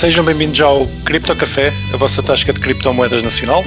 Sejam 0.00 0.24
bem-vindos 0.24 0.58
ao 0.62 0.86
Cripto 1.04 1.36
Café, 1.36 1.74
a 1.92 1.96
vossa 1.98 2.22
tasca 2.22 2.54
de 2.54 2.58
criptomoedas 2.58 3.22
nacional. 3.22 3.62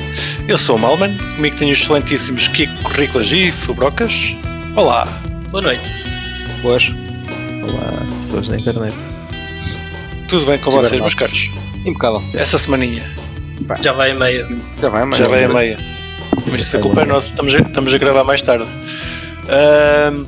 Eu 0.47 0.57
sou 0.57 0.78
o 0.78 0.79
Malman, 0.79 1.15
comigo 1.35 1.55
tenho 1.55 1.71
os 1.71 1.79
excelentíssimos 1.79 2.47
Kiko 2.47 2.73
Currículas 2.81 3.31
e 3.31 3.51
Fubrocas. 3.51 4.35
Olá! 4.75 5.07
Boa 5.51 5.62
noite. 5.62 5.83
Boas. 6.63 6.91
Olá, 7.62 8.08
pessoas 8.19 8.47
da 8.47 8.58
internet. 8.58 8.96
Tudo 10.27 10.47
bem 10.47 10.58
com 10.58 10.72
É 10.72 10.81
vocês, 10.81 10.99
meus 10.99 11.13
caros? 11.13 11.51
Impecável. 11.85 12.23
Essa 12.33 12.58
semaninha 12.58 13.04
Já 13.83 13.94
vai 13.94 14.09
a 14.09 14.15
meio. 14.15 14.59
Já 14.81 14.90
vai, 14.90 15.05
mas 15.05 15.19
já 15.19 15.27
vai 15.27 15.44
a 15.44 15.50
meia. 15.50 15.77
Mas 16.48 16.63
isso 16.63 16.77
a 16.77 16.80
culpa 16.80 17.02
é 17.02 17.05
nossa, 17.05 17.27
estamos 17.27 17.54
a, 17.54 17.59
estamos 17.59 17.94
a 17.94 17.98
gravar 18.00 18.23
mais 18.23 18.41
tarde. 18.41 18.68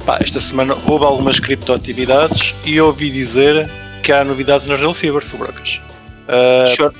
Pá, 0.05 0.19
esta 0.21 0.39
semana 0.39 0.77
houve 0.85 1.03
algumas 1.03 1.39
criptoatividades 1.39 2.53
e 2.63 2.79
ouvi 2.79 3.09
dizer 3.09 3.67
que 4.03 4.11
há 4.11 4.23
novidades 4.23 4.67
na 4.67 4.75
Real 4.75 4.93
Fever, 4.93 5.23
Fubrocas. 5.23 5.81
Ah, 6.27 6.67
Sure. 6.67 6.95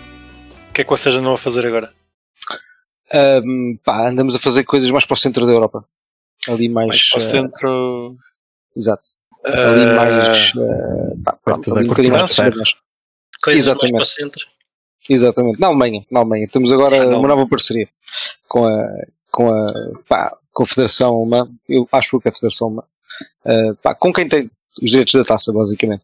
O 0.70 0.74
que 0.76 0.82
é 0.82 0.84
que 0.84 0.90
vocês 0.90 1.16
andam 1.16 1.34
a 1.34 1.38
fazer 1.38 1.66
agora? 1.66 1.94
Ahm, 3.14 3.78
pá, 3.84 4.10
andamos 4.10 4.36
a 4.36 4.40
fazer 4.40 4.64
coisas 4.66 4.90
mais 4.92 5.06
para 5.06 5.14
o 5.14 5.18
centro 5.18 5.46
da 5.46 5.54
Europa. 5.54 5.86
Ali 6.48 6.68
mais. 6.70 6.88
Mais 6.90 7.10
para 7.10 7.20
o 7.20 7.24
eh, 7.24 7.28
centro. 7.28 8.18
Exato. 8.76 9.08
Ali 9.46 9.84
Ah, 9.84 9.96
mais. 9.96 10.52
eh, 10.58 11.16
pá, 11.24 11.34
pronto, 11.44 11.74
ali 11.76 11.86
um 11.86 11.90
bocadinho 11.90 12.14
mais. 12.14 12.36
Coisas 12.36 13.64
Exatamente. 13.66 13.94
mais 13.94 13.94
para 13.94 14.02
o 14.02 14.06
centro. 14.26 14.46
Exatamente. 15.10 15.60
Na 15.60 15.68
Alemanha. 15.68 16.06
Na 16.12 16.20
Alemanha. 16.22 16.48
Temos 16.52 16.74
agora 16.74 16.98
Sim, 17.00 17.08
uma 17.08 17.28
nova 17.28 17.48
parceria 17.48 17.88
com 18.48 18.66
a. 18.66 18.88
Com 19.32 19.52
a 19.54 19.68
pá, 20.08 20.38
Confederação 20.52 21.16
Alemã. 21.16 21.50
Eu 21.70 21.88
acho 21.92 22.20
que 22.20 22.28
é 22.28 22.32
a 22.32 22.34
Federação 22.34 22.68
Alemã. 22.68 22.84
eh, 23.46 23.74
pá, 23.82 23.94
com 23.96 24.12
quem 24.12 24.28
tem 24.28 24.50
os 24.82 24.90
direitos 24.90 25.14
da 25.14 25.24
taça, 25.24 25.52
basicamente. 25.54 26.04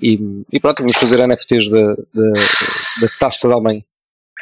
E, 0.00 0.18
e 0.52 0.60
pronto, 0.60 0.78
vamos 0.82 0.96
fazer 0.96 1.26
NFTs 1.26 1.70
da, 1.70 1.94
da, 1.94 2.32
da 3.02 3.08
taça 3.20 3.48
da 3.48 3.54
Alemanha. 3.54 3.84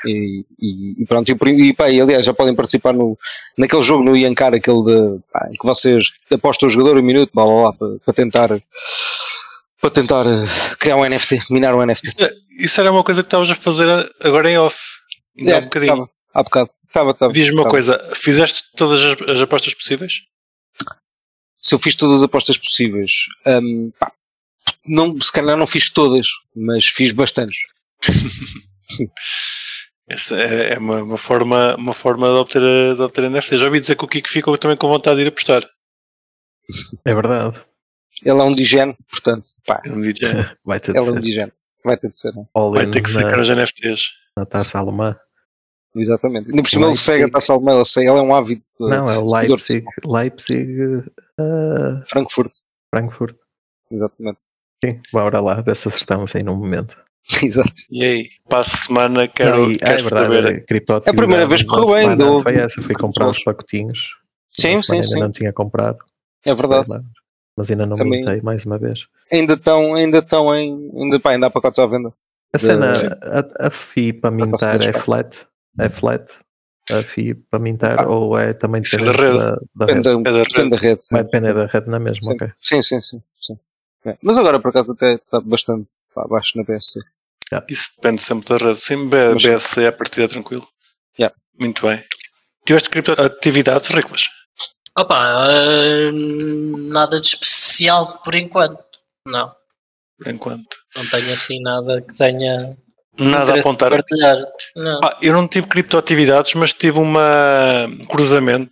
E, 0.04 0.44
e, 0.60 1.02
e 1.02 1.06
pronto, 1.06 1.28
e, 1.30 1.68
e, 1.68 1.72
pá, 1.74 1.90
e, 1.90 2.00
aliás 2.00 2.24
já 2.24 2.34
podem 2.34 2.54
participar 2.54 2.92
no, 2.92 3.18
naquele 3.56 3.82
jogo 3.82 4.04
no 4.04 4.14
Iankar, 4.16 4.54
aquele 4.54 4.82
de 4.84 5.18
pá, 5.32 5.48
em 5.50 5.54
que 5.54 5.66
vocês 5.66 6.10
apostam 6.30 6.68
o 6.68 6.70
jogador 6.70 6.98
um 6.98 7.02
minuto, 7.02 7.30
blá, 7.34 7.44
blá, 7.44 7.54
blá, 7.62 7.72
para, 7.72 7.98
para 8.04 8.14
tentar 8.14 8.48
para 9.80 9.90
tentar 9.90 10.26
eh, 10.26 10.44
criar 10.78 10.96
um 10.96 11.04
NFT, 11.08 11.40
minar 11.50 11.74
um 11.74 11.84
NFT. 11.84 12.08
Isso, 12.08 12.30
isso 12.58 12.80
era 12.80 12.90
uma 12.90 13.02
coisa 13.04 13.22
que 13.22 13.26
estavas 13.26 13.50
a 13.50 13.54
fazer 13.54 13.86
agora 14.22 14.50
em 14.50 14.58
off. 14.58 14.76
Ainda 15.38 15.52
há 15.52 15.56
É, 15.56 15.60
um 15.60 15.64
bocadinho. 15.64 15.92
Estava, 15.92 16.10
há 16.34 16.42
bocado. 16.42 16.70
Estava, 16.86 17.10
estava. 17.12 17.32
Diz-me 17.32 17.52
uma 17.60 17.68
estava. 17.68 17.70
coisa, 17.70 18.14
fizeste 18.14 18.64
todas 18.76 19.02
as, 19.02 19.28
as 19.30 19.40
apostas 19.40 19.74
possíveis? 19.74 20.22
Se 21.66 21.74
eu 21.74 21.80
fiz 21.80 21.96
todas 21.96 22.18
as 22.18 22.22
apostas 22.22 22.56
possíveis, 22.56 23.26
hum, 23.44 23.90
pá, 23.98 24.12
não, 24.86 25.20
se 25.20 25.32
calhar 25.32 25.56
não 25.56 25.66
fiz 25.66 25.90
todas, 25.90 26.28
mas 26.54 26.86
fiz 26.86 27.10
bastantes. 27.10 27.58
Essa 30.08 30.40
é, 30.40 30.74
é 30.74 30.78
uma, 30.78 31.02
uma 31.02 31.18
forma, 31.18 31.74
uma 31.74 31.92
forma 31.92 32.28
de 32.28 32.34
obter, 32.34 32.60
de 32.94 33.02
obter 33.02 33.28
NFT. 33.28 33.56
Já 33.56 33.66
ouvi 33.66 33.80
dizer 33.80 33.96
que 33.96 34.04
o 34.04 34.06
Kiko 34.06 34.28
ficou 34.28 34.56
também 34.56 34.76
com 34.76 34.86
vontade 34.86 35.16
de 35.16 35.22
ir 35.22 35.28
apostar. 35.28 35.68
É 37.04 37.12
verdade. 37.12 37.60
Ele 38.24 38.40
é 38.40 38.44
um 38.44 38.54
digeno, 38.54 38.96
portanto, 39.10 39.46
pá, 39.66 39.82
não 39.86 40.00
digo 40.00 40.18
já. 40.20 40.54
Vai 40.64 40.78
ter 40.78 40.92
de 40.92 40.98
ele 41.00 41.08
é 41.08 41.10
um 41.10 41.14
ser 41.14 41.20
digeno. 41.20 41.52
Vai 41.84 41.96
ter 41.96 42.10
de 42.12 42.18
ser, 42.20 42.30
all 42.54 42.70
Vai 42.72 42.86
ter 42.86 43.02
que 43.02 43.12
na, 43.12 43.22
sacar 43.22 43.40
os 43.40 43.48
NFTs. 43.48 44.12
na 44.36 44.46
taça 44.46 44.78
alemã. 44.78 45.18
Exatamente. 45.96 46.50
Por 46.52 46.66
cima 46.68 46.86
ele 46.86 46.94
segue 46.96 47.24
a 47.24 47.30
taça 47.30 47.52
alemã, 47.52 47.74
ele 47.76 47.84
segue, 47.84 48.08
ele 48.10 48.18
é 48.18 48.22
um 48.22 48.34
ávido 48.34 48.62
Não, 48.78 49.08
é 49.08 49.18
o 49.18 49.30
Leipzig, 49.34 49.84
Leipzig 50.04 50.80
uh, 51.40 52.02
Frankfurt. 52.10 52.52
Frankfurt. 52.94 53.36
Exatamente. 53.90 54.38
Sim, 54.84 55.00
bora 55.12 55.40
lá, 55.40 55.60
ver 55.62 55.74
se 55.74 55.88
acertamos 55.88 56.34
aí 56.36 56.42
num 56.42 56.56
momento. 56.56 56.96
Exato. 57.42 57.72
E 57.90 58.04
aí, 58.04 58.28
para 58.48 58.60
a 58.60 58.64
semana 58.64 59.26
quero, 59.26 59.72
e- 59.72 59.78
ah, 59.82 59.92
é 59.92 59.96
verdade, 59.96 60.36
a 60.48 60.60
criptoatividade 60.60 61.08
É 61.08 61.10
a 61.10 61.14
primeira 61.14 61.46
vez 61.46 61.62
que 61.62 61.68
correu 61.68 62.08
bem, 62.08 62.16
dou- 62.16 62.42
Foi 62.42 62.54
essa, 62.56 62.80
fui 62.82 62.94
comprar 62.94 63.28
os 63.28 63.42
pacotinhos. 63.42 64.14
Sim, 64.50 64.80
sim, 64.82 65.02
sim. 65.02 65.14
Ainda 65.14 65.26
não 65.26 65.32
tinha 65.32 65.52
comprado. 65.52 65.98
É 66.44 66.54
verdade. 66.54 66.86
Mas 67.56 67.70
ainda 67.70 67.86
não 67.86 67.96
Também- 67.96 68.20
mintei 68.20 68.40
mais 68.42 68.64
uma 68.64 68.78
vez. 68.78 69.06
Ainda 69.32 69.54
estão, 69.54 69.94
ainda 69.94 70.18
estão 70.18 70.54
em, 70.54 70.90
ainda, 70.94 71.18
pá, 71.18 71.30
ainda 71.30 71.46
há 71.46 71.50
pacotes 71.50 71.78
à 71.78 71.86
venda. 71.86 72.12
A 72.52 72.58
cena, 72.58 72.92
a, 73.22 73.66
a 73.66 73.70
FI 73.70 74.12
para 74.12 74.30
mintar 74.30 74.80
é 74.80 74.92
flat? 74.92 75.46
É 75.78 75.88
flat? 75.88 76.30
A 76.90 77.02
FI 77.02 77.34
para 77.34 77.58
mintar 77.58 78.00
Ah, 78.04 78.08
ou 78.08 78.38
é 78.38 78.52
também 78.52 78.80
é 78.80 78.82
dependente 78.82 79.16
da 79.16 79.22
rede. 79.24 79.38
da, 79.38 79.50
da 79.74 79.86
Depende, 79.86 80.08
rede? 80.08 80.22
da- 80.22 80.30
É 80.30 80.44
depende 80.44 80.70
da 80.70 80.76
rede. 80.76 81.00
Vai 81.10 81.24
depender 81.24 81.54
da 81.54 81.66
rede 81.66 81.88
na 81.88 81.98
mesma, 81.98 82.22
Sim. 82.22 82.32
ok. 82.34 82.48
Sim, 82.62 82.82
sim, 82.82 83.00
sim. 83.00 83.22
sim. 83.40 83.58
É. 84.04 84.16
Mas 84.22 84.38
agora 84.38 84.60
por 84.60 84.68
acaso 84.68 84.92
até 84.92 85.14
está 85.14 85.40
bastante 85.40 85.88
abaixo 86.16 86.56
na 86.56 86.62
BSC. 86.62 87.00
Isso 87.68 87.90
depende 87.96 88.22
sempre 88.22 88.48
da 88.56 88.64
rede. 88.68 88.80
Sim, 88.80 89.08
B- 89.08 89.34
Mas- 89.34 89.42
BSC 89.42 89.82
é 89.82 89.86
a 89.88 89.92
partida 89.92 90.28
tranquilo. 90.28 90.66
Yeah. 91.18 91.34
Muito 91.60 91.82
bem. 91.86 92.04
Tiveste 92.64 92.88
criptoatividades, 92.90 93.88
Riclas? 93.88 94.28
Opa, 94.96 95.16
ah, 95.18 96.10
nada 96.92 97.20
de 97.20 97.26
especial 97.26 98.20
por 98.24 98.34
enquanto. 98.36 98.82
Não. 99.26 99.52
Por 100.18 100.28
enquanto. 100.32 100.76
Não 100.96 101.04
tenho 101.10 101.32
assim 101.32 101.60
nada 101.62 102.00
que 102.00 102.16
tenha 102.16 102.76
Nada 103.18 103.54
a 103.54 103.58
apontar. 103.58 103.90
partilhar. 103.90 104.36
Não. 104.74 105.00
Pá, 105.00 105.18
eu 105.22 105.32
não 105.32 105.48
tive 105.48 105.66
criptoatividades, 105.66 106.54
mas 106.54 106.72
tive 106.72 106.98
uma, 106.98 107.86
um 107.86 108.04
cruzamento 108.06 108.70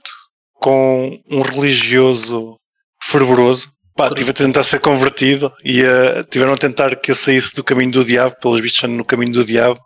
com 0.54 1.18
um 1.30 1.40
religioso 1.42 2.58
fervoroso. 3.02 3.72
Pá, 3.96 4.08
Cruz- 4.08 4.20
tive 4.20 4.30
a 4.30 4.34
tentar 4.34 4.64
ser 4.64 4.80
convertido 4.80 5.52
e 5.64 5.82
tiveram 6.30 6.54
a 6.54 6.56
tentar 6.58 6.96
que 6.96 7.10
eu 7.12 7.14
saísse 7.14 7.54
do 7.54 7.62
caminho 7.62 7.92
do 7.92 8.04
diabo, 8.04 8.34
pelos 8.40 8.60
vistos 8.60 8.82
ando 8.84 8.96
no 8.96 9.04
caminho 9.04 9.32
do 9.32 9.44
diabo. 9.44 9.80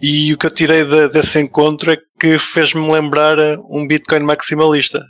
E 0.00 0.32
o 0.32 0.38
que 0.38 0.46
eu 0.46 0.50
tirei 0.50 0.84
de- 0.84 1.08
desse 1.08 1.40
encontro 1.40 1.90
é 1.90 1.98
que 2.20 2.38
fez-me 2.38 2.88
lembrar 2.90 3.36
um 3.68 3.86
Bitcoin 3.86 4.20
maximalista. 4.20 5.04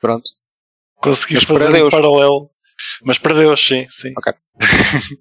Pronto. 0.00 0.28
Consegui 0.96 1.34
Mas 1.36 1.44
para 1.44 1.58
fazer 1.60 1.82
um 1.84 1.90
paralelo. 1.90 2.50
Mas 3.04 3.18
para 3.18 3.34
Deus, 3.34 3.60
sim, 3.64 3.86
sim. 3.88 4.12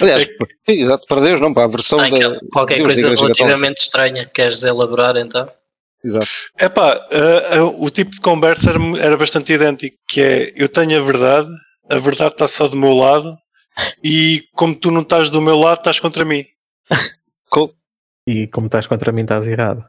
Aliás, 0.00 0.22
É 0.22 0.26
sim, 0.72 0.80
exato, 0.82 1.06
para 1.06 1.20
Deus 1.20 1.40
não, 1.40 1.52
para 1.54 1.64
a 1.64 1.68
versão 1.68 1.98
Tem 1.98 2.18
da. 2.20 2.32
qualquer 2.52 2.76
Deus, 2.76 2.86
coisa 2.86 3.10
relativamente 3.10 3.78
estranha. 3.82 4.26
Queres 4.32 4.62
elaborar 4.64 5.16
então? 5.16 5.50
Exato. 6.04 6.28
Epá, 6.60 7.06
eh, 7.10 7.56
eh, 7.56 7.60
o 7.62 7.88
tipo 7.90 8.10
de 8.10 8.20
conversa 8.20 8.70
era, 8.70 8.78
era 8.98 9.16
bastante 9.16 9.52
idêntico, 9.54 9.96
que 10.08 10.20
é 10.20 10.52
eu 10.54 10.68
tenho 10.68 11.00
a 11.00 11.02
verdade, 11.04 11.48
a 11.90 11.98
verdade 11.98 12.34
está 12.34 12.46
só 12.46 12.68
do 12.68 12.76
meu 12.76 12.92
lado, 12.94 13.36
e 14.02 14.44
como 14.54 14.74
tu 14.74 14.90
não 14.90 15.00
estás 15.00 15.30
do 15.30 15.40
meu 15.40 15.56
lado, 15.56 15.78
estás 15.78 15.98
contra 15.98 16.24
mim. 16.24 16.44
Cool. 17.50 17.74
E 18.26 18.46
como 18.48 18.66
estás 18.66 18.86
contra 18.86 19.12
mim, 19.12 19.22
estás 19.22 19.46
errado. 19.46 19.84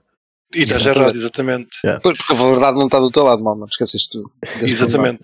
E 0.53 0.61
estás 0.61 0.81
Exatamente. 0.81 1.01
errado, 1.01 1.15
exatamente. 1.17 1.77
Pois, 2.01 2.17
porque 2.17 2.33
a 2.33 2.47
verdade 2.47 2.77
não 2.77 2.85
está 2.85 2.99
do 2.99 3.11
teu 3.11 3.23
lado, 3.23 3.43
mal, 3.43 3.55
não 3.57 3.65
esqueces 3.67 4.07
tu. 4.07 4.31
Exatamente. 4.61 5.21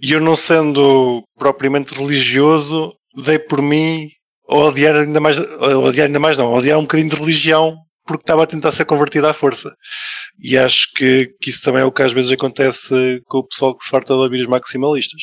E 0.00 0.12
eu 0.12 0.20
não 0.20 0.36
sendo 0.36 1.24
propriamente 1.36 1.94
religioso, 1.94 2.94
dei 3.20 3.38
por 3.38 3.60
mim 3.62 4.08
a 4.48 4.56
odiar 4.56 4.96
ainda 4.96 5.20
mais, 5.20 5.38
a 5.38 5.78
odiar 5.78 6.06
ainda 6.06 6.18
mais 6.20 6.36
não, 6.36 6.52
a 6.54 6.58
odiar 6.58 6.78
um 6.78 6.82
bocadinho 6.82 7.10
de 7.10 7.16
religião 7.16 7.76
porque 8.06 8.22
estava 8.22 8.42
a 8.42 8.46
tentar 8.46 8.72
ser 8.72 8.84
convertido 8.86 9.28
à 9.28 9.32
força. 9.32 9.72
E 10.42 10.58
acho 10.58 10.92
que, 10.94 11.32
que 11.40 11.50
isso 11.50 11.62
também 11.62 11.82
é 11.82 11.84
o 11.84 11.92
que 11.92 12.02
às 12.02 12.12
vezes 12.12 12.32
acontece 12.32 13.22
com 13.26 13.38
o 13.38 13.46
pessoal 13.46 13.76
que 13.76 13.84
se 13.84 13.90
farta 13.90 14.14
de 14.14 14.20
ouvir 14.20 14.40
os 14.40 14.48
maximalistas. 14.48 15.22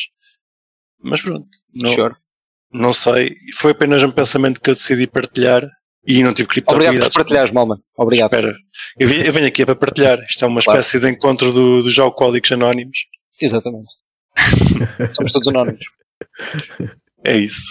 Mas 1.04 1.20
pronto, 1.22 1.46
não, 1.84 1.92
Sure. 1.92 2.16
não 2.72 2.94
sei. 2.94 3.36
Foi 3.58 3.72
apenas 3.72 4.02
um 4.04 4.12
pensamento 4.12 4.62
que 4.62 4.70
eu 4.70 4.74
decidi 4.76 5.06
partilhar 5.06 5.68
e 6.08 6.24
não 6.24 6.34
tive 6.34 6.46
Obrigado 6.48 6.66
por 6.66 6.74
criptoatividades. 6.76 7.14
partilhares, 7.16 7.54
Malman. 7.54 7.78
Obrigado. 7.98 8.34
Espera, 8.34 8.56
eu 8.98 9.08
venho, 9.10 9.24
eu 9.26 9.34
venho 9.34 9.48
aqui 9.48 9.66
para 9.66 9.76
partilhar. 9.76 10.20
Isto 10.24 10.46
é 10.46 10.48
uma 10.48 10.62
Claro. 10.62 10.80
espécie 10.80 11.00
de 11.04 11.10
encontro 11.12 11.52
do, 11.52 11.84
dos 11.84 12.00
alcoólicos 12.00 12.52
anónimos. 12.54 13.00
Exatamente. 13.42 13.92
Somos 15.16 15.34
todos 15.34 15.48
anónimos. 15.50 15.84
É 17.26 17.36
isso. 17.38 17.68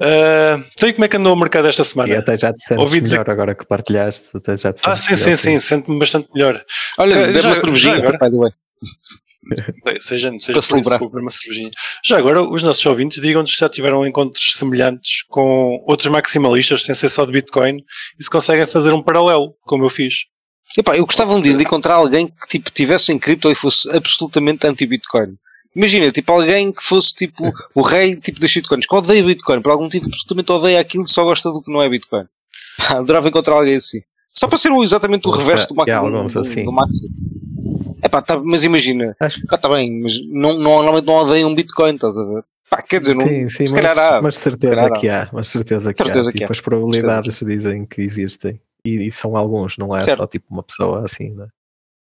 Ah, 0.00 0.60
então, 0.74 0.88
e 0.88 0.92
como 0.92 1.04
é 1.04 1.08
que 1.08 1.16
andou 1.16 1.32
o 1.32 1.36
mercado 1.36 1.66
esta 1.68 1.82
E 1.82 1.84
semana? 1.84 2.18
até 2.18 2.38
já 2.38 2.52
te 2.52 2.62
sentes 2.62 2.82
Ouvi 2.84 3.00
dizer 3.00 3.18
melhor 3.18 3.30
agora 3.30 3.54
que 3.54 3.66
partilhaste. 3.66 4.36
Até 4.36 4.56
já 4.56 4.72
te 4.72 4.80
Ah, 4.84 4.96
sim, 4.96 5.16
sim, 5.16 5.36
sim, 5.36 5.58
sinto-me 5.60 5.98
bastante 5.98 6.28
melhor. 6.34 6.64
Olha, 6.98 7.14
Já- 7.14 7.26
dê-me 7.26 7.42
já- 7.42 7.48
uma 7.48 7.54
já 7.54 7.60
cervejinha, 7.62 7.94
agora? 7.96 8.18
Seja, 10.00 10.30
seja 10.40 10.60
por 10.60 10.78
isso, 10.78 10.98
vou 10.98 11.08
uma 11.20 11.30
cervejinha. 11.30 11.70
Já 12.04 12.18
agora, 12.18 12.42
os 12.42 12.62
nossos 12.62 12.84
ouvintes 12.86 13.20
digam-nos 13.20 13.50
se 13.52 13.58
já 13.58 13.68
tiveram 13.68 14.06
encontros 14.06 14.52
semelhantes 14.52 15.22
com 15.28 15.82
outros 15.86 16.08
maximalistas, 16.08 16.82
sem 16.82 16.94
ser 16.94 17.08
só 17.08 17.24
de 17.24 17.32
Bitcoin, 17.32 17.76
e 18.18 18.22
se 18.24 18.28
conseguem 18.30 18.66
fazer 18.66 18.92
um 18.92 19.02
paralelo, 19.02 19.54
como 19.62 19.84
eu 19.84 19.88
fiz. 19.90 20.14
Epá, 20.76 20.96
eu 20.96 21.06
gostava 21.06 21.32
um 21.34 21.40
dia 21.40 21.54
de 21.54 21.62
encontrar 21.62 21.94
alguém 21.94 22.26
que 22.26 22.46
tipo, 22.48 22.70
tivesse 22.70 23.10
em 23.10 23.18
cripto 23.18 23.50
e 23.50 23.54
fosse 23.54 23.88
absolutamente 23.96 24.66
anti-Bitcoin. 24.66 25.34
Imagina, 25.78 26.10
tipo, 26.10 26.32
alguém 26.32 26.72
que 26.72 26.82
fosse 26.82 27.14
tipo 27.14 27.52
o 27.74 27.80
rei 27.82 28.16
tipo 28.16 28.40
das 28.40 28.50
shitcoins, 28.50 28.84
que 28.86 28.94
odeia 28.96 29.22
Bitcoin, 29.24 29.62
por 29.62 29.70
algum 29.70 29.84
motivo 29.84 30.06
absolutamente 30.06 30.50
odeia 30.50 30.80
aquilo 30.80 31.06
só 31.06 31.22
gosta 31.24 31.50
do 31.52 31.62
que 31.62 31.70
não 31.72 31.80
é 31.80 31.88
Bitcoin. 31.88 32.24
Pá, 32.76 32.98
adorava 32.98 33.28
encontrar 33.28 33.54
alguém 33.54 33.76
assim. 33.76 34.00
Só 34.34 34.48
para 34.48 34.58
ser 34.58 34.72
exatamente 34.72 35.26
o 35.28 35.30
reverso 35.30 35.68
do 35.68 35.74
pá, 35.76 35.84
alguns 35.94 36.32
do- 36.32 36.40
assim. 36.40 36.64
do 36.64 36.72
Maxi. 36.72 37.08
Epá, 38.02 38.22
tá, 38.22 38.38
mas 38.38 38.62
imagina, 38.64 39.16
Acho 39.20 39.44
pá, 39.46 39.56
tá 39.58 39.68
bem, 39.68 40.00
mas 40.00 40.20
não, 40.26 40.54
não, 40.54 40.60
normalmente 40.82 41.06
não 41.06 41.14
odeiam 41.14 41.54
Bitcoin, 41.54 41.94
estás 41.94 42.16
a 42.18 42.24
ver? 42.24 42.44
Pá, 42.70 42.82
quer 42.82 43.00
dizer, 43.00 43.14
não, 43.14 43.26
Sim, 43.26 43.48
sim, 43.48 43.66
se 43.66 43.72
mas, 43.72 43.96
há. 43.98 44.20
mas 44.20 44.34
de 44.34 44.40
certeza 44.40 44.86
há. 44.86 44.90
que 44.92 45.08
há, 45.08 45.28
mas 45.32 45.46
de 45.46 45.52
certeza 45.52 45.94
que 45.94 46.02
Certeza 46.04 46.28
há. 46.28 46.32
que 46.32 46.38
Tipo, 46.38 46.50
há. 46.50 46.52
as 46.52 46.60
probabilidades 46.60 47.38
dizem 47.40 47.84
que 47.86 48.00
existem. 48.02 48.60
E, 48.84 49.06
e 49.06 49.10
são 49.10 49.36
alguns, 49.36 49.76
não 49.78 49.96
é 49.96 50.00
Certo. 50.00 50.18
só 50.18 50.26
tipo 50.26 50.46
uma 50.50 50.62
pessoa 50.62 51.02
assim, 51.04 51.30
né? 51.30 51.48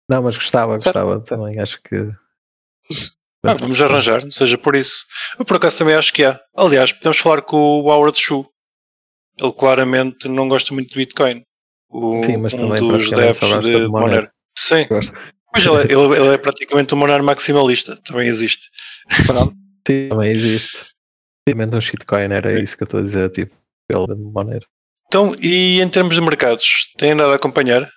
Não, 0.08 0.22
mas 0.22 0.36
gostava, 0.36 0.74
gostava 0.74 1.14
certo. 1.24 1.28
também, 1.28 1.58
acho 1.60 1.80
que. 1.82 2.10
Ah, 3.44 3.54
vamos 3.54 3.80
arranjar, 3.80 4.22
não 4.22 4.30
seja 4.30 4.56
por 4.56 4.76
isso. 4.76 5.04
Eu 5.38 5.44
por 5.44 5.56
acaso 5.56 5.78
também 5.78 5.94
acho 5.94 6.12
que 6.12 6.24
há. 6.24 6.40
Aliás, 6.56 6.92
podemos 6.92 7.18
falar 7.18 7.42
com 7.42 7.56
o 7.56 7.90
Howard 7.90 8.18
Shu. 8.18 8.46
Ele 9.38 9.52
claramente 9.52 10.28
não 10.28 10.46
gosta 10.48 10.72
muito 10.72 10.90
de 10.90 10.96
Bitcoin. 10.96 11.42
O, 11.90 12.22
Sim, 12.24 12.36
mas 12.36 12.54
um 12.54 12.58
também 12.68 12.80
dos 12.80 13.12
adeptos 13.12 13.48
gosta 13.52 13.60
de, 13.72 13.80
de 13.80 13.88
Monero. 13.88 14.30
Sim, 14.56 14.86
Gosto. 14.86 15.12
mas 15.54 15.66
ele, 15.66 15.76
é- 15.76 15.84
ele- 15.92 16.16
ele 16.20 16.34
é 16.34 16.38
praticamente 16.38 16.94
um 16.94 16.98
Monero 16.98 17.24
maximalista. 17.24 17.96
Também 18.04 18.28
existe. 18.28 18.68
Pronto. 19.26 19.54
Sim, 19.88 20.08
também 20.08 20.30
existe. 20.30 20.86
Simplesmente 21.48 21.76
um 21.76 21.80
shitcoin, 21.80 22.32
era 22.32 22.60
isso 22.62 22.76
que 22.76 22.82
eu 22.82 22.86
estou 22.86 23.00
a 23.00 23.02
dizer, 23.02 23.30
tipo, 23.30 23.54
pelo 23.88 24.06
Monero. 24.16 24.64
Então, 25.08 25.32
e 25.42 25.80
em 25.82 25.88
termos 25.88 26.14
de 26.14 26.20
mercados, 26.20 26.92
têm 26.96 27.14
nada 27.14 27.32
a 27.32 27.36
acompanhar? 27.36 27.90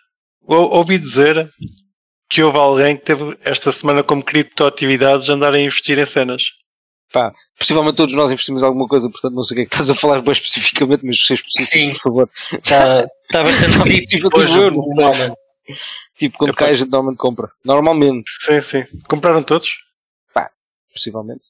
Ou- 0.48 0.72
Ouvi 0.74 0.98
dizer 0.98 1.50
que 2.30 2.44
houve 2.44 2.58
alguém 2.58 2.98
que 2.98 3.04
teve 3.04 3.38
esta 3.44 3.72
semana 3.72 4.04
como 4.04 4.24
criptoatividades 4.24 5.30
andar 5.30 5.54
a 5.54 5.60
investir 5.60 5.98
em 6.00 6.06
cenas. 6.06 6.44
Possivelmente 7.58 7.96
todos 7.96 8.14
nós 8.16 8.32
investimos 8.32 8.62
em 8.62 8.66
alguma 8.66 8.88
coisa, 8.88 9.10
portanto 9.10 9.34
não 9.34 9.44
sei 9.44 9.56
o 9.56 9.58
que 9.58 9.62
é 9.62 9.66
que 9.66 9.74
estás 9.74 9.90
a 9.90 9.96
falar 9.96 10.22
bem 10.22 10.34
especificamente, 10.34 11.06
mas 11.06 11.18
se 11.20 11.32
és 11.34 11.40
específico, 11.40 11.72
Sim. 11.72 11.94
por 11.94 12.02
favor. 12.02 12.30
Está 12.52 13.08
tá 13.32 13.44
bastante 13.44 13.80
crítico 13.84 14.26
Tipo, 14.30 14.40
hoje 14.40 14.60
o. 14.60 15.36
Tipo, 16.18 16.38
quando 16.38 16.50
Epá. 16.52 16.60
cai 16.60 16.72
a 16.72 16.74
gente 16.74 16.92
normalmente 16.92 17.18
compra. 17.18 17.50
Normalmente, 17.64 18.30
Sim, 18.30 18.62
sim. 18.62 18.84
Compraram 19.08 19.44
todos? 19.44 19.86
possivelmente. 20.94 21.42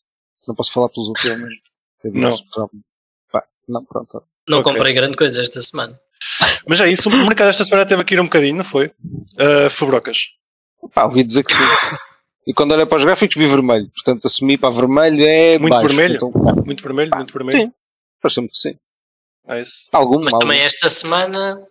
Não 0.48 0.56
posso 0.56 0.72
falar 0.72 0.90
pelos 0.90 1.08
outros, 1.08 1.26
mas. 1.40 1.54
eu 2.04 2.12
Não. 2.60 2.70
Pá, 3.32 3.44
não, 3.68 3.86
pronto. 3.86 4.24
Não 4.50 4.60
Ok. 4.60 4.74
comprei 4.74 4.94
grande 4.94 5.16
coisa 5.18 5.42
esta 5.42 5.60
semana. 5.60 6.00
Mas 6.68 6.82
é 6.82 6.90
isso, 6.90 7.10
o 7.10 7.12
mercado 7.12 7.50
esta 7.50 7.64
semana 7.66 7.86
teve 7.86 8.02
aqui 8.02 8.20
um 8.20 8.24
bocadinho, 8.24 8.56
não 8.58 8.64
foi? 8.64 8.88
Uh, 8.88 9.70
Fabrocas. 9.70 10.18
Pá, 10.94 11.04
ouvi 11.06 11.24
dizer 11.24 11.44
que 11.44 11.52
sim. 11.54 11.96
E 12.48 12.54
quando 12.54 12.74
olhei 12.74 12.86
para 12.86 12.98
os 12.98 13.04
gráficos 13.04 13.36
vi 13.36 13.48
vermelho, 13.48 13.90
portanto 13.90 14.26
assumi 14.26 14.58
para 14.58 14.70
vermelho 14.70 15.24
é 15.26 15.58
Muito 15.58 15.72
baixo. 15.74 15.88
vermelho? 15.88 16.16
Então, 16.16 16.32
Muito 16.66 16.84
vermelho, 16.84 17.12
muito 17.16 17.34
vermelho. 17.34 17.58
Sim. 17.60 17.74
Parece-me 18.22 18.48
que 18.50 18.58
sim. 18.58 18.76
Nice. 19.48 19.88
Algum, 19.92 20.20
Mas 20.24 20.34
algum. 20.34 20.40
também 20.46 20.62
esta 20.62 20.90
semana, 20.90 21.68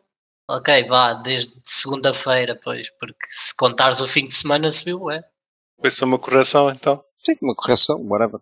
ok, 0.49 0.85
vá, 0.85 1.15
desde 1.15 1.53
segunda-feira, 1.65 2.59
pois, 2.63 2.89
porque 2.99 3.17
se 3.29 3.55
contares 3.57 4.01
o 4.01 4.07
fim 4.07 4.27
de 4.27 4.35
semana 4.35 4.69
subiu, 4.71 5.11
é. 5.11 5.23
Foi 5.81 5.91
só 5.91 6.05
uma 6.05 6.19
correção 6.19 6.71
então. 6.71 7.03
Sim, 7.25 7.37
uma 7.43 7.55
correção, 7.55 8.01
whatever. 8.07 8.41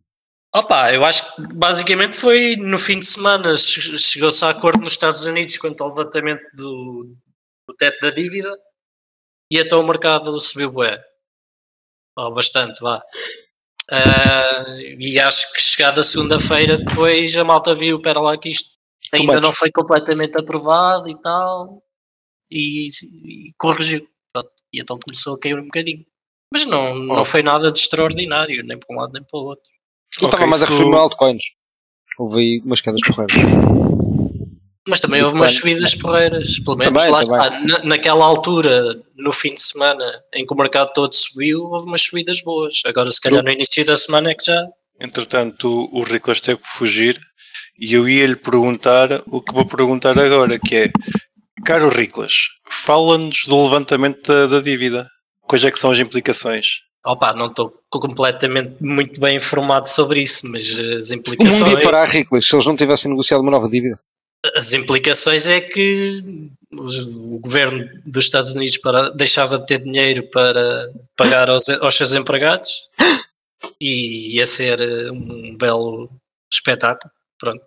Opa, 0.54 0.92
eu 0.92 1.02
acho 1.04 1.34
que 1.36 1.54
basicamente 1.54 2.14
foi 2.16 2.56
no 2.56 2.78
fim 2.78 2.98
de 2.98 3.06
semana, 3.06 3.54
che- 3.56 3.98
chegou-se 3.98 4.44
a 4.44 4.50
acordo 4.50 4.80
nos 4.82 4.92
Estados 4.92 5.24
Unidos 5.24 5.56
quanto 5.56 5.82
ao 5.82 5.88
levantamento 5.88 6.42
do, 6.54 7.14
do 7.66 7.74
teto 7.78 8.00
da 8.02 8.10
dívida 8.10 8.54
e 9.52 9.58
então 9.58 9.80
o 9.80 9.86
mercado 9.86 10.38
subiu 10.40 10.70
bué. 10.70 11.02
Ou 12.16 12.32
bastante, 12.34 12.80
vá. 12.80 13.02
Ah, 13.90 14.64
e 14.98 15.18
acho 15.20 15.52
que 15.52 15.60
chegada 15.60 16.00
a 16.00 16.04
segunda-feira 16.04 16.78
depois 16.78 17.36
a 17.36 17.44
malta 17.44 17.74
viu, 17.74 18.00
pera 18.00 18.20
lá 18.20 18.38
que 18.38 18.48
isto 18.48 18.70
ainda 19.12 19.40
não 19.40 19.52
foi 19.54 19.70
completamente 19.70 20.38
aprovado 20.38 21.08
e 21.08 21.20
tal 21.20 21.82
e, 22.50 22.86
e 22.86 23.52
corrigiu. 23.58 24.06
Pronto. 24.32 24.50
E 24.72 24.80
então 24.80 24.98
começou 25.04 25.34
a 25.34 25.38
cair 25.40 25.58
um 25.58 25.64
bocadinho. 25.64 26.04
Mas 26.52 26.64
não, 26.66 26.94
não 26.94 27.20
Oh. 27.20 27.24
foi 27.24 27.42
nada 27.42 27.70
de 27.72 27.78
extraordinário, 27.80 28.62
nem 28.64 28.78
para 28.78 28.94
um 28.94 29.00
lado 29.00 29.12
nem 29.12 29.22
para 29.22 29.38
o 29.38 29.44
outro. 29.44 29.70
Eu 30.20 30.26
estava 30.26 30.44
Ok, 30.44 30.46
mais 30.46 30.62
a 30.62 30.66
referir-me 30.66 30.94
a 30.96 30.98
altcoins. 31.00 31.42
Houve 32.18 32.40
aí 32.40 32.60
umas 32.64 32.80
quedas 32.80 33.00
porreiras. 33.00 34.01
Mas 34.88 35.00
também 35.00 35.22
houve 35.22 35.36
umas 35.36 35.52
subidas 35.52 35.94
porreiras, 35.94 36.58
pelo 36.58 36.76
menos 36.76 37.02
Também, 37.02 37.12
lá 37.12 37.24
também. 37.24 37.66
está. 37.66 37.78
Na, 37.78 37.84
naquela 37.84 38.24
altura, 38.24 39.00
no 39.16 39.30
fim 39.30 39.54
de 39.54 39.62
semana, 39.62 40.04
em 40.34 40.44
que 40.44 40.52
o 40.52 40.56
mercado 40.56 40.92
todo 40.92 41.14
subiu, 41.14 41.64
houve 41.64 41.86
umas 41.86 42.00
subidas 42.02 42.40
boas. 42.40 42.80
Agora, 42.84 43.10
se 43.10 43.20
calhar, 43.20 43.44
no 43.44 43.50
início 43.50 43.84
da 43.86 43.94
semana 43.94 44.30
é 44.30 44.34
que 44.34 44.44
já. 44.44 44.60
Entretanto, 45.00 45.88
o 45.92 46.02
Riclas 46.02 46.40
teve 46.40 46.60
que 46.60 46.68
fugir 46.68 47.20
e 47.78 47.94
eu 47.94 48.08
ia 48.08 48.26
lhe 48.26 48.36
perguntar 48.36 49.22
o 49.26 49.40
que 49.40 49.54
vou 49.54 49.66
perguntar 49.66 50.18
agora, 50.18 50.58
que 50.58 50.74
é 50.76 50.90
Caro 51.64 51.88
Riclas, 51.88 52.34
fala-nos 52.68 53.44
do 53.46 53.64
levantamento 53.64 54.26
da, 54.26 54.46
da 54.46 54.60
dívida. 54.60 55.08
Quais 55.42 55.64
é 55.64 55.70
que 55.70 55.78
são 55.78 55.90
as 55.90 55.98
implicações? 55.98 56.66
Opa, 57.04 57.32
não 57.32 57.46
estou 57.46 57.72
completamente 57.90 58.76
muito 58.80 59.20
bem 59.20 59.36
informado 59.36 59.88
sobre 59.88 60.20
isso, 60.20 60.48
mas 60.48 60.70
as 60.70 60.76
O 60.76 60.78
mundo 60.78 61.10
ia 61.10 61.16
implicações, 61.16 61.82
parar 61.84 62.08
ricos 62.12 62.44
se 62.44 62.54
eles 62.54 62.66
não 62.66 62.76
tivessem 62.76 63.10
negociado 63.10 63.40
uma 63.40 63.50
nova 63.50 63.68
dívida. 63.68 63.98
As 64.54 64.72
implicações 64.72 65.48
é 65.48 65.60
que 65.60 66.20
o 66.72 67.38
governo 67.40 67.88
dos 68.06 68.24
Estados 68.24 68.54
Unidos 68.54 68.78
para, 68.78 69.10
deixava 69.10 69.58
de 69.58 69.66
ter 69.66 69.82
dinheiro 69.82 70.28
para 70.30 70.90
pagar 71.16 71.50
aos, 71.50 71.68
aos 71.68 71.94
seus 71.94 72.12
empregados 72.14 72.70
e 73.80 74.36
ia 74.36 74.46
ser 74.46 74.80
eh, 74.80 75.10
um 75.10 75.56
belo 75.56 76.10
espetáculo. 76.52 77.12
Pronto. 77.38 77.64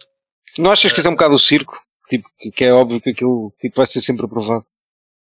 Não 0.57 0.71
achas 0.71 0.91
que 0.91 0.99
isso 0.99 1.07
é 1.07 1.11
um 1.11 1.15
bocado 1.15 1.35
o 1.35 1.39
circo? 1.39 1.79
Tipo, 2.09 2.29
que, 2.55 2.63
é 2.63 2.73
óbvio 2.73 3.01
que 3.01 3.09
aquilo 3.11 3.53
tipo, 3.59 3.75
vai 3.77 3.85
ser 3.85 4.01
sempre 4.01 4.25
aprovado. 4.25 4.63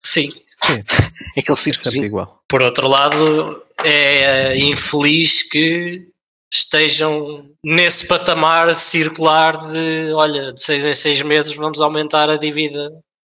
Sim, 0.05 0.29
É 0.63 0.79
aquele 1.39 1.53
É 1.53 1.55
sempre 1.55 1.79
circozinho. 1.79 2.05
igual. 2.05 2.41
Por 2.47 2.61
outro 2.61 2.87
lado, 2.87 3.63
é 3.83 4.57
infeliz 4.57 5.43
que 5.43 6.07
estejam 6.53 7.49
nesse 7.63 8.07
patamar 8.07 8.73
circular 8.75 9.57
de, 9.67 10.13
olha, 10.15 10.53
de 10.53 10.61
seis 10.61 10.85
em 10.85 10.93
seis 10.93 11.21
meses 11.21 11.55
vamos 11.55 11.81
aumentar 11.81 12.29
a 12.29 12.37
dívida 12.37 12.89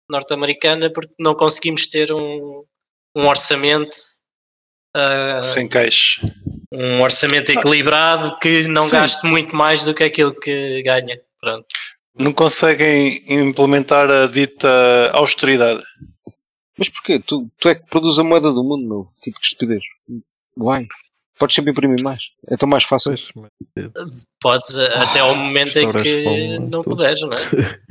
norte-americana 0.09 0.91
porque 0.91 1.15
não 1.19 1.33
conseguimos 1.33 1.88
ter 1.88 2.12
um, 2.12 2.63
um 3.15 3.27
orçamento 3.27 3.95
ah, 4.95 5.41
Sem 5.41 5.67
caixa. 5.67 6.21
um 6.71 7.01
orçamento 7.01 7.51
equilibrado 7.51 8.38
que 8.39 8.67
não 8.67 8.85
Sim. 8.85 8.91
gaste 8.91 9.27
muito 9.27 9.53
mais 9.53 9.83
do 9.83 9.94
que 9.94 10.06
aquilo 10.06 10.33
que 10.33 10.81
ganha. 10.83 11.19
Pronto. 11.39 11.68
Não 12.18 12.31
conseguem 12.31 13.21
implementar 13.27 14.09
a 14.09 14.27
dita 14.27 15.11
austeridade. 15.11 15.83
Mas 16.77 16.89
porquê? 16.89 17.19
Tu, 17.19 17.50
tu 17.59 17.69
é 17.69 17.75
que 17.75 17.85
produz 17.88 18.18
a 18.19 18.23
moeda 18.23 18.53
do 18.53 18.63
mundo, 18.63 18.88
meu. 18.88 19.07
Tipo 19.21 19.39
que 19.39 19.47
estupidez. 19.47 19.83
Uai. 20.57 20.88
Podes 21.37 21.55
sempre 21.55 21.71
imprimir 21.71 22.01
mais. 22.01 22.31
É 22.47 22.55
tão 22.55 22.67
mais 22.67 22.83
fácil. 22.83 23.11
Pois, 23.11 23.31
mas- 23.35 24.25
Podes 24.42 24.77
ah, 24.80 25.04
até 25.04 25.19
ao 25.19 25.35
momento 25.35 25.77
em 25.77 25.92
que 25.92 26.59
não 26.59 26.81
tudo. 26.81 26.95
puderes, 26.95 27.21
não 27.21 27.33
é? 27.33 27.37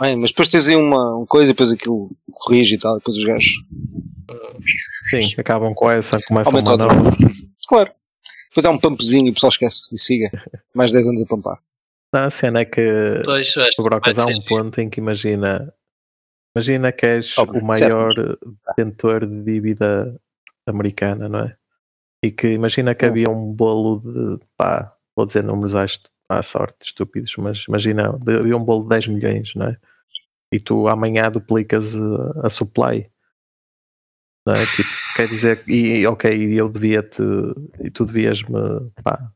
Ai, 0.00 0.14
mas 0.16 0.30
depois 0.30 0.50
tens 0.50 0.68
aí 0.68 0.76
uma, 0.76 1.16
uma 1.16 1.26
coisa, 1.26 1.52
depois 1.52 1.70
aquilo 1.70 2.10
corrige 2.30 2.74
e 2.74 2.78
tal, 2.78 2.96
depois 2.96 3.16
os 3.16 3.24
gajos. 3.24 3.62
sim, 5.10 5.34
acabam 5.38 5.74
com 5.74 5.90
essa, 5.90 6.18
começam 6.26 6.54
Aumenta 6.54 6.74
o 6.74 6.76
nova. 6.76 7.16
Claro. 7.66 7.90
Depois 8.50 8.64
há 8.66 8.70
um 8.70 8.78
pumpzinho 8.78 9.26
e 9.26 9.30
o 9.30 9.34
pessoal 9.34 9.50
esquece 9.50 9.94
e 9.94 9.98
siga. 9.98 10.30
Mais 10.74 10.92
10 10.92 11.08
anos 11.08 11.22
a 11.22 11.26
pampar. 11.26 11.58
Não, 12.12 12.22
a 12.22 12.30
cena 12.30 12.60
é 12.60 12.64
que 12.64 13.20
Pois, 13.24 13.54
o 13.78 13.82
Brocas 13.82 14.18
há 14.18 14.26
um 14.26 14.40
ponto 14.46 14.80
em 14.80 14.88
que 14.88 15.00
imagina 15.00 15.72
imagina 16.54 16.92
que 16.92 17.04
és 17.04 17.36
Óbvio, 17.36 17.60
o 17.60 17.64
maior 17.66 18.14
detentor 18.68 19.26
de 19.26 19.42
dívida 19.42 20.18
americana, 20.66 21.28
não 21.28 21.40
é? 21.40 21.56
E 22.24 22.30
que 22.30 22.48
imagina 22.48 22.94
que 22.94 23.04
Hum. 23.04 23.08
havia 23.08 23.30
um 23.30 23.52
bolo 23.52 24.00
de 24.00 24.44
pá, 24.56 24.96
vou 25.16 25.26
dizer 25.26 25.42
números 25.44 25.74
à, 25.74 25.84
à 26.28 26.42
sorte, 26.42 26.86
estúpidos, 26.86 27.34
mas 27.36 27.64
imagina, 27.68 28.08
havia 28.08 28.56
um 28.56 28.64
bolo 28.64 28.82
de 28.84 28.88
10 28.90 29.08
milhões, 29.08 29.54
não 29.54 29.66
é? 29.66 29.78
E 30.52 30.60
tu 30.60 30.88
amanhã 30.88 31.30
duplicas 31.30 31.94
uh, 31.94 32.46
a 32.46 32.50
supply. 32.50 33.10
Não 34.46 34.54
é? 34.54 34.64
Tipo, 34.64 34.88
quer 35.16 35.28
dizer, 35.28 35.68
e 35.68 36.06
ok, 36.06 36.30
eu 36.54 36.68
devia-te, 36.68 37.20
e 37.80 37.90
tu 37.90 38.04
devias-me 38.04 38.90
pá, 39.02 39.32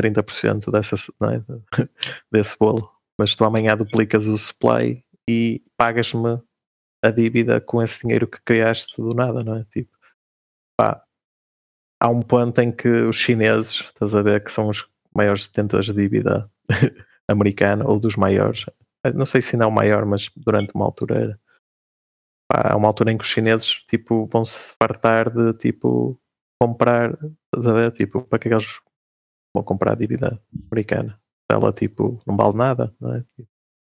30% 0.00 0.70
dessa, 0.70 0.96
não 1.20 1.30
é? 1.30 1.44
desse 2.32 2.56
bolo, 2.58 2.90
mas 3.18 3.36
tu 3.36 3.44
amanhã 3.44 3.76
duplicas 3.76 4.26
o 4.26 4.38
supply 4.38 5.04
e 5.28 5.62
pagas-me 5.76 6.40
a 7.04 7.10
dívida 7.10 7.60
com 7.60 7.82
esse 7.82 8.00
dinheiro 8.02 8.26
que 8.26 8.40
criaste 8.42 8.96
do 8.96 9.14
nada, 9.14 9.44
não 9.44 9.56
é? 9.56 9.64
Tipo, 9.64 9.90
pá, 10.74 11.03
há 12.04 12.08
um 12.08 12.20
ponto 12.20 12.60
em 12.60 12.70
que 12.70 12.88
os 12.88 13.16
chineses, 13.16 13.80
estás 13.80 14.14
a 14.14 14.20
ver, 14.20 14.44
que 14.44 14.52
são 14.52 14.68
os 14.68 14.86
maiores 15.16 15.46
detentores 15.46 15.86
de 15.86 15.94
dívida 15.94 16.50
americana, 17.30 17.88
ou 17.88 17.98
dos 17.98 18.14
maiores, 18.14 18.66
não 19.14 19.24
sei 19.24 19.40
se 19.40 19.56
ainda 19.56 19.64
é 19.64 19.68
o 19.68 19.72
maior, 19.72 20.04
mas 20.04 20.30
durante 20.36 20.74
uma 20.74 20.84
altura 20.84 21.14
era. 21.16 21.40
Há 22.52 22.76
uma 22.76 22.88
altura 22.88 23.10
em 23.10 23.16
que 23.16 23.24
os 23.24 23.30
chineses 23.30 23.82
tipo, 23.88 24.26
vão 24.26 24.44
se 24.44 24.74
fartar 24.78 25.30
de 25.30 25.54
tipo 25.54 26.20
comprar, 26.60 27.12
estás 27.12 27.66
a 27.66 27.72
ver? 27.72 27.90
Tipo, 27.92 28.22
para 28.22 28.38
que 28.38 28.48
é 28.48 28.50
que 28.50 28.54
eles 28.54 28.80
vão 29.54 29.64
comprar 29.64 29.96
dívida 29.96 30.38
americana? 30.70 31.18
Ela 31.50 31.72
tipo 31.72 32.20
não 32.26 32.36
vale 32.36 32.54
nada, 32.54 32.94
não 33.00 33.14
é? 33.14 33.24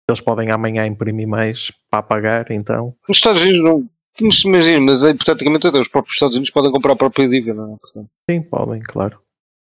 Eles 0.09 0.21
podem 0.21 0.53
amanhã 0.53 0.87
imprimir 0.87 1.27
mais 1.27 1.73
para 1.91 2.05
pagar, 2.05 2.51
então 2.53 2.97
Nos 3.09 3.19
Estados 3.19 3.43
Unidos 3.43 3.65
não. 3.65 3.96
Mas 4.21 4.45
imagina, 4.45 4.81
mas 4.81 5.05
é, 5.05 5.11
hipoteticamente 5.11 5.67
até 5.67 5.79
os 5.79 5.89
próprios 5.89 6.15
Estados 6.17 6.37
Unidos 6.37 6.51
podem 6.51 6.71
comprar 6.71 6.93
a 6.93 6.97
própria 6.97 7.29
dívida, 7.29 7.55
não 7.55 7.79
é? 7.97 8.05
Sim, 8.31 8.43
podem, 8.43 8.81
claro. 8.81 9.19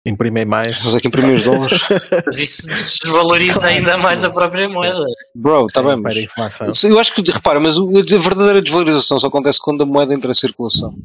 Imprimem 0.06 0.46
mais. 0.46 0.84
Mas 0.84 0.96
aqui 0.96 1.08
imprimir 1.08 1.36
os 1.36 1.44
dólares. 1.44 1.80
Mas 2.26 2.38
isso 2.40 2.68
desvaloriza 3.04 3.68
ainda 3.68 3.98
mais 3.98 4.24
a 4.24 4.32
própria 4.32 4.68
moeda. 4.68 5.06
Bro, 5.36 5.68
está 5.68 5.84
bem, 5.84 5.96
mas. 5.96 6.18
inflação. 6.18 6.72
Eu 6.84 7.00
acho 7.00 7.14
que, 7.14 7.32
repara, 7.32 7.60
mas 7.60 7.78
a 7.78 7.82
verdadeira 7.84 8.62
desvalorização 8.62 9.20
só 9.20 9.28
acontece 9.28 9.60
quando 9.62 9.84
a 9.84 9.86
moeda 9.86 10.14
entra 10.14 10.32
em 10.32 10.34
circulação. 10.34 10.96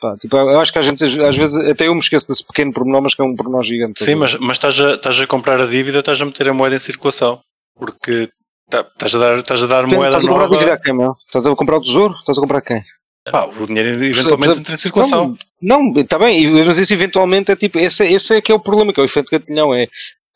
Pá, 0.00 0.16
tipo, 0.16 0.36
eu 0.36 0.60
acho 0.60 0.72
que 0.72 0.78
a 0.78 0.82
gente, 0.82 1.02
às 1.04 1.36
vezes, 1.36 1.56
até 1.66 1.88
eu 1.88 1.94
me 1.94 2.00
esqueço 2.00 2.28
desse 2.28 2.44
pequeno 2.46 2.72
pormenor, 2.72 3.02
mas 3.02 3.14
que 3.14 3.20
é 3.20 3.24
um 3.24 3.34
pormenor 3.34 3.64
gigante. 3.64 4.04
Sim, 4.04 4.14
mas, 4.14 4.36
mas 4.36 4.52
estás, 4.52 4.78
a, 4.78 4.94
estás 4.94 5.20
a 5.20 5.26
comprar 5.26 5.60
a 5.60 5.66
dívida, 5.66 5.98
estás 5.98 6.20
a 6.20 6.24
meter 6.24 6.48
a 6.48 6.54
moeda 6.54 6.76
em 6.76 6.80
circulação. 6.80 7.40
Porque 7.76 8.30
estás 8.72 9.14
a 9.14 9.18
dar, 9.18 9.38
estás 9.38 9.62
a 9.62 9.66
dar 9.66 9.86
moeda 9.86 10.18
Estás 10.18 10.28
a 10.28 10.30
comprar 10.30 10.42
nova. 10.48 10.56
dívida 10.58 10.74
a 10.74 10.80
quem, 10.80 10.94
meu? 10.94 11.10
Estás 11.12 11.46
a 11.46 11.56
comprar 11.56 11.76
o 11.78 11.82
tesouro? 11.82 12.14
Estás 12.14 12.38
a 12.38 12.40
comprar 12.40 12.60
quem? 12.62 12.82
Pá, 13.30 13.44
o 13.44 13.66
dinheiro 13.66 13.88
eventualmente 14.04 14.58
entra 14.60 14.74
em 14.74 14.76
circulação. 14.76 15.36
Não, 15.60 15.92
está 15.96 16.18
bem, 16.18 16.42
e- 16.44 16.64
mas 16.64 16.78
isso 16.78 16.94
eventualmente 16.94 17.50
é 17.52 17.56
tipo, 17.56 17.78
esse, 17.78 18.06
esse 18.06 18.36
é 18.36 18.40
que 18.40 18.50
é 18.50 18.54
o 18.54 18.60
problema, 18.60 18.92
que 18.92 19.00
é 19.00 19.02
o 19.02 19.04
efeito 19.06 19.30
gatilhão, 19.30 19.74
é 19.74 19.86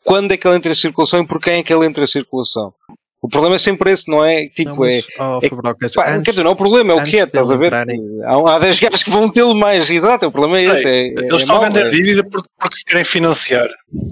quando 0.03 0.31
é 0.31 0.37
que 0.37 0.47
ele 0.47 0.57
entra 0.57 0.71
em 0.71 0.75
circulação 0.75 1.21
e 1.21 1.27
por 1.27 1.39
quem 1.39 1.59
é 1.59 1.63
que 1.63 1.73
ele 1.73 1.85
entra 1.85 2.03
em 2.03 2.07
circulação. 2.07 2.73
O 3.21 3.29
problema 3.29 3.55
é 3.55 3.57
sempre 3.57 3.89
esse, 3.89 4.11
não 4.11 4.23
é? 4.23 4.45
Tipo, 4.47 4.79
Não, 4.81 4.85
é. 4.85 4.95
mas, 4.97 5.05
oh, 5.17 5.39
é- 5.41 5.49
Fabrocas, 5.49 5.91
Pá, 5.93 6.09
antes- 6.11 6.23
quer 6.25 6.31
dizer, 6.31 6.43
não 6.43 6.51
é 6.51 6.53
o 6.53 6.57
problema, 6.57 6.91
é 6.91 6.95
o 6.95 7.03
que 7.05 7.17
é, 7.17 7.23
estás 7.23 7.49
a 7.51 7.55
ver? 7.55 7.67
entrarem- 7.67 8.01
Há, 8.25 8.55
há 8.55 8.59
10 8.59 8.79
gajos 8.79 9.01
que 9.01 9.09
vão 9.09 9.29
tê-lo 9.29 9.55
mais, 9.55 9.89
exato, 9.89 10.25
o 10.27 10.31
problema 10.31 10.59
é 10.59 10.63
esse. 10.65 10.85
É, 10.87 11.05
Eles 11.07 11.31
é 11.31 11.35
estão 11.37 11.55
a 11.55 11.59
vender 11.69 11.85
é- 11.85 11.89
dívida 11.89 12.23
porque, 12.29 12.49
porque 12.59 12.75
se 12.75 12.83
querem 12.83 13.05
financiar. 13.05 13.69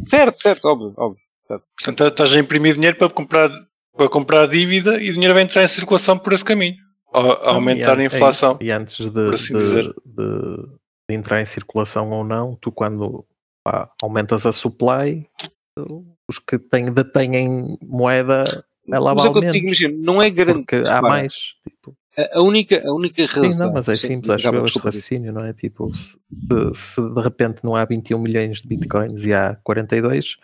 Certo, 0.07 0.35
certo, 0.35 0.65
óbvio, 0.65 0.93
óbvio. 0.97 1.19
Portanto, 1.77 2.07
estás 2.07 2.33
a 2.33 2.39
imprimir 2.39 2.75
dinheiro 2.75 2.95
para 2.95 3.09
comprar, 3.09 3.49
para 3.95 4.09
comprar 4.09 4.43
a 4.43 4.47
dívida 4.47 5.01
e 5.01 5.09
o 5.09 5.13
dinheiro 5.13 5.33
vai 5.33 5.43
entrar 5.43 5.63
em 5.63 5.67
circulação 5.67 6.17
por 6.17 6.33
esse 6.33 6.45
caminho. 6.45 6.77
A, 7.13 7.19
a 7.19 7.49
aumentar 7.55 7.97
E 7.97 8.01
a 8.01 8.03
é 8.03 8.05
inflação. 8.07 8.53
isso. 8.53 8.63
e 8.63 8.71
antes 8.71 8.97
de, 8.97 9.11
por 9.11 9.33
assim 9.35 9.53
de- 9.53 9.59
dizer. 9.59 9.93
de- 10.05 10.81
de 11.09 11.15
entrar 11.15 11.41
em 11.41 11.45
circulação 11.45 12.09
ou 12.11 12.23
não, 12.23 12.55
tu 12.55 12.71
quando 12.71 13.25
pá, 13.65 13.91
aumentas 14.01 14.45
a 14.45 14.53
supply, 14.53 15.27
os 16.29 16.39
que 16.39 16.57
têm, 16.57 16.85
detêm 16.91 17.77
moeda, 17.81 18.45
ela 18.89 19.13
Mas 19.13 19.25
é 19.25 19.31
que 19.33 19.37
eu 19.45 19.51
digo, 19.51 19.65
imagina, 19.67 19.97
não 19.97 20.21
é 20.21 20.29
garantido. 20.29 20.65
Porque 20.65 20.87
há 20.87 21.01
mais. 21.01 21.33
Tipo, 21.67 21.95
A 22.33 22.41
única, 22.41 22.81
a 22.87 22.93
única 22.93 23.25
razão. 23.25 23.49
sim, 23.49 23.57
não, 23.59 23.73
mas 23.73 23.89
é 23.89 23.95
Sim, 23.95 24.07
simples, 24.07 24.29
acho 24.29 24.47
acaba, 24.47 24.61
eu 24.61 24.65
este 24.65 24.79
raciocínio, 24.79 25.33
não 25.33 25.43
é? 25.43 25.51
Tipo, 25.53 25.93
se, 25.93 26.17
se 26.73 27.13
de 27.13 27.21
repente 27.21 27.61
não 27.63 27.75
há 27.75 27.83
21 27.83 28.17
milhões 28.19 28.61
de 28.61 28.67
bitcoins 28.69 29.25
e 29.25 29.33
há 29.33 29.55
42, 29.63 30.37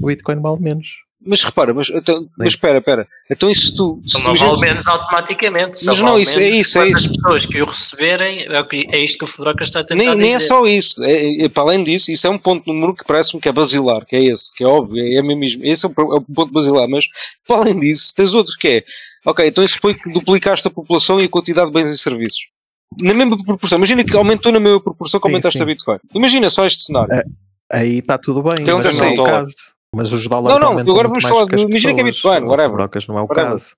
o 0.00 0.06
bitcoin 0.06 0.40
vale 0.40 0.60
menos. 0.60 1.04
Mas 1.24 1.42
repara, 1.44 1.72
mas, 1.72 1.88
então, 1.90 2.26
mas 2.36 2.48
espera, 2.48 2.78
espera. 2.78 3.06
Então 3.30 3.48
isso 3.50 3.74
tu. 3.76 4.02
se 4.06 4.22
Não 4.24 4.34
vale 4.34 4.60
menos 4.60 4.86
automaticamente. 4.88 5.78
Só 5.78 5.92
Mas 5.92 6.02
não, 6.02 6.12
vale 6.12 6.24
isso- 6.26 6.40
é 6.40 6.48
isso, 6.48 6.78
é 6.80 6.88
isso. 6.88 6.98
as 7.10 7.16
pessoas 7.16 7.46
que 7.46 7.62
o 7.62 7.64
receberem, 7.66 8.40
é, 8.40 8.66
é 8.96 8.98
isto 9.04 9.18
que 9.18 9.24
o 9.24 9.26
Fedroca 9.28 9.62
está 9.62 9.80
a 9.80 9.84
tentar 9.84 10.04
Nem, 10.04 10.14
nem 10.16 10.26
dizer. 10.26 10.36
é 10.36 10.40
só 10.40 10.66
isso. 10.66 11.02
É, 11.04 11.44
é- 11.44 11.48
para 11.48 11.62
além 11.62 11.84
disso, 11.84 12.10
isso 12.10 12.26
é 12.26 12.30
um 12.30 12.38
ponto 12.38 12.64
número 12.66 12.94
que 12.94 13.04
parece-me 13.04 13.40
que 13.40 13.48
é 13.48 13.52
basilar, 13.52 14.04
que 14.04 14.16
é 14.16 14.24
esse, 14.24 14.50
que 14.52 14.64
é 14.64 14.66
óbvio, 14.66 15.00
é, 15.00 15.18
é 15.18 15.22
mesmo. 15.22 15.64
Esse 15.64 15.86
é 15.86 15.88
o, 15.88 15.92
é 15.92 16.16
o 16.18 16.20
ponto 16.22 16.52
basilar, 16.52 16.88
mas 16.88 17.04
para 17.46 17.56
além 17.58 17.78
disso, 17.78 18.12
tens 18.16 18.34
outros 18.34 18.56
que 18.56 18.68
é. 18.68 18.84
Ok, 19.24 19.46
então 19.46 19.62
isso 19.62 19.78
foi 19.80 19.94
que 19.94 20.10
duplicaste 20.10 20.66
a 20.66 20.70
população 20.70 21.20
e 21.20 21.24
a 21.24 21.28
quantidade 21.28 21.68
de 21.68 21.72
bens 21.72 21.88
e 21.88 21.96
serviços. 21.96 22.40
Na 23.00 23.14
mesma 23.14 23.36
proporção. 23.44 23.78
Imagina 23.78 24.04
que 24.04 24.16
aumentou 24.16 24.50
na 24.50 24.58
mesma 24.60 24.80
proporção 24.82 25.20
que 25.20 25.26
Sim, 25.28 25.30
aumentaste 25.32 25.56
sim. 25.58 25.62
a 25.62 25.66
Bitcoin. 25.66 25.98
Imagina 26.14 26.50
só 26.50 26.66
este 26.66 26.82
cenário. 26.82 27.12
É, 27.14 27.22
Aí 27.72 27.98
está 28.00 28.18
tudo 28.18 28.42
bem, 28.42 28.66
Eu 28.68 28.76
mas 28.78 28.86
nunca 28.98 29.04
não 29.04 29.06
é 29.06 29.20
o 29.20 29.24
caso. 29.24 29.54
Mas 29.94 30.10
os 30.12 30.26
dólares 30.26 30.58
Não, 30.58 30.64
não, 30.66 30.72
aumentam 30.72 30.94
agora 30.94 31.08
vamos 31.08 31.24
falar 31.24 31.44
do- 31.44 31.68
imagina 31.68 31.94
que 31.94 32.00
é. 32.00 32.04
Bitcoin, 32.04 32.40
whatever. 32.44 32.70
Fabrocas, 32.70 33.06
não 33.06 33.18
é 33.18 33.20
o 33.20 33.24
Whatever. 33.24 33.50
caso. 33.50 33.74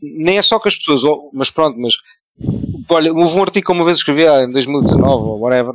nem 0.00 0.38
é 0.38 0.42
só 0.42 0.58
que 0.60 0.68
as 0.68 0.76
pessoas, 0.76 1.02
mas 1.32 1.50
pronto, 1.50 1.78
mas 1.78 1.94
olha, 2.88 3.12
houve 3.12 3.36
um 3.36 3.42
artigo 3.42 3.66
que 3.66 3.72
uma 3.72 3.84
vez 3.84 3.96
escrevi 3.98 4.26
ah, 4.28 4.44
em 4.44 4.50
2019 4.52 5.04
ou 5.06 5.40
whatever, 5.40 5.74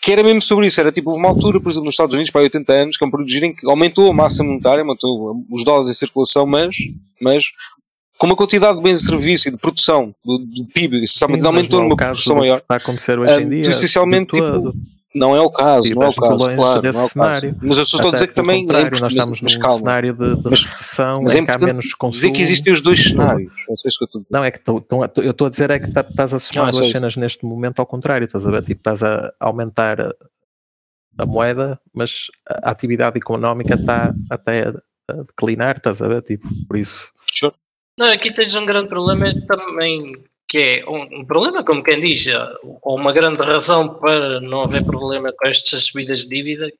que 0.00 0.10
era 0.12 0.22
mesmo 0.22 0.40
sobre 0.40 0.66
isso, 0.68 0.80
era 0.80 0.90
tipo, 0.90 1.10
houve 1.10 1.20
uma 1.20 1.28
altura, 1.28 1.60
por 1.60 1.68
exemplo, 1.68 1.84
nos 1.86 1.94
Estados 1.94 2.14
Unidos, 2.14 2.30
para 2.30 2.42
80 2.42 2.72
anos, 2.72 2.96
que 2.96 3.04
é 3.04 3.06
um 3.06 3.10
período 3.10 3.26
de 3.28 3.34
giro 3.34 3.46
em 3.46 3.54
que 3.54 3.68
aumentou 3.68 4.10
a 4.10 4.14
massa 4.14 4.42
monetária, 4.42 4.80
aumentou 4.82 5.44
os 5.50 5.64
dólares 5.64 5.88
em 5.90 5.94
circulação, 5.94 6.46
mas, 6.46 6.76
mas 7.20 7.44
com 8.18 8.26
uma 8.26 8.36
quantidade 8.36 8.76
de 8.78 8.82
bens 8.82 9.02
e 9.02 9.06
serviços 9.06 9.46
e 9.46 9.50
de 9.50 9.56
produção 9.58 10.14
do, 10.24 10.38
do 10.38 10.64
PIB, 10.72 11.02
essencialmente 11.02 11.42
Sim, 11.42 11.46
mas 11.48 11.54
aumentou 11.56 11.80
é 11.80 11.82
numa 11.82 11.94
o 11.94 11.96
caso 11.96 12.10
proporção 12.22 12.34
do 12.36 12.40
que 12.40 12.40
maior. 12.46 12.54
está 12.56 12.74
a 12.74 12.78
acontecer 12.78 13.18
hoje 13.18 13.32
Ah, 13.32 13.40
em 13.42 13.48
dia. 13.50 13.62
essencialmente, 13.70 14.32
de 14.32 14.38
todo. 14.38 14.72
Não 15.18 15.34
é 15.34 15.40
o 15.40 15.50
caso, 15.50 15.86
E 15.86 15.94
não 15.94 16.02
é 16.02 16.08
o 16.08 16.14
caso, 16.14 16.34
longe 16.34 16.56
claro, 16.56 16.82
desse 16.82 16.98
não 16.98 17.02
é 17.04 17.06
o 17.06 17.10
cenário. 17.10 17.54
caso. 17.54 17.66
Mas 17.68 17.78
eu 17.78 17.84
só 17.86 17.96
estou 17.96 18.10
a 18.10 18.14
dizer 18.14 18.26
que 18.28 18.34
também 18.34 18.66
é 18.70 18.90
nós 18.90 19.12
estamos 19.12 19.40
mas 19.40 19.52
num 19.54 19.60
calma. 19.60 19.76
cenário 19.78 20.12
de, 20.14 20.36
de 20.36 20.50
Mas- 20.50 20.62
recessão 20.62 21.22
mas 21.22 21.34
em 21.34 21.42
é 21.42 21.44
que 21.46 21.50
há 21.50 21.58
menos 21.58 21.94
consumo. 21.94 22.32
Dizer 22.32 22.32
que 22.38 22.44
existem 22.44 22.72
os 22.72 22.80
dois 22.82 23.02
cenários, 23.02 23.52
é 23.52 23.72
isso 23.72 23.82
que 23.82 23.88
eu 23.88 23.90
estou 24.06 24.20
a 24.20 24.22
dizer. 24.22 24.26
Não, 24.30 24.44
é 24.44 24.50
que 24.50 24.58
tô- 24.60 24.80
tô- 24.80 25.04
eu 25.22 25.30
estou 25.30 25.46
a 25.46 25.50
dizer 25.50 25.70
é 25.70 25.78
que 25.78 25.90
tá- 25.90 26.06
estás 26.08 26.34
a 26.34 26.38
somar 26.38 26.70
duas 26.72 26.88
cenas 26.90 27.16
neste 27.16 27.44
momento 27.44 27.80
ao 27.80 27.86
contrário, 27.86 28.24
estás 28.26 28.46
a 28.46 28.50
ver? 28.50 28.62
Tipo, 28.62 28.80
estás 28.80 29.02
a 29.02 29.32
aumentar 29.40 30.00
a, 30.00 30.14
a 31.18 31.26
moeda, 31.26 31.80
mas 31.94 32.26
a 32.48 32.70
atividade 32.70 33.16
económica 33.16 33.74
está 33.74 34.14
até 34.30 34.68
a, 34.68 34.74
a 35.12 35.14
declinar, 35.22 35.76
estás 35.78 36.02
a 36.02 36.08
ver? 36.08 36.22
Tipo, 36.22 36.46
por 36.68 36.76
isso. 36.76 37.10
Não, 37.98 38.12
aqui 38.12 38.30
tens 38.30 38.54
um 38.54 38.66
grande 38.66 38.88
problema 38.88 39.32
também, 39.46 40.14
que 40.48 40.58
é 40.58 40.84
um, 40.88 41.20
um 41.20 41.24
problema, 41.24 41.64
como 41.64 41.82
quem 41.82 42.00
diz, 42.00 42.26
ou 42.82 42.96
uma 42.96 43.12
grande 43.12 43.42
razão 43.42 43.94
para 43.94 44.40
não 44.40 44.62
haver 44.62 44.84
problema 44.84 45.32
com 45.32 45.48
estas 45.48 45.84
subidas 45.84 46.20
de 46.22 46.28
dívida, 46.28 46.70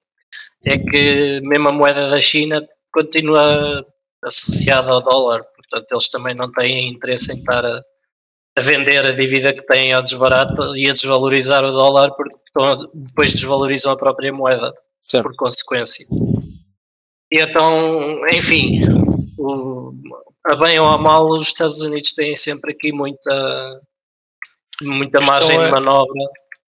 é 0.64 0.78
que 0.78 1.40
mesmo 1.42 1.68
a 1.68 1.72
moeda 1.72 2.08
da 2.08 2.20
China 2.20 2.66
continua 2.92 3.84
associada 4.24 4.90
ao 4.92 5.02
dólar, 5.02 5.44
portanto 5.56 5.86
eles 5.92 6.08
também 6.08 6.34
não 6.34 6.50
têm 6.52 6.88
interesse 6.88 7.32
em 7.32 7.38
estar 7.38 7.64
a, 7.64 7.82
a 8.56 8.60
vender 8.60 9.04
a 9.04 9.12
dívida 9.12 9.52
que 9.52 9.62
têm 9.66 9.92
ao 9.92 10.02
desbarato 10.02 10.76
e 10.76 10.88
a 10.88 10.92
desvalorizar 10.92 11.64
o 11.64 11.70
dólar, 11.72 12.12
porque 12.12 12.34
estão- 12.46 12.90
depois 12.94 13.32
desvalorizam 13.32 13.92
a 13.92 13.96
própria 13.96 14.32
moeda, 14.32 14.72
Certo. 15.08 15.24
por 15.24 15.36
consequência. 15.36 16.06
E 17.32 17.38
então, 17.40 18.26
enfim, 18.32 18.80
o- 19.38 19.92
a 20.48 20.56
bem 20.56 20.78
ou 20.78 20.86
a 20.88 20.98
mal, 20.98 21.28
os 21.28 21.48
Estados 21.48 21.80
Unidos 21.80 22.12
têm 22.12 22.34
sempre 22.34 22.72
aqui 22.72 22.92
muita, 22.92 23.80
muita 24.82 25.20
margem 25.20 25.58
é- 25.60 25.64
de 25.66 25.70
manobra 25.70 26.24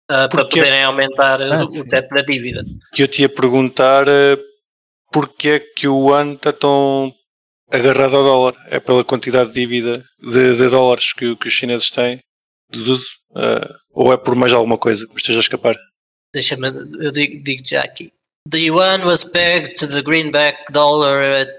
ah, 0.10 0.28
para 0.28 0.46
poderem 0.46 0.84
aumentar 0.84 1.42
Ah, 1.42 1.64
o 1.64 1.68
sim. 1.68 1.86
teto 1.88 2.10
da 2.14 2.22
dívida. 2.22 2.64
que 2.94 3.04
eu 3.04 3.08
te 3.08 3.22
ia 3.22 3.30
perguntar 3.30 4.08
eh, 4.08 4.38
porque 5.12 5.50
é 5.50 5.60
que 5.60 5.88
o 5.88 6.12
ano 6.14 6.34
está 6.34 6.52
tão 6.52 7.14
agarrado 7.72 8.16
ao 8.18 8.24
dólar? 8.24 8.56
É 8.68 8.80
pela 8.80 9.04
quantidade 9.04 9.52
de 9.52 9.60
dívida 9.62 10.04
de, 10.20 10.56
de 10.58 10.70
dólares 10.70 11.14
que, 11.14 11.36
que 11.36 11.48
os 11.48 11.54
chineses 11.54 11.90
têm, 11.90 12.20
deduzo? 12.70 13.08
Eh, 13.38 13.70
ou 13.92 14.12
é 14.14 14.18
por 14.18 14.36
mais 14.36 14.52
alguma 14.54 14.78
coisa 14.78 15.06
que 15.06 15.12
me 15.14 15.18
esteja 15.18 15.40
a 15.40 15.42
escapar? 15.42 15.76
Deixa-me, 16.34 16.68
eu 16.68 17.12
digo, 17.12 17.44
digo 17.44 17.62
já 17.66 17.82
aqui. 17.82 18.12
The 18.50 18.58
yuan 18.58 19.06
was 19.06 19.24
pegged 19.24 19.76
to 19.80 19.88
the 19.88 20.02
greenback 20.02 20.72
dollar 20.74 21.20
at 21.22 21.58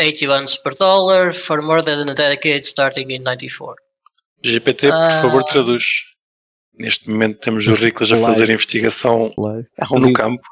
80 0.00 0.24
yuans 0.24 0.56
per 0.56 0.72
dollar 0.78 1.32
for 1.32 1.60
more 1.62 1.82
than 1.82 2.08
a 2.08 2.14
decade 2.14 2.64
starting 2.64 3.10
in 3.10 3.22
94. 3.22 3.76
GPT, 4.42 4.88
por 4.88 4.96
Ah. 4.96 5.22
favor, 5.22 5.44
traduz. 5.44 5.84
Neste 6.78 7.10
momento 7.10 7.38
temos 7.40 7.66
o 7.68 7.74
Riclas 7.74 8.10
a 8.10 8.16
Live. 8.16 8.26
fazer 8.26 8.52
investigação 8.52 9.32
Live. 9.36 9.68
no 10.00 10.12
campo. 10.14 10.42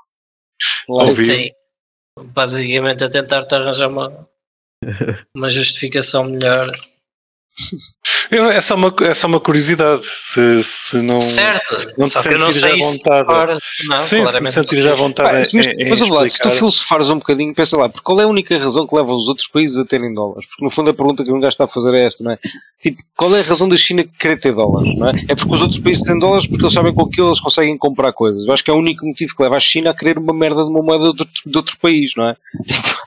Sim. 1.25 1.51
Basicamente 2.35 3.05
a 3.05 3.09
tentar-te 3.09 3.55
arranjar 3.55 3.89
uma, 3.89 4.29
uma 5.35 5.49
justificação 5.49 6.25
melhor. 6.25 6.71
Eu- 8.31 8.47
É 8.51 8.61
só 8.61 8.75
uma, 8.75 8.95
é 9.03 9.15
só 9.15 9.27
uma 9.27 9.41
curiosidade. 9.41 10.03
Se, 10.17 10.63
se 10.63 10.97
não. 11.03 11.21
certo, 11.21 11.77
não 11.99 12.07
te 12.09 12.13
sentires 12.13 12.65
à 12.65 12.69
se 12.71 12.77
vontade. 12.79 13.27
fora- 13.27 13.59
não, 13.89 13.97
Sim, 13.97 14.27
se 14.27 14.41
me 14.41 14.53
sentires 14.53 14.85
não 14.85 14.93
à 14.93 14.95
vontade 14.95 15.49
mas, 15.53 15.67
em 15.67 15.89
mas 15.89 16.01
lá, 16.09 16.29
se 16.29 16.39
tu 16.39 16.51
filosofares 16.51 17.09
um 17.11 17.19
bocadinho, 17.19 17.55
pensa 17.55 17.77
lá, 17.77 17.89
porque 17.89 18.05
qual 18.05 18.21
é 18.21 18.25
a 18.25 18.29
única 18.29 18.57
razão 18.59 18.87
que 18.87 18.95
leva 18.95 19.13
os 19.15 19.29
outros 19.29 19.49
países 19.49 19.77
a 19.79 19.85
terem 19.85 20.13
dólares? 20.13 20.47
Porque 20.49 20.65
no 20.65 20.71
fundo 20.71 20.91
a 20.91 20.95
pergunta 20.95 21.25
que 21.25 21.33
um 21.33 21.41
gajo 21.41 21.49
está 21.51 21.65
a 21.65 21.69
fazer 21.69 21.95
é 21.95 22.07
esta, 22.07 22.23
não 22.25 22.33
é? 22.33 22.39
Tipo, 22.81 23.03
qual 23.17 23.35
é 23.35 23.41
a 23.41 23.43
razão 23.43 23.69
da 23.69 23.77
China 23.79 24.05
querer 24.19 24.39
ter 24.39 24.55
dólares, 24.55 24.97
não 24.97 25.09
é? 25.09 25.13
É 25.29 25.35
porque 25.35 25.55
os 25.55 25.63
outros 25.63 25.81
países 25.81 26.03
têm 26.05 26.19
dólares 26.19 26.47
porque 26.47 26.65
eles 26.65 26.73
sabem 26.75 26.93
que 26.93 26.97
com 26.99 27.07
aquilo 27.07 27.29
eles 27.29 27.41
conseguem 27.41 27.77
comprar 27.79 28.13
coisas. 28.13 28.47
Eu 28.47 28.53
acho 28.53 28.63
que 28.63 28.71
é 28.71 28.75
o 28.75 28.77
único 28.77 29.05
motivo 29.07 29.35
que 29.35 29.43
leva 29.43 29.57
a 29.57 29.61
China 29.61 29.91
a 29.91 29.95
querer 29.95 30.19
uma 30.19 30.33
merda 30.33 30.63
de 30.63 30.71
uma 30.71 30.83
moeda 30.83 31.05
de 31.05 31.09
outro, 31.23 31.27
de 31.47 31.57
outro 31.57 31.79
país, 31.81 32.13
não 32.17 32.29
é? 32.29 32.37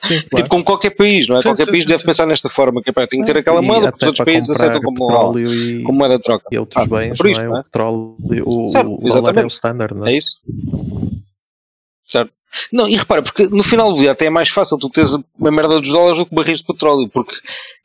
Sim, 0.06 0.20
Tipo, 0.36 0.48
como 0.48 0.64
qualquer 0.64 0.90
país, 0.90 1.26
não 1.28 1.36
é? 1.36 1.42
Sim, 1.42 1.48
qualquer 1.48 1.64
sim, 1.64 1.70
país 1.70 1.82
sim, 1.84 1.88
deve 1.88 2.00
sim. 2.00 2.06
pensar 2.06 2.26
nesta 2.26 2.48
forma, 2.48 2.82
que 2.82 2.90
é 2.90 2.92
pá, 2.92 3.06
tem 3.06 3.20
que 3.20 3.26
ter 3.26 3.38
aquela 3.38 3.62
moeda 3.62 3.90
porque 3.92 4.04
os 4.04 4.08
outros 4.08 4.24
para 4.24 4.32
países 4.32 4.41
comprar 4.48 4.66
aceitam 4.70 4.82
como, 4.82 5.38
e, 5.38 5.82
como 5.82 5.98
moeda 5.98 6.16
de 6.16 6.22
troca. 6.22 6.44
e 6.50 6.58
outros 6.58 6.82
Ah, 6.82 6.86
bens, 6.86 7.16
por 7.18 7.26
não 7.26 7.32
é? 7.32 7.44
não 7.46 7.56
é? 7.56 7.60
O 7.60 7.64
petróleo, 7.64 8.16
o, 8.46 8.68
Certo, 8.68 8.92
o 8.94 9.08
dólar 9.10 9.38
é 9.38 9.44
o 9.44 9.48
standard, 9.48 9.94
não 9.94 10.06
é? 10.06 10.12
É 10.12 10.16
isso? 10.16 10.34
Certo. 12.06 12.32
Não, 12.70 12.86
e 12.86 12.96
repara, 12.96 13.22
porque 13.22 13.46
no 13.48 13.62
final 13.62 13.90
do 13.92 13.98
dia 13.98 14.10
até 14.12 14.26
é 14.26 14.30
mais 14.30 14.50
fácil 14.50 14.76
tu 14.76 14.90
teres 14.90 15.16
uma 15.38 15.50
merda 15.50 15.80
dos 15.80 15.88
dólares 15.88 16.18
do 16.18 16.26
que 16.26 16.34
barris 16.34 16.58
de 16.58 16.66
petróleo, 16.66 17.08
porque 17.08 17.34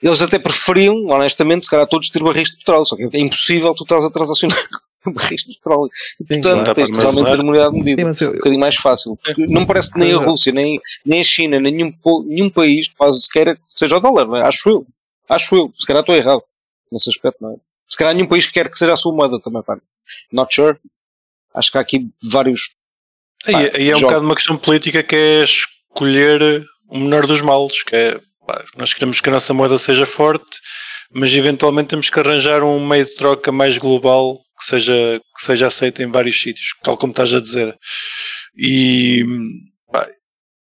eles 0.04 0.22
até 0.22 0.38
preferiam, 0.38 1.06
honestamente, 1.08 1.64
se 1.66 1.70
calhar 1.72 1.88
todos 1.88 2.10
ter 2.10 2.22
barris 2.22 2.52
de 2.52 2.58
petróleo, 2.58 2.84
só 2.86 2.98
que 2.98 3.04
é 3.14 3.20
impossível 3.22 3.74
tu 3.74 3.84
estás 3.84 4.04
a 4.04 4.10
transacionar 4.12 4.58
com 5.06 5.14
barris 5.14 5.44
de 5.44 5.56
petróleo. 5.56 5.90
Sim, 6.18 6.26
Portanto, 6.42 6.44
claro. 6.44 6.74
Tens 6.74 6.90
totalmente 6.90 7.08
armazenar. 7.08 7.32
ter 7.38 7.42
uma 7.42 7.70
de 7.72 7.78
medida. 7.78 8.02
Sim, 8.02 8.06
mas 8.06 8.20
eu- 8.22 8.30
um 8.32 8.34
bocadinho 8.34 8.60
mais 8.60 8.76
fácil. 8.76 9.18
Não 9.48 9.62
me 9.62 9.68
parece 9.68 9.94
que 9.94 10.00
nem 10.00 10.10
a 10.10 10.14
eu- 10.14 10.26
Rússia, 10.26 10.52
nem, 10.52 10.78
nem 11.06 11.22
a 11.22 11.24
China, 11.24 11.60
nem 11.62 11.74
nenhum, 11.74 11.94
nenhum 12.26 12.50
país 12.50 12.88
quase 12.98 13.22
sequer 13.22 13.56
que 13.56 13.62
seja 13.70 13.96
o 13.96 14.00
dólar, 14.02 14.26
não 14.28 14.36
é? 14.36 14.42
Acho 14.46 14.70
eu. 14.70 14.86
Acho 15.29 15.55
eu. 15.55 15.72
Se 15.75 15.86
calhar 15.86 16.01
estou 16.01 16.15
errado 16.15 16.43
nesse 16.91 17.10
aspecto, 17.10 17.38
não 17.41 17.53
é? 17.53 17.55
Se 17.89 17.98
calhar 17.98 18.13
nenhum 18.13 18.27
país 18.27 18.48
quer 18.48 18.69
que 18.69 18.77
seja 18.77 18.93
a 18.93 18.98
sua 18.98 19.13
moeda 19.13 19.39
também, 19.41 19.63
pá. 19.63 19.77
Not 20.31 20.53
sure. 20.53 20.77
Acho 21.53 21.72
que 21.72 21.77
há 21.77 21.81
aqui 21.81 22.10
vários 22.31 22.77
Aí, 23.46 23.72
aí 23.75 23.89
é 23.91 23.96
um 23.96 24.01
bocado 24.01 24.25
uma 24.25 24.36
questão 24.36 24.57
política 24.57 25.03
que 25.03 25.15
é 25.15 25.43
escolher 25.43 26.65
o 26.89 26.98
menor 26.98 27.27
dos 27.27 27.41
males, 27.41 27.84
que 27.84 27.96
é 27.96 28.19
pá, 28.46 28.63
nós 28.75 28.93
queremos 28.93 29.22
que 29.22 29.29
a 29.29 29.31
nossa 29.31 29.53
moeda 29.53 29.77
seja 29.77 30.05
forte, 30.05 30.60
mas 31.13 31.34
eventualmente 31.34 31.89
temos 31.89 32.10
que 32.10 32.19
arranjar 32.19 32.63
um 32.63 32.86
meio 32.86 33.05
de 33.05 33.15
troca 33.15 33.51
mais 33.51 33.77
global 33.77 34.41
que 34.60 34.65
seja, 34.65 35.22
que 35.36 35.46
seja 35.46 35.67
aceito 35.67 36.01
em 36.01 36.12
vários 36.12 36.41
sítios, 36.41 36.74
tal 36.84 36.98
como 36.98 37.12
estás 37.12 37.34
a 37.34 37.41
dizer. 37.41 37.77
E 38.57 39.24
pá, 39.91 40.07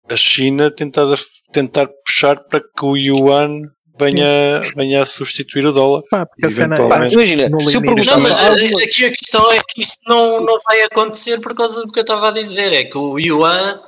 a 0.09 0.17
China 0.17 0.71
tentar, 0.71 1.07
tentar 1.53 1.89
puxar 2.07 2.37
para 2.45 2.61
que 2.61 2.85
o 2.85 2.97
Yuan 2.97 3.63
venha, 4.05 4.61
venha 4.77 5.03
a 5.03 5.07
substituir 5.07 5.67
o 5.67 5.73
dólar. 5.73 6.03
Pá, 6.11 6.27
porque 6.27 6.47
a 6.47 6.51
cena 6.51 6.75
Eventualmente. 6.77 7.15
Pá, 7.15 7.23
imagina, 7.23 7.43
se 7.45 7.77
eu 7.77 7.81
limite. 7.81 7.81
perguntar 7.81 8.17
Não, 8.17 8.23
mas 8.23 8.43
eh, 8.43 8.85
aqui 8.85 9.05
a 9.07 9.11
questão 9.11 9.53
é 9.53 9.61
que 9.69 9.81
isso 9.83 9.99
não, 10.07 10.45
não 10.45 10.57
vai 10.69 10.83
acontecer 10.83 11.41
por 11.41 11.55
causa 11.55 11.87
do 11.87 11.93
que 11.93 11.99
eu 11.99 12.03
estava 12.03 12.29
a 12.29 12.33
dizer. 12.33 12.73
É 12.73 12.85
que 12.85 12.99
o 12.99 13.19
Yuan 13.19 13.81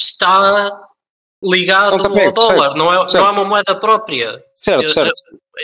está 0.00 0.70
ligado 1.42 1.94
ao 2.06 2.32
dólar, 2.32 2.72
certo, 2.72 2.76
não, 2.76 2.92
é, 2.92 2.96
certo. 2.98 3.14
não 3.14 3.26
é 3.26 3.30
uma 3.30 3.44
moeda 3.44 3.74
própria. 3.74 4.42
certo, 4.60 4.88
certo. 4.88 5.14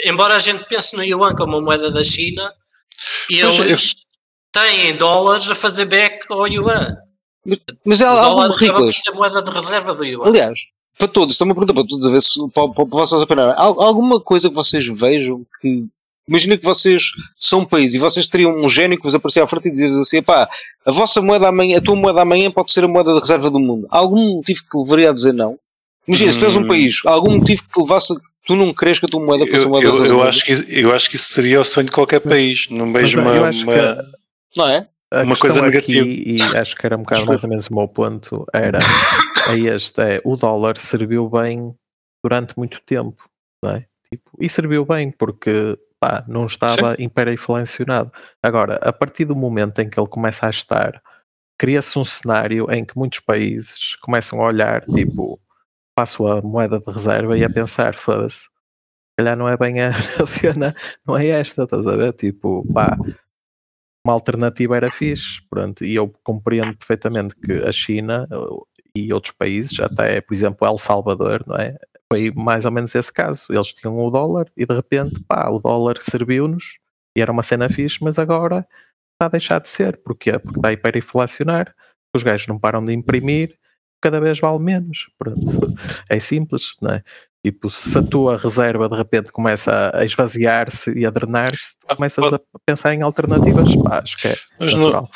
Embora 0.05 0.35
a 0.35 0.39
gente 0.39 0.65
pense 0.65 0.97
no 0.97 1.05
Yuan 1.05 1.35
como 1.35 1.57
uma 1.57 1.63
moeda 1.63 1.91
da 1.91 2.03
China, 2.03 2.53
eles 3.31 3.95
têm 4.53 4.97
dólares 4.97 5.51
a 5.51 5.55
fazer 5.55 5.85
back 5.85 6.25
ao 6.31 6.47
Yuan. 6.47 6.97
Mas 7.85 8.01
há 8.01 8.13
O 8.13 8.17
dólar 8.17 8.45
algo 8.45 8.55
acaba 8.55 8.57
por 8.57 8.87
ridículo. 8.87 8.93
ser 8.93 9.11
moeda 9.13 9.43
de 9.43 9.51
reserva 9.51 9.95
do 9.95 10.05
Yuan. 10.05 10.29
Aliás, 10.29 10.59
para 10.99 11.09
todos, 11.09 11.35
estou-me 11.35 11.53
a 11.53 11.55
perguntar 11.55 11.75
para 11.75 11.87
todos, 11.89 12.07
a 12.07 12.11
ver 12.11 12.21
se 12.23 12.39
para, 12.55 12.69
para, 12.69 12.87
para 12.87 12.99
vocês 13.01 13.21
opinar. 13.21 13.51
Há 13.51 13.63
alguma 13.63 14.21
coisa 14.21 14.49
que 14.49 14.55
vocês 14.55 14.87
vejam 14.87 15.43
que. 15.61 15.85
Imagina 16.27 16.57
que 16.57 16.65
vocês 16.65 17.11
são 17.39 17.61
um 17.61 17.65
país 17.67 17.93
e 17.93 17.99
vocês 17.99 18.27
teriam 18.27 18.57
um 18.57 18.67
gênio 18.67 18.97
que 18.97 19.03
vos 19.05 19.15
aparecia 19.15 19.45
à 19.45 19.47
frente 19.47 19.69
e 19.69 19.73
dizia 19.73 19.91
assim: 19.91 20.23
pá, 20.23 20.49
a 20.87 20.91
vossa 20.91 21.21
moeda 21.21 21.49
amanhã, 21.49 21.77
a 21.77 21.81
tua 21.83 21.95
moeda 21.95 22.23
amanhã 22.23 22.51
pode 22.51 22.73
ser 22.73 22.83
a 22.85 22.89
moeda 22.89 23.13
de 23.13 23.21
reserva 23.21 23.51
do 23.51 23.61
mundo. 23.61 23.87
Há 23.91 23.99
algum 23.99 24.37
motivo 24.37 24.61
que 24.63 24.69
te 24.71 24.79
levaria 24.79 25.11
a 25.11 25.13
dizer 25.13 25.35
não? 25.35 25.59
Imagina, 26.09 26.33
se 26.33 26.39
tu 26.39 26.45
és 26.47 26.57
um 26.57 26.63
Hum. 26.63 26.67
país, 26.67 27.01
há 27.07 27.11
algum 27.11 27.37
motivo 27.39 27.63
que 27.65 27.69
te 27.71 27.81
levasse 27.81 28.13
a 28.13 28.17
que 28.17 28.23
tu 28.47 28.57
não 28.57 28.73
crees 28.73 28.99
que 28.99 29.05
a 29.07 29.09
tua 29.09 29.21
moeda 29.25 29.47
fosse 29.47 29.65
a 29.65 29.67
Eu, 29.67 29.69
moeda 29.71 29.87
de 29.87 29.93
eu, 29.93 29.99
reserva 29.99 30.15
eu 30.19 30.23
do 30.25 30.29
acho 30.29 30.45
que, 30.45 30.81
eu 30.81 30.95
acho 30.95 31.11
que 31.11 31.17
isso 31.17 31.33
seria 31.33 31.61
o 31.61 31.65
sonho 31.65 31.87
de 31.87 31.93
qualquer 31.93 32.21
país. 32.21 32.67
Não 32.71 32.91
vejo 32.93 33.21
uma, 33.21 33.31
eu 33.31 33.43
uma- 33.43 33.51
que? 33.53 34.59
Não 34.59 34.69
é? 34.69 34.87
a 35.13 35.23
Uma 35.23 35.37
coisa 35.37 35.61
aqui, 35.67 36.01
negativa. 36.01 36.07
e 36.07 36.43
acho 36.59 36.75
que 36.77 36.87
era 36.87 36.97
um 36.97 37.01
bocado 37.03 37.27
mais 37.27 37.45
ou 37.45 37.51
menos 37.51 37.67
o 37.69 37.75
meu 37.75 37.87
ponto, 37.89 38.47
era 38.53 38.79
é 39.51 39.59
este, 39.75 40.01
é, 40.01 40.21
o 40.25 40.37
dólar 40.37 40.77
serviu 40.77 41.29
bem 41.29 41.75
durante 42.23 42.57
muito 42.57 42.83
tempo, 42.83 43.29
não 43.63 43.73
é? 43.73 43.87
Tipo, 44.11 44.31
e 44.41 44.49
serviu 44.49 44.85
bem 44.85 45.11
porque 45.11 45.79
pá, 46.01 46.25
não 46.29 46.47
estava 46.47 46.95
hiperinflacionado. 46.99 48.13
Agora, 48.43 48.77
a 48.77 48.93
partir 48.93 49.25
do 49.25 49.35
momento 49.35 49.81
em 49.81 49.89
que 49.89 49.99
ele 49.99 50.09
começa 50.09 50.47
a 50.47 50.51
estar, 50.51 51.03
cria-se 51.59 51.99
um 51.99 52.05
cenário 52.05 52.71
em 52.71 52.85
que 52.85 52.97
muitos 52.97 53.21
países 53.21 53.97
começam 53.97 54.41
a 54.41 54.47
olhar, 54.47 54.85
tipo, 54.87 55.41
para 55.95 56.05
a 56.05 56.07
sua 56.07 56.43
moeda 56.43 56.79
de 56.81 56.91
reserva 56.91 57.37
e 57.39 57.45
a 57.45 57.51
pensar, 57.51 57.95
foda-se, 57.95 58.45
se 58.45 58.49
calhar 59.19 59.37
não 59.37 59.49
é 59.49 59.57
bem 59.57 59.81
a 59.81 59.91
a 60.23 60.27
cena, 60.27 60.75
não 61.07 61.17
é 61.17 61.29
esta, 61.29 61.65
estás 61.65 61.87
a 61.87 61.97
ver? 61.97 62.13
Tipo, 62.13 62.65
pá, 62.73 62.97
uma 64.07 64.13
alternativa 64.15 64.77
era 64.77 64.91
fixe, 64.91 65.41
pronto, 65.49 65.85
e 65.85 65.95
eu 65.95 66.13
compreendo 66.23 66.77
perfeitamente 66.77 67.35
que 67.37 67.53
a 67.53 67.73
China 67.73 68.29
e 68.97 69.13
outros 69.13 69.33
países, 69.33 69.79
até 69.81 70.21
por 70.21 70.35
exemplo 70.35 70.67
El 70.67 70.79
Salvador, 70.79 71.43
não 71.47 71.57
é? 71.57 71.77
Foi 72.13 72.31
mais 72.31 72.65
ou 72.65 72.71
menos 72.71 72.95
esse 72.95 73.13
caso. 73.13 73.47
Eles 73.51 73.73
tinham 73.73 73.99
o 73.99 74.11
dólar 74.11 74.47
e 74.57 74.65
de 74.65 74.75
repente, 74.75 75.21
pá, 75.27 75.49
o 75.51 75.59
dólar 75.59 75.97
serviu-nos 76.01 76.79
e 77.17 77.21
era 77.21 77.33
uma 77.33 77.43
cena 77.43 77.69
fixe, 77.69 77.99
mas 78.03 78.19
agora 78.19 78.67
está 79.15 79.27
a 79.27 79.29
deixar 79.29 79.59
de 79.61 79.69
ser. 79.69 79.97
Porquê? 80.03 80.39
Porque 80.39 80.59
está 80.59 80.69
a 80.69 80.73
hiperinflacionar, 80.73 81.75
os 82.15 82.23
gajos 82.23 82.47
não 82.47 82.59
param 82.59 82.85
de 82.85 82.93
imprimir, 82.93 83.57
cada 84.03 84.21
vez 84.21 84.39
vale 84.39 84.59
menos. 84.61 85.09
Pronto. 85.19 85.41
É 86.09 86.21
simples, 86.21 86.75
não 86.81 86.93
é? 86.93 87.03
Tipo, 87.45 87.69
se 87.69 87.99
a 87.99 88.03
tua 88.03 88.39
reserva 88.39 88.89
de 88.89 88.97
repente 88.97 89.31
começa 89.33 89.91
a 89.95 90.05
esvaziar-se 90.05 90.93
e 90.99 91.05
a 91.05 91.11
drenar-se, 91.11 91.77
tu 91.79 91.87
Ah, 91.89 91.97
começas 91.97 92.33
a 92.33 92.41
pensar 92.67 92.95
em 92.95 93.03
alternativas, 93.03 93.75
pá, 93.77 93.99
acho 93.99 94.17
que 94.19 94.29
é 94.29 94.37
Mas 94.61 94.75
não- 94.75 94.81
natural. 94.83 95.11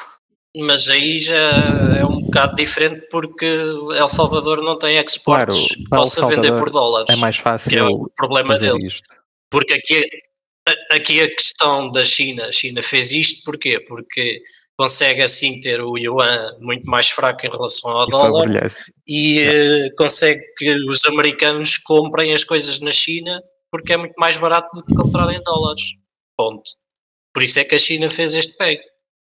Mas 0.56 0.88
aí 0.88 1.18
já 1.18 1.50
é 1.98 2.04
um 2.04 2.20
bocado 2.22 2.56
diferente 2.56 3.06
porque 3.10 3.44
El 3.44 4.08
Salvador 4.08 4.62
não 4.62 4.76
tem 4.78 4.96
exportes 4.96 5.58
Claro, 5.68 5.74
que 5.74 5.88
possa 5.90 6.26
vender 6.26 6.56
por 6.56 6.70
dólares. 6.70 7.14
É 7.14 7.16
mais 7.16 7.36
que 7.36 7.40
é 7.40 7.44
fácil 7.44 7.86
o 7.86 8.10
problema 8.16 8.54
deles. 8.58 8.84
isto. 8.84 9.08
Porque 9.50 9.74
aqui, 9.74 10.08
a- 10.66 10.96
aqui 10.96 11.20
a 11.20 11.28
questão 11.34 11.90
da 11.90 12.04
China, 12.04 12.46
a 12.46 12.52
China 12.52 12.82
fez 12.82 13.12
isto 13.12 13.44
porquê? 13.44 13.78
Porque 13.86 14.42
consegue 14.78 15.22
assim 15.22 15.60
ter 15.60 15.82
o 15.82 15.98
yuan 15.98 16.56
muito 16.60 16.88
mais 16.88 17.10
fraco 17.10 17.46
em 17.46 17.50
relação 17.50 17.90
ao 17.90 18.06
E 18.06 18.10
dólar 18.10 18.48
e 19.06 19.38
eh, 19.40 19.90
consegue 19.98 20.40
que 20.56 20.74
os 20.88 21.04
americanos 21.04 21.76
comprem 21.78 22.32
as 22.32 22.44
coisas 22.44 22.80
na 22.80 22.90
China 22.92 23.42
porque 23.70 23.92
é 23.92 23.96
muito 23.96 24.14
mais 24.16 24.38
barato 24.38 24.68
do 24.78 24.84
que 24.84 24.94
comprar 24.94 25.30
em 25.32 25.42
dólares. 25.42 25.82
Ponto. 26.38 26.62
Por 27.34 27.42
isso 27.42 27.58
é 27.58 27.64
que 27.64 27.74
a 27.74 27.78
China 27.78 28.08
fez 28.08 28.34
este 28.34 28.56
peg. 28.56 28.80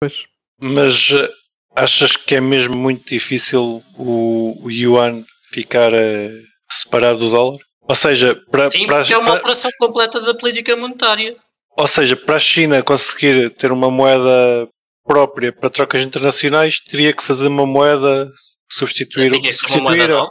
Pois, 0.00 0.24
Mas 0.60 1.10
eh, 1.12 1.28
achas 1.76 2.16
que 2.16 2.36
é 2.36 2.40
mesmo 2.40 2.76
muito 2.76 3.06
difícil 3.08 3.82
o, 3.96 4.64
o 4.64 4.70
yuan 4.70 5.24
ficar 5.52 5.92
eh, 5.92 6.30
separado 6.70 7.18
do 7.18 7.30
dólar? 7.30 7.58
Ou 7.86 7.94
seja, 7.94 8.34
para, 8.50 8.70
Sim, 8.70 8.86
para, 8.86 8.98
porque 8.98 9.12
é 9.12 9.18
uma 9.18 9.32
para- 9.32 9.40
operação 9.40 9.70
completa 9.78 10.20
da 10.20 10.34
política 10.34 10.74
monetária. 10.76 11.36
ou 11.76 11.86
seja, 11.86 12.16
para 12.16 12.36
a 12.36 12.40
China 12.40 12.82
conseguir 12.82 13.50
ter 13.50 13.70
uma 13.72 13.90
moeda 13.90 14.68
própria 15.06 15.52
para 15.52 15.68
trocas 15.68 16.02
internacionais, 16.04 16.80
teria 16.80 17.12
que 17.12 17.22
fazer 17.22 17.48
uma 17.48 17.66
moeda 17.66 18.30
substituir, 18.72 19.30
substituir 19.30 19.82
moeda 19.82 20.26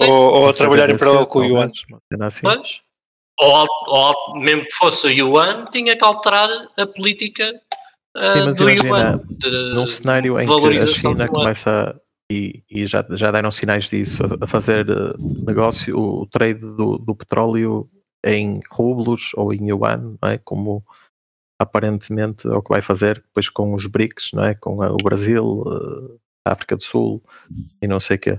ou, 0.00 0.08
ou 0.10 0.46
a 0.46 0.50
Isso 0.50 0.58
trabalhar 0.58 0.88
em 0.88 0.96
paralelo 0.96 1.26
com 1.26 1.40
o 1.40 1.44
yuan. 1.44 1.70
assim. 2.22 2.40
Pois. 2.42 2.80
Ou, 3.40 3.66
ou 3.86 4.40
mesmo 4.40 4.62
que 4.64 4.72
fosse 4.74 5.06
o 5.06 5.10
yuan, 5.10 5.64
tinha 5.70 5.94
que 5.96 6.02
alterar 6.04 6.48
a 6.76 6.86
política 6.86 7.52
Sim, 8.18 8.44
mas 8.46 8.56
do 8.56 8.70
imagina, 8.70 8.88
yuan. 8.98 9.74
Num 9.74 9.86
cenário 9.86 10.40
em 10.40 10.46
que 10.46 10.52
a 10.76 10.86
China 10.86 11.28
começa 11.28 11.90
a- 11.90 12.00
e, 12.30 12.62
e 12.70 12.86
já, 12.86 13.04
já 13.10 13.30
deram 13.30 13.50
sinais 13.50 13.88
disso, 13.88 14.22
a- 14.40 14.46
fazer 14.46 14.88
eh, 14.88 15.08
negócio, 15.46 15.98
o, 15.98 16.26
trade 16.26 16.60
do, 16.60 16.98
do 16.98 17.14
petróleo 17.14 17.88
em 18.24 18.60
rublos 18.70 19.30
ou 19.34 19.52
em 19.54 19.68
yuan, 19.70 20.16
não 20.20 20.28
é? 20.28 20.38
como 20.38 20.84
aparentemente 21.60 22.46
é 22.46 22.50
o 22.52 22.62
que 22.62 22.68
vai 22.70 22.80
fazer 22.82 23.16
depois 23.16 23.48
com 23.48 23.74
os 23.74 23.86
BRICS, 23.86 24.32
não 24.32 24.44
é? 24.44 24.54
com 24.54 24.82
a- 24.82 24.92
o 24.92 24.96
Brasil, 24.96 25.64
eh, 25.66 26.18
a 26.48 26.52
África 26.52 26.76
do 26.76 26.82
Sul 26.82 27.22
e 27.82 27.86
não 27.88 27.98
sei 28.00 28.16
o 28.16 28.20
quê. 28.20 28.38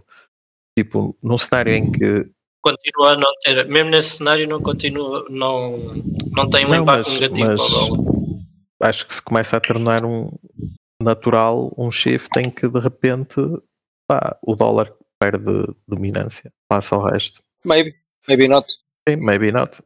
Tipo, 0.78 1.16
num 1.22 1.38
cenário 1.38 1.74
em 1.74 1.92
que 1.92 2.30
Continua 2.62 3.14
a 3.14 3.16
não 3.16 3.32
ter, 3.42 3.66
mesmo 3.70 3.90
nesse 3.90 4.18
cenário, 4.18 4.46
não 4.46 4.62
continua, 4.62 5.26
não, 5.30 5.78
não 6.36 6.50
tem 6.50 6.66
um 6.66 6.70
Não, 6.70 6.84
impacto 6.84 7.10
mas- 7.10 7.20
negativo 7.20 7.48
mas-. 7.48 8.19
Acho 8.82 9.06
que 9.06 9.14
se 9.14 9.22
começa 9.22 9.58
a 9.58 9.60
tornar 9.60 10.06
um 10.06 10.32
natural 11.02 11.74
um 11.78 11.90
shift 11.92 12.30
em 12.38 12.50
que 12.50 12.68
de 12.68 12.80
repente 12.80 13.36
pá, 14.08 14.38
o 14.42 14.56
dólar 14.56 14.94
perde 15.20 15.68
dominância, 15.88 16.52
passa 16.68 16.96
ao 16.96 17.04
resto. 17.04 17.42
Maybe, 17.66 17.94
maybe 18.28 18.48
not. 18.48 18.72
Sim, 19.08 19.18
maybe 19.18 19.52
not. 19.52 19.82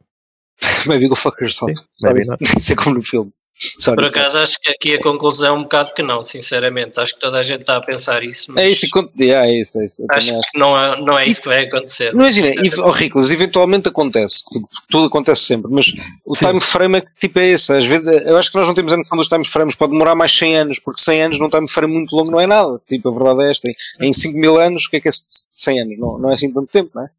Maybe 0.87 1.07
go 1.07 1.15
fuck 1.15 1.41
yourself. 1.41 1.71
Sim, 1.71 1.83
maybe 2.03 2.25
not. 2.25 2.39
Isso 2.57 2.73
é 2.73 2.75
como 2.75 2.95
no 2.95 3.01
filme. 3.01 3.33
Sorry, 3.55 3.95
Por 3.95 4.05
acaso, 4.05 4.39
acho 4.39 4.59
que 4.59 4.69
aqui 4.71 4.93
a 4.95 5.01
conclusão 5.01 5.55
é 5.55 5.57
um 5.59 5.63
bocado 5.63 5.93
que 5.93 6.01
não, 6.01 6.23
sinceramente. 6.23 6.99
Acho 6.99 7.13
que 7.13 7.19
toda 7.19 7.37
a 7.37 7.43
gente 7.43 7.61
está 7.61 7.77
a 7.77 7.81
pensar 7.81 8.23
isso, 8.23 8.51
mas 8.51 8.63
É 8.63 8.69
isso, 8.69 8.87
yeah, 9.19 9.47
é 9.47 9.59
isso, 9.59 9.79
é 9.79 9.85
isso. 9.85 10.05
Acho 10.09 10.39
acho. 10.39 10.51
que 10.51 10.59
não 10.59 10.77
é, 10.77 11.01
não 11.01 11.17
é 11.17 11.27
isso 11.27 11.41
que 11.41 11.47
vai 11.47 11.65
acontecer. 11.65 12.13
Imagina, 12.13 12.49
oh, 12.83 12.91
Riclas, 12.91 13.31
eventualmente 13.31 13.87
acontece, 13.87 14.43
tipo, 14.51 14.67
tudo 14.89 15.05
acontece 15.05 15.43
sempre, 15.43 15.71
mas 15.71 15.93
o 16.25 16.35
Sim. 16.35 16.47
time 16.47 16.61
frame 16.61 16.97
é 16.97 17.01
que 17.01 17.15
tipo 17.19 17.39
é 17.39 17.49
esse. 17.49 17.71
Às 17.71 17.85
vezes, 17.85 18.07
eu 18.25 18.37
acho 18.37 18.51
que 18.51 18.57
nós 18.57 18.67
não 18.67 18.73
temos 18.73 18.91
a 18.93 18.97
noção 18.97 19.17
dos 19.17 19.27
time 19.27 19.45
frames, 19.45 19.75
pode 19.75 19.91
demorar 19.91 20.15
mais 20.15 20.35
100 20.35 20.57
anos, 20.57 20.79
porque 20.79 21.01
100 21.01 21.21
anos 21.21 21.39
num 21.39 21.49
time 21.49 21.69
frame 21.69 21.93
muito 21.93 22.15
longo 22.15 22.31
não 22.31 22.39
é 22.39 22.47
nada. 22.47 22.81
Tipo, 22.87 23.09
a 23.09 23.13
verdade 23.13 23.47
é 23.47 23.51
esta. 23.51 23.71
Em 24.01 24.11
5 24.11 24.37
mil 24.37 24.57
anos, 24.59 24.85
o 24.85 24.89
que 24.89 24.97
é 24.97 24.99
que 24.99 25.09
é 25.09 25.11
100 25.53 25.81
anos? 25.81 25.99
Não, 25.99 26.17
não 26.17 26.31
é 26.31 26.35
assim 26.35 26.51
tanto 26.51 26.67
tempo, 26.71 26.91
não 26.95 27.03
é? 27.03 27.09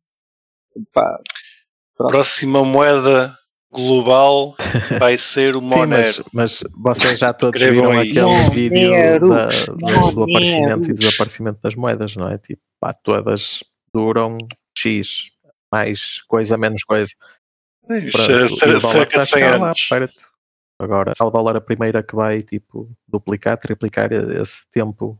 Pá, 0.93 1.21
Próxima 1.97 2.65
moeda 2.65 3.37
global 3.75 4.55
vai 4.99 5.19
ser 5.19 5.57
o 5.57 5.61
Sim, 5.61 5.67
Monero. 5.67 6.25
mas, 6.33 6.63
mas 6.63 6.65
vocês 6.75 7.19
já 7.19 7.33
todos 7.33 7.61
Escrevam 7.61 7.89
viram 7.91 8.01
aí. 8.01 8.11
aquele 8.11 8.25
Monero, 8.25 8.51
vídeo 8.55 8.91
da- 8.91 9.49
do, 9.49 9.77
do 9.77 9.81
Monero. 9.81 10.23
aparecimento 10.23 10.91
e 10.91 10.95
desaparecimento 10.95 11.59
das 11.63 11.75
moedas, 11.75 12.17
não 12.17 12.29
é? 12.29 12.39
Tipo, 12.39 12.63
pá, 12.81 12.93
todas 12.93 13.63
duram 13.95 14.39
X, 14.77 15.23
mais 15.73 16.23
coisa, 16.23 16.57
menos 16.57 16.83
coisa. 16.85 17.13
Isto 17.91 18.17
Pronto, 18.25 18.33
é 18.33 18.49
cer- 18.49 18.77
o 18.77 18.81
dólar 18.81 18.93
cerca 18.93 19.07
de 19.07 19.09
está 19.09 19.21
a 19.23 19.27
100 19.27 19.39
chegar 19.39 19.61
lá 19.61 19.67
anos. 19.67 19.83
perto. 19.89 20.35
Agora, 20.81 21.13
é 21.21 21.25
o 21.25 21.31
dólar 21.31 21.57
a 21.57 21.61
primeira 21.61 22.03
que 22.03 22.17
vai 22.17 22.43
tipo 22.43 22.91
duplicar, 23.07 23.57
triplicar 23.59 24.13
esse 24.13 24.67
tempo 24.71 25.19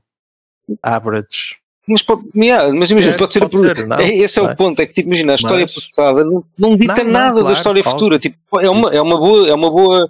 average. 0.83 1.57
Mas, 1.87 2.03
pode, 2.03 2.23
mas 2.35 2.91
imagina, 2.91 3.15
É, 3.15 3.19
pode 3.19 3.33
ser. 3.33 3.41
pode 3.41 3.59
ser, 3.59 3.87
não, 3.87 3.97
é, 3.99 4.09
esse 4.11 4.39
é 4.39 4.43
não 4.43 4.49
o 4.49 4.53
é? 4.53 4.55
ponto, 4.55 4.81
é 4.81 4.87
que 4.87 4.95
tipo, 4.95 5.09
imagina, 5.09 5.33
a 5.33 5.35
história 5.37 5.63
Mas- 5.63 5.75
passada 5.75 6.25
não, 6.25 6.45
não 6.59 6.77
dita 6.77 7.05
Não, 7.05 7.11
nada 7.13 7.35
da 7.37 7.41
claro, 7.43 7.57
história 7.57 7.81
óbvio. 7.81 7.93
futura. 7.93 8.19
Tipo, 8.19 8.37
é 8.61 8.71
uma, 8.71 8.91
é 8.95 9.01
uma 9.03 9.19
boa. 9.19 9.49
É 9.49 9.55
uma 9.55 9.71
boa 9.71 10.09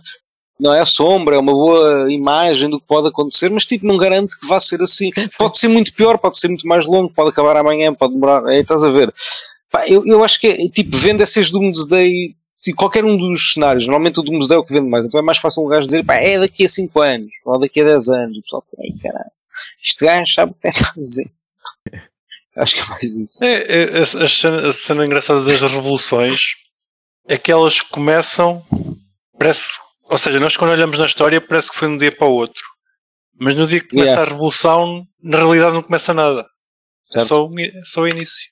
não 0.58 0.72
é 0.72 0.78
a 0.80 0.84
sombra, 0.84 1.34
é 1.34 1.38
uma 1.38 1.50
boa 1.52 2.12
imagem 2.12 2.70
do 2.70 2.78
que 2.78 2.86
pode 2.86 3.08
acontecer, 3.08 3.50
mas 3.50 3.66
tipo, 3.66 3.84
não 3.86 3.96
garante 3.96 4.38
que 4.38 4.46
vá 4.46 4.60
ser 4.60 4.80
assim. 4.80 5.10
Pode 5.36 5.58
ser 5.58 5.66
muito 5.66 5.92
pior, 5.92 6.16
pode 6.16 6.38
ser 6.38 6.46
muito 6.46 6.66
mais 6.68 6.86
longo, 6.86 7.10
pode 7.12 7.30
acabar 7.30 7.56
amanhã, 7.56 7.92
pode 7.92 8.14
demorar. 8.14 8.46
É, 8.52 8.60
estás 8.60 8.84
a 8.84 8.90
ver? 8.90 9.12
Pá, 9.68 9.84
eu, 9.88 10.06
eu 10.06 10.22
acho 10.22 10.38
que 10.40 10.46
é 10.46 10.56
tipo, 10.68 10.96
vende 10.96 11.24
essas 11.24 11.50
Doomsday, 11.50 12.36
tipo, 12.62 12.76
qualquer 12.78 13.04
um 13.04 13.16
dos 13.16 13.52
cenários, 13.54 13.84
normalmente 13.84 14.20
o 14.20 14.22
Doomsday 14.22 14.56
é 14.56 14.60
o 14.60 14.64
que 14.64 14.72
vende 14.72 14.88
mais, 14.88 15.04
então 15.04 15.18
é 15.18 15.22
mais 15.24 15.38
fácil 15.38 15.64
um 15.64 15.68
gajo 15.68 15.88
dizer, 15.88 16.04
pá, 16.04 16.14
é 16.14 16.38
daqui 16.38 16.64
a 16.64 16.68
5 16.68 17.00
anos, 17.00 17.30
ou 17.44 17.58
daqui 17.58 17.80
a 17.80 17.84
10 17.84 18.08
anos, 18.10 18.38
o 18.38 18.42
pessoal 18.42 18.64
fala, 18.70 18.86
"Ei, 18.86 18.94
caralho, 19.02 19.30
este 19.84 20.04
gajo 20.04 20.32
sabe 20.32 20.52
o 20.52 20.54
que 20.54 20.68
está 20.68 20.92
a 20.96 21.00
dizer. 21.00 21.30
Acho 22.56 22.74
que 22.74 22.80
é 22.80 22.86
mais 22.86 23.04
isso. 23.04 23.44
É, 23.44 23.52
é, 23.98 23.98
a, 24.00 24.28
cena, 24.28 24.68
a 24.68 24.72
cena 24.72 25.06
engraçada 25.06 25.42
das 25.42 25.60
revoluções 25.60 26.40
é 27.28 27.36
que 27.36 27.50
elas 27.50 27.80
começam, 27.80 28.64
parece, 29.38 29.72
ou 30.04 30.18
seja, 30.18 30.38
nós 30.38 30.56
quando 30.56 30.70
olhamos 30.70 30.98
na 30.98 31.06
história 31.06 31.40
parece 31.40 31.70
que 31.70 31.76
foi 31.78 31.88
de 31.88 31.94
um 31.94 31.98
dia 31.98 32.12
para 32.12 32.26
o 32.26 32.32
outro. 32.32 32.62
Mas 33.40 33.54
no 33.56 33.66
dia 33.66 33.80
que 33.80 33.88
começa 33.88 34.10
Yeah. 34.10 34.22
a 34.22 34.32
revolução, 34.32 35.04
na 35.22 35.38
realidade 35.38 35.74
não 35.74 35.82
começa 35.82 36.14
nada. 36.14 36.46
É 37.14 37.20
só, 37.24 37.46
ini- 37.50 37.66
é 37.68 37.84
só 37.84 38.02
o 38.02 38.08
início. 38.08 38.44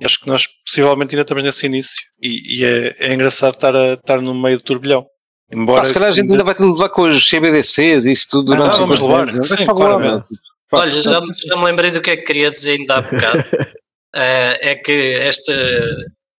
E 0.00 0.06
acho 0.06 0.18
que 0.20 0.26
nós 0.28 0.46
possivelmente 0.66 1.14
ainda 1.14 1.22
estamos 1.22 1.42
nesse 1.42 1.66
início. 1.66 2.00
E, 2.22 2.60
e 2.60 2.64
é, 2.64 2.96
é 2.98 3.12
engraçado 3.14 3.52
estar, 3.54 3.76
a, 3.76 3.92
estar 3.94 4.22
no 4.22 4.34
meio 4.34 4.56
do 4.56 4.64
turbilhão. 4.64 5.06
Embora 5.52 5.80
Pá, 5.80 5.84
se 5.84 5.92
calhar 5.92 6.08
a 6.08 6.12
gente 6.12 6.30
ainda 6.30 6.44
vai 6.44 6.54
ter 6.54 6.64
de 6.64 6.72
levar 6.72 6.88
com 6.88 7.02
os 7.02 7.28
CBDCs 7.28 8.04
e 8.06 8.12
isso 8.12 8.28
tudo 8.30 8.54
Ah, 8.54 8.56
durante 8.56 8.78
vamos 8.78 8.98
50 8.98 9.32
levar. 9.32 9.44
Sim, 9.46 9.54
levar, 9.58 9.74
claramente. 9.74 10.30
Olha, 10.72 10.90
já, 10.90 11.00
já 11.02 11.56
me 11.56 11.64
lembrei 11.64 11.90
do 11.90 12.00
que 12.02 12.10
é 12.10 12.16
que 12.16 12.22
queria 12.24 12.50
dizer 12.50 12.78
ainda 12.78 12.96
há 12.96 13.02
bocado. 13.02 13.44
Eh, 14.12 14.70
é 14.72 14.74
que 14.74 15.14
esta, 15.20 15.52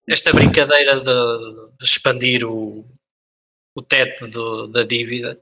esta 0.06 0.30
brincadeira 0.30 0.94
de, 0.94 1.04
de 1.78 1.84
expandir 1.86 2.44
o, 2.44 2.84
o 3.74 3.80
teto 3.80 4.28
do- 4.28 4.66
da 4.66 4.82
dívida 4.82 5.40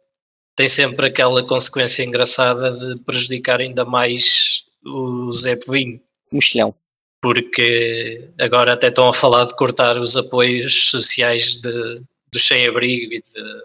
tem 0.55 0.69
sempre 0.69 1.07
aquela 1.09 1.43
consequência 1.45 2.05
engraçada 2.05 2.71
de 2.71 3.01
prejudicar 3.03 3.59
ainda 3.61 3.85
mais 3.85 4.63
o 4.87 5.33
Zé 5.33 5.57
Povinho, 5.57 6.01
Mexilhão. 6.31 6.73
porque 7.21 8.29
agora 8.39 8.75
até 8.75 8.87
estão 8.87 9.09
a 9.09 9.13
falar 9.13 9.45
de 9.47 9.57
cortar 9.57 9.99
os 9.99 10.17
apoios 10.17 10.89
sociais 10.91 11.57
de, 11.57 11.73
do 12.33 12.39
sem-abrigo 12.39 13.13
e 13.13 13.21
de, 13.21 13.63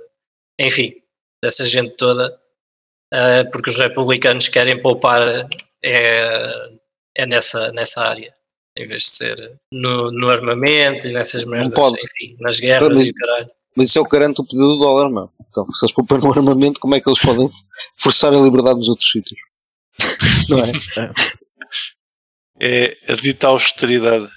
enfim, 0.59 0.91
dessa 1.39 1.63
gente 1.67 1.91
toda, 1.97 2.35
eh, 3.13 3.43
porque 3.45 3.69
os 3.69 3.77
republicanos 3.77 4.47
querem 4.47 4.81
poupar 4.81 5.21
é, 5.83 6.69
é 7.15 7.25
nessa, 7.25 7.71
nessa 7.71 8.03
área, 8.05 8.33
em 8.77 8.87
vez 8.87 9.03
de 9.03 9.09
ser 9.09 9.59
no, 9.71 10.11
no 10.11 10.29
armamento 10.29 11.07
e 11.07 11.13
nessas 11.13 11.45
merdas, 11.45 11.73
pode. 11.73 11.97
enfim, 12.03 12.35
nas 12.39 12.59
guerras 12.59 12.89
Mas- 12.89 13.05
e 13.05 13.09
o 13.09 13.13
caralho. 13.13 13.49
Mas 13.77 13.87
isso 13.89 13.99
é 13.99 14.01
o 14.01 14.05
que 14.05 14.11
garante 14.11 14.39
o 14.39 14.45
poder 14.45 14.63
do 14.63 14.77
dólar, 14.77 15.09
meu. 15.09 15.29
Então, 15.49 15.69
se 15.73 15.85
eles 15.85 15.93
poupam 15.93 16.17
no 16.17 16.31
armamento, 16.31 16.79
como 16.79 16.95
é 16.95 17.01
que 17.01 17.09
eles 17.09 17.19
podem 17.21 17.49
forçar 17.97 18.33
a 18.33 18.37
liberdade 18.37 18.77
nos 18.77 18.87
outros 18.87 19.11
sítios? 19.11 19.37
Não 20.49 20.59
é? 20.63 20.71
é 22.61 22.97
a 23.11 23.15
dita 23.15 23.47
austeridade. 23.47 24.29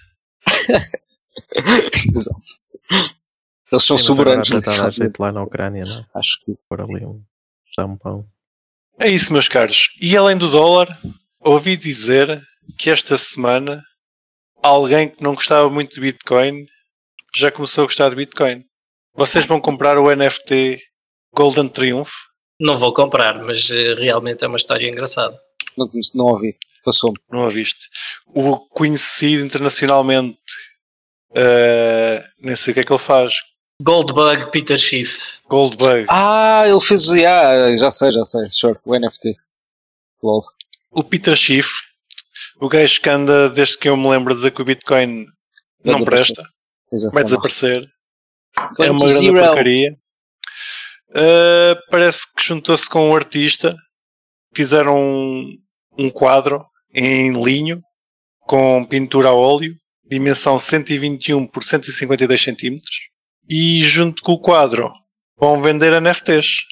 Exato. 2.12 2.40
Eles 3.70 3.85
são 3.85 3.98
Sim, 3.98 4.04
soberanos. 4.04 4.48
está 4.50 4.72
a 4.72 4.85
dar 4.85 4.90
jeito 4.92 5.20
lá 5.20 5.31
na 5.31 5.42
Ucrânia, 5.42 5.85
não 5.85 5.98
é? 5.98 6.07
Acho 6.14 6.40
que 6.44 6.57
Por 6.68 6.81
ali 6.81 7.04
um 7.04 7.22
tampão. 7.76 8.26
É 9.00 9.08
isso, 9.08 9.32
meus 9.32 9.48
caros. 9.48 9.90
E 10.00 10.16
além 10.16 10.37
do 10.37 10.50
dólar, 10.50 10.88
ouvi 11.40 11.76
dizer 11.76 12.42
que 12.76 12.90
esta 12.90 13.16
semana 13.16 13.82
alguém 14.62 15.08
que 15.08 15.22
não 15.22 15.34
gostava 15.34 15.70
muito 15.70 15.94
de 15.94 16.00
Bitcoin 16.00 16.66
já 17.37 17.50
começou 17.52 17.84
a 17.84 17.87
gostar 17.87 18.11
de 18.11 18.16
Bitcoin. 18.16 18.64
Vocês 19.14 19.46
vão 19.46 19.61
comprar 19.61 19.98
o 19.98 20.14
NFT 20.14 20.80
Golden 21.32 21.68
Triumph? 21.68 22.11
Não 22.61 22.74
vou 22.74 22.92
comprar, 22.92 23.38
mas 23.44 23.70
eh, 23.70 23.94
realmente 23.94 24.44
é 24.44 24.48
uma 24.48 24.56
história 24.56 24.88
engraçada. 24.88 25.38
não, 25.76 25.88
não 26.14 26.24
ouvi. 26.26 26.56
Passou-me. 26.84 27.16
Não 27.30 27.44
a 27.44 27.48
viste? 27.48 27.88
O 28.26 28.58
conhecido 28.70 29.44
internacionalmente, 29.44 30.38
eh, 31.34 32.24
nem 32.40 32.56
sei 32.56 32.72
o 32.72 32.74
que 32.74 32.80
é 32.80 32.84
que 32.84 32.92
ele 32.92 32.98
faz, 32.98 33.34
Goldbug 33.80 34.50
Peter 34.50 34.76
Schiff. 34.76 35.38
Goldbug. 35.48 36.06
Ah, 36.08 36.64
ele 36.66 36.80
fez. 36.80 37.06
Yeah, 37.06 37.76
já 37.78 37.90
sei, 37.90 38.10
já 38.10 38.24
sei. 38.24 38.48
Sure. 38.50 38.78
O 38.84 38.98
NFT. 38.98 39.36
Lol. 40.22 40.42
O 40.90 41.04
Peter 41.04 41.36
Schiff, 41.36 41.68
o 42.60 42.68
gajo 42.68 43.00
que 43.00 43.08
anda 43.08 43.48
desde 43.50 43.78
que 43.78 43.88
eu 43.88 43.96
me 43.96 44.08
lembro 44.08 44.32
a 44.32 44.36
dizer 44.36 44.50
que 44.50 44.62
o 44.62 44.64
Bitcoin 44.64 45.26
Vai 45.84 45.94
não 45.94 46.04
presta, 46.04 46.42
Exato. 46.92 47.14
vai 47.14 47.22
desaparecer. 47.22 47.88
Going 48.76 48.88
é 48.88 48.90
uma 48.90 49.06
grande 49.06 49.26
zero. 49.26 49.46
porcaria. 49.46 49.98
Uh, 51.10 51.90
parece 51.90 52.26
que 52.34 52.42
juntou-se 52.42 52.88
com 52.88 53.08
um 53.08 53.14
artista, 53.14 53.76
fizeram 54.54 55.00
um, 55.00 55.58
um 55.96 56.10
quadro 56.10 56.66
em 56.92 57.32
linho 57.42 57.80
com 58.40 58.84
pintura 58.84 59.28
a 59.28 59.34
óleo, 59.34 59.76
dimensão 60.04 60.58
121 60.58 61.46
por 61.46 61.62
152 61.62 62.42
centímetros, 62.42 63.10
e 63.48 63.82
junto 63.82 64.22
com 64.22 64.32
o 64.32 64.40
quadro 64.40 64.92
vão 65.38 65.61
vender 65.62 66.00
NFTs 66.00 66.64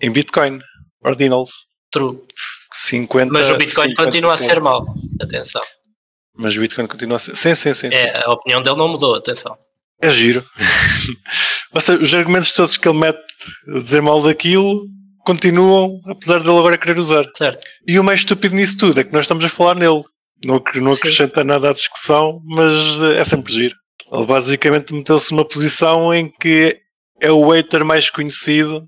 em 0.00 0.10
Bitcoin, 0.10 0.60
Ordinals. 1.02 1.66
True. 1.90 2.20
50, 2.72 3.32
Mas 3.32 3.50
o 3.50 3.56
Bitcoin 3.56 3.90
50, 3.90 4.04
continua 4.04 4.34
a 4.34 4.36
ser 4.36 4.60
mau. 4.60 4.84
Atenção. 5.20 5.62
Mas 6.36 6.56
o 6.56 6.60
Bitcoin 6.60 6.86
continua 6.86 7.16
a 7.16 7.18
ser. 7.20 7.36
Sim, 7.36 7.54
sim, 7.54 7.72
sim. 7.72 7.90
sim. 7.90 7.96
É, 7.96 8.24
a 8.24 8.32
opinião 8.32 8.60
dele 8.60 8.76
não 8.76 8.88
mudou, 8.88 9.14
atenção. 9.14 9.56
É 10.02 10.10
giro. 10.10 10.44
Ou 11.72 11.80
seja, 11.80 12.02
os 12.02 12.14
argumentos 12.14 12.52
todos 12.52 12.76
que 12.76 12.88
ele 12.88 12.98
mete 12.98 13.18
a 13.68 13.78
dizer 13.78 14.02
mal 14.02 14.20
daquilo 14.22 14.86
continuam, 15.24 16.00
apesar 16.06 16.40
dele 16.40 16.58
agora 16.58 16.78
querer 16.78 16.98
usar. 16.98 17.24
Certo. 17.34 17.64
E 17.86 17.98
o 17.98 18.04
mais 18.04 18.20
estúpido 18.20 18.54
nisso 18.54 18.76
tudo 18.76 19.00
é 19.00 19.04
que 19.04 19.12
nós 19.12 19.24
estamos 19.24 19.44
a 19.44 19.48
falar 19.48 19.74
nele. 19.76 20.02
Não, 20.44 20.62
não 20.74 20.92
Sim. 20.92 20.98
acrescenta 20.98 21.44
nada 21.44 21.70
à 21.70 21.72
discussão, 21.72 22.40
mas 22.44 23.00
eh, 23.02 23.20
é 23.20 23.24
sempre 23.24 23.52
giro. 23.52 23.76
Ele 24.14 24.26
basicamente 24.26 24.94
meteu-se 24.94 25.32
numa 25.32 25.44
posição 25.46 26.14
em 26.14 26.30
que 26.30 26.78
é 27.20 27.30
o 27.30 27.50
hater 27.50 27.84
mais 27.84 28.10
conhecido 28.10 28.86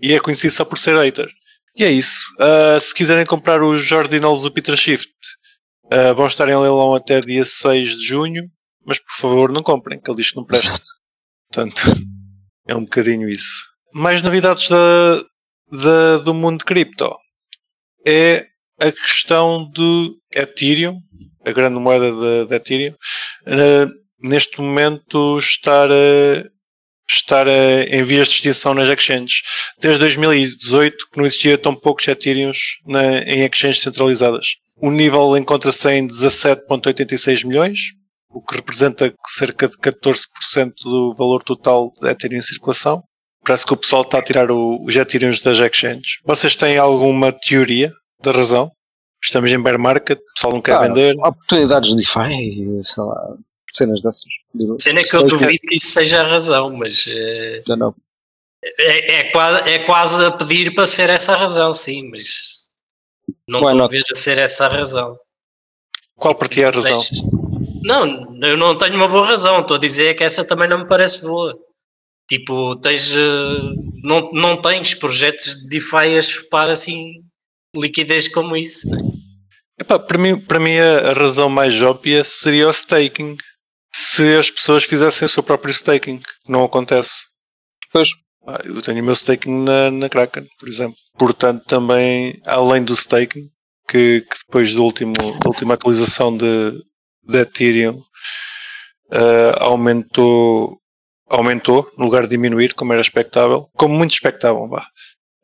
e 0.00 0.12
é 0.12 0.20
conhecido 0.20 0.52
só 0.52 0.64
por 0.64 0.78
ser 0.78 0.96
hater. 0.96 1.28
E 1.76 1.84
é 1.84 1.90
isso. 1.90 2.20
Ah, 2.40 2.78
se 2.80 2.94
quiserem 2.94 3.24
comprar 3.26 3.62
os 3.62 3.82
Jordinals 3.82 4.42
do 4.42 4.50
Peter 4.52 4.76
Shift, 4.76 5.12
ah, 5.90 6.12
vão 6.12 6.26
estar 6.26 6.48
em 6.48 6.56
leilão 6.56 6.94
até 6.94 7.20
dia 7.20 7.44
6 7.44 7.96
de 7.98 8.06
junho, 8.06 8.42
mas 8.84 8.98
por 8.98 9.12
favor 9.20 9.52
não 9.52 9.62
comprem, 9.62 10.00
que 10.00 10.10
ele 10.10 10.18
diz 10.18 10.30
que 10.30 10.36
não 10.36 10.44
presta. 10.44 10.78
Portanto, 11.50 11.82
é 12.68 12.74
um 12.74 12.82
bocadinho 12.84 13.28
isso. 13.28 13.64
Mais 13.94 14.20
novidades 14.22 14.68
da, 14.68 15.16
da- 15.72 16.18
do 16.18 16.34
mundo 16.34 16.64
cripto 16.64 17.10
é 18.06 18.46
a 18.80 18.92
questão 18.92 19.68
do 19.70 20.16
Ethereum, 20.34 21.00
a 21.44 21.50
grande 21.52 21.78
moeda 21.78 22.12
de, 22.12 22.48
de 22.48 22.54
Ethereum, 22.54 22.94
eh, 23.46 23.86
neste 24.22 24.60
momento 24.60 25.38
estar, 25.38 25.90
a- 25.90 26.44
estar 27.10 27.46
a- 27.48 27.84
em 27.84 28.02
vias 28.02 28.28
de 28.28 28.34
extinção 28.34 28.74
nas 28.74 28.88
exchanges. 28.88 29.42
Desde 29.80 29.98
2018 30.00 31.08
que 31.10 31.18
não 31.18 31.26
existia 31.26 31.56
tão 31.58 31.74
poucos 31.74 32.06
Ethereums 32.08 32.78
na- 32.86 33.18
em 33.20 33.44
exchanges 33.44 33.82
centralizadas. 33.82 34.56
O 34.76 34.90
nível 34.90 35.36
encontra-se 35.36 35.88
em 35.90 36.06
17,86 36.06 37.44
milhões, 37.44 37.78
o 38.28 38.42
que 38.42 38.56
representa 38.56 39.12
cerca 39.28 39.68
de 39.68 39.76
14% 39.78 40.74
do 40.84 41.14
valor 41.14 41.42
total 41.42 41.90
de 42.00 42.08
Ethereum 42.08 42.38
em 42.38 42.42
circulação. 42.42 43.02
Parece 43.44 43.64
que 43.64 43.72
o 43.72 43.76
pessoal 43.76 44.02
está 44.02 44.18
a 44.18 44.22
tirar 44.22 44.50
o- 44.50 44.84
os 44.84 44.94
Ethereums 44.96 45.40
das 45.40 45.58
exchanges. 45.58 46.18
Vocês 46.24 46.56
têm 46.56 46.76
alguma 46.78 47.32
teoria 47.32 47.92
da 48.22 48.32
razão? 48.32 48.70
Estamos 49.24 49.50
em 49.50 49.62
bear 49.62 49.78
market, 49.78 50.18
o 50.18 50.34
pessoal 50.34 50.52
não 50.54 50.60
quer 50.60 50.72
Pá, 50.76 50.86
vender. 50.88 51.14
Oportunidades 51.18 51.90
de 51.90 51.96
DeFi, 51.96 52.82
sei 52.84 53.02
lá, 53.04 53.36
cenas 53.76 54.02
dessas. 54.02 54.24
Cena 54.80 55.00
é 55.00 55.04
que 55.04 55.14
eu 55.14 55.20
Ok. 55.20 55.30
duvido 55.30 55.58
que 55.68 55.76
isso 55.76 55.88
seja 55.90 56.22
a 56.22 56.28
razão, 56.28 56.76
mas 56.76 57.06
eh, 57.08 57.62
Já 57.66 57.76
não. 57.76 57.94
é, 58.64 59.14
é, 59.20 59.24
quase, 59.30 59.68
é 59.70 59.78
quase 59.80 60.24
a 60.24 60.30
pedir 60.32 60.74
para 60.74 60.86
ser 60.86 61.10
essa 61.10 61.32
a 61.34 61.36
razão, 61.36 61.72
sim, 61.72 62.08
mas 62.10 62.68
não 63.48 63.60
Why 63.60 63.66
estou 63.66 63.78
a 63.78 63.82
not? 63.82 63.90
ver 63.92 64.04
a 64.10 64.14
ser 64.14 64.38
essa 64.38 64.66
a 64.66 64.68
razão. 64.68 65.16
Qual 66.16 66.34
para 66.34 66.48
ti 66.48 66.62
é 66.62 66.66
a 66.66 66.70
razão? 66.70 66.96
Tens- 66.98 67.22
Não, 67.84 68.36
eu 68.42 68.56
não 68.56 68.76
tenho 68.76 68.94
uma 68.96 69.08
boa 69.08 69.26
razão, 69.26 69.60
estou 69.60 69.76
a 69.76 69.80
dizer 69.80 70.14
que 70.14 70.24
essa 70.24 70.44
também 70.44 70.68
não 70.68 70.78
me 70.78 70.88
parece 70.88 71.20
boa. 71.22 71.56
Tipo, 72.28 72.74
tens, 72.76 73.14
eh, 73.14 73.60
não, 74.02 74.32
não 74.32 74.60
tens 74.60 74.94
projetos 74.94 75.60
de 75.60 75.68
DeFi 75.68 76.16
a 76.16 76.20
chupar 76.22 76.68
assim 76.68 77.22
liquidez 77.76 78.26
como 78.28 78.56
isso. 78.56 78.90
né? 78.90 78.98
Epá, 79.80 79.98
para 79.98 80.18
mim, 80.18 80.40
para 80.40 80.58
mim 80.58 80.76
a, 80.78 81.10
a 81.10 81.12
razão 81.12 81.48
mais 81.50 81.80
óbvia 81.82 82.24
seria 82.24 82.66
o 82.66 82.70
staking. 82.72 83.36
Se 83.98 84.36
as 84.36 84.50
pessoas 84.50 84.84
fizessem 84.84 85.24
o 85.24 85.28
seu 85.28 85.42
próprio 85.42 85.72
staking, 85.72 86.18
que 86.18 86.52
não 86.52 86.64
acontece. 86.64 87.24
Pois. 87.90 88.10
Ah, 88.46 88.60
Eu 88.62 88.82
tenho 88.82 89.00
o 89.00 89.04
meu 89.04 89.14
staking 89.14 89.64
na, 89.64 89.90
na 89.90 90.08
Kraken, 90.10 90.46
por 90.58 90.68
exemplo. 90.68 90.96
Portanto, 91.18 91.64
também, 91.66 92.38
além 92.44 92.84
do 92.84 92.92
staking, 92.92 93.48
que, 93.88 94.20
que 94.20 94.36
depois 94.46 94.74
do 94.74 94.84
último, 94.84 95.14
da 95.14 95.48
última 95.48 95.74
atualização 95.74 96.36
de, 96.36 96.72
de 97.24 97.38
Ethereum 97.38 98.02
ah, 99.10 99.64
aumentou 99.64 100.78
aumentou 101.28 101.90
no 101.96 102.04
lugar 102.04 102.22
de 102.24 102.28
diminuir, 102.28 102.74
como 102.74 102.92
era 102.92 103.02
expectável, 103.02 103.68
como 103.76 103.94
muito 103.94 104.12
expectável, 104.12 104.68
vá. 104.68 104.86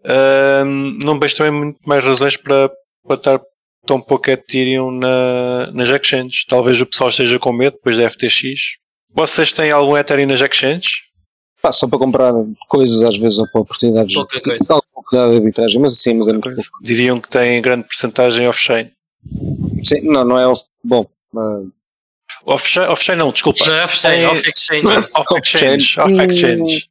Ahm, 0.04 0.98
não 1.02 1.18
vejo 1.18 1.36
também 1.36 1.52
muito 1.52 1.80
mais 1.86 2.04
razões 2.04 2.36
para, 2.36 2.70
para 3.04 3.16
estar 3.16 3.40
tão 3.86 4.00
pouco 4.00 4.30
Ethereum 4.30 4.90
na, 4.90 5.70
nas 5.72 5.88
exchanges. 5.88 6.44
Talvez 6.46 6.80
o 6.80 6.86
pessoal 6.86 7.10
esteja 7.10 7.38
com 7.38 7.52
medo 7.52 7.74
depois 7.74 7.96
da 7.96 8.08
FTX. 8.08 8.78
Vocês 9.14 9.52
têm 9.52 9.70
algum 9.70 9.96
Ethereum 9.96 10.26
nas 10.28 10.40
exchanges? 10.40 11.02
Pá, 11.60 11.70
só 11.70 11.86
para 11.86 11.98
comprar 11.98 12.32
coisas 12.68 13.02
às 13.02 13.16
vezes 13.16 13.38
ou 13.38 13.46
para 13.48 13.60
oportunidades 13.60 14.08
de, 14.12 14.40
coisa. 14.40 14.64
de 14.64 14.72
oportunidade 14.72 15.30
de 15.30 15.36
arbitragem, 15.36 15.80
mas 15.80 15.92
assim, 15.92 16.14
mas 16.14 16.26
é 16.28 16.32
muito 16.32 16.54
pouco. 16.54 16.82
Diriam 16.82 17.20
que 17.20 17.28
têm 17.28 17.62
grande 17.62 17.84
porcentagem 17.84 18.48
off-chain. 18.48 18.90
Sim, 19.84 20.00
não, 20.02 20.24
não 20.24 20.38
é 20.38 20.46
off, 20.46 20.64
bom. 20.82 21.06
ah, 21.36 21.62
Off-chain 22.44 22.86
off 22.88 23.14
não, 23.14 23.30
desculpa. 23.30 23.64
Não 23.64 23.74
é 23.74 23.84
off-chain, 23.84 24.24
off-exchange. 24.24 24.86
Off-exchange. 25.16 26.00
Off-exchange. 26.00 26.90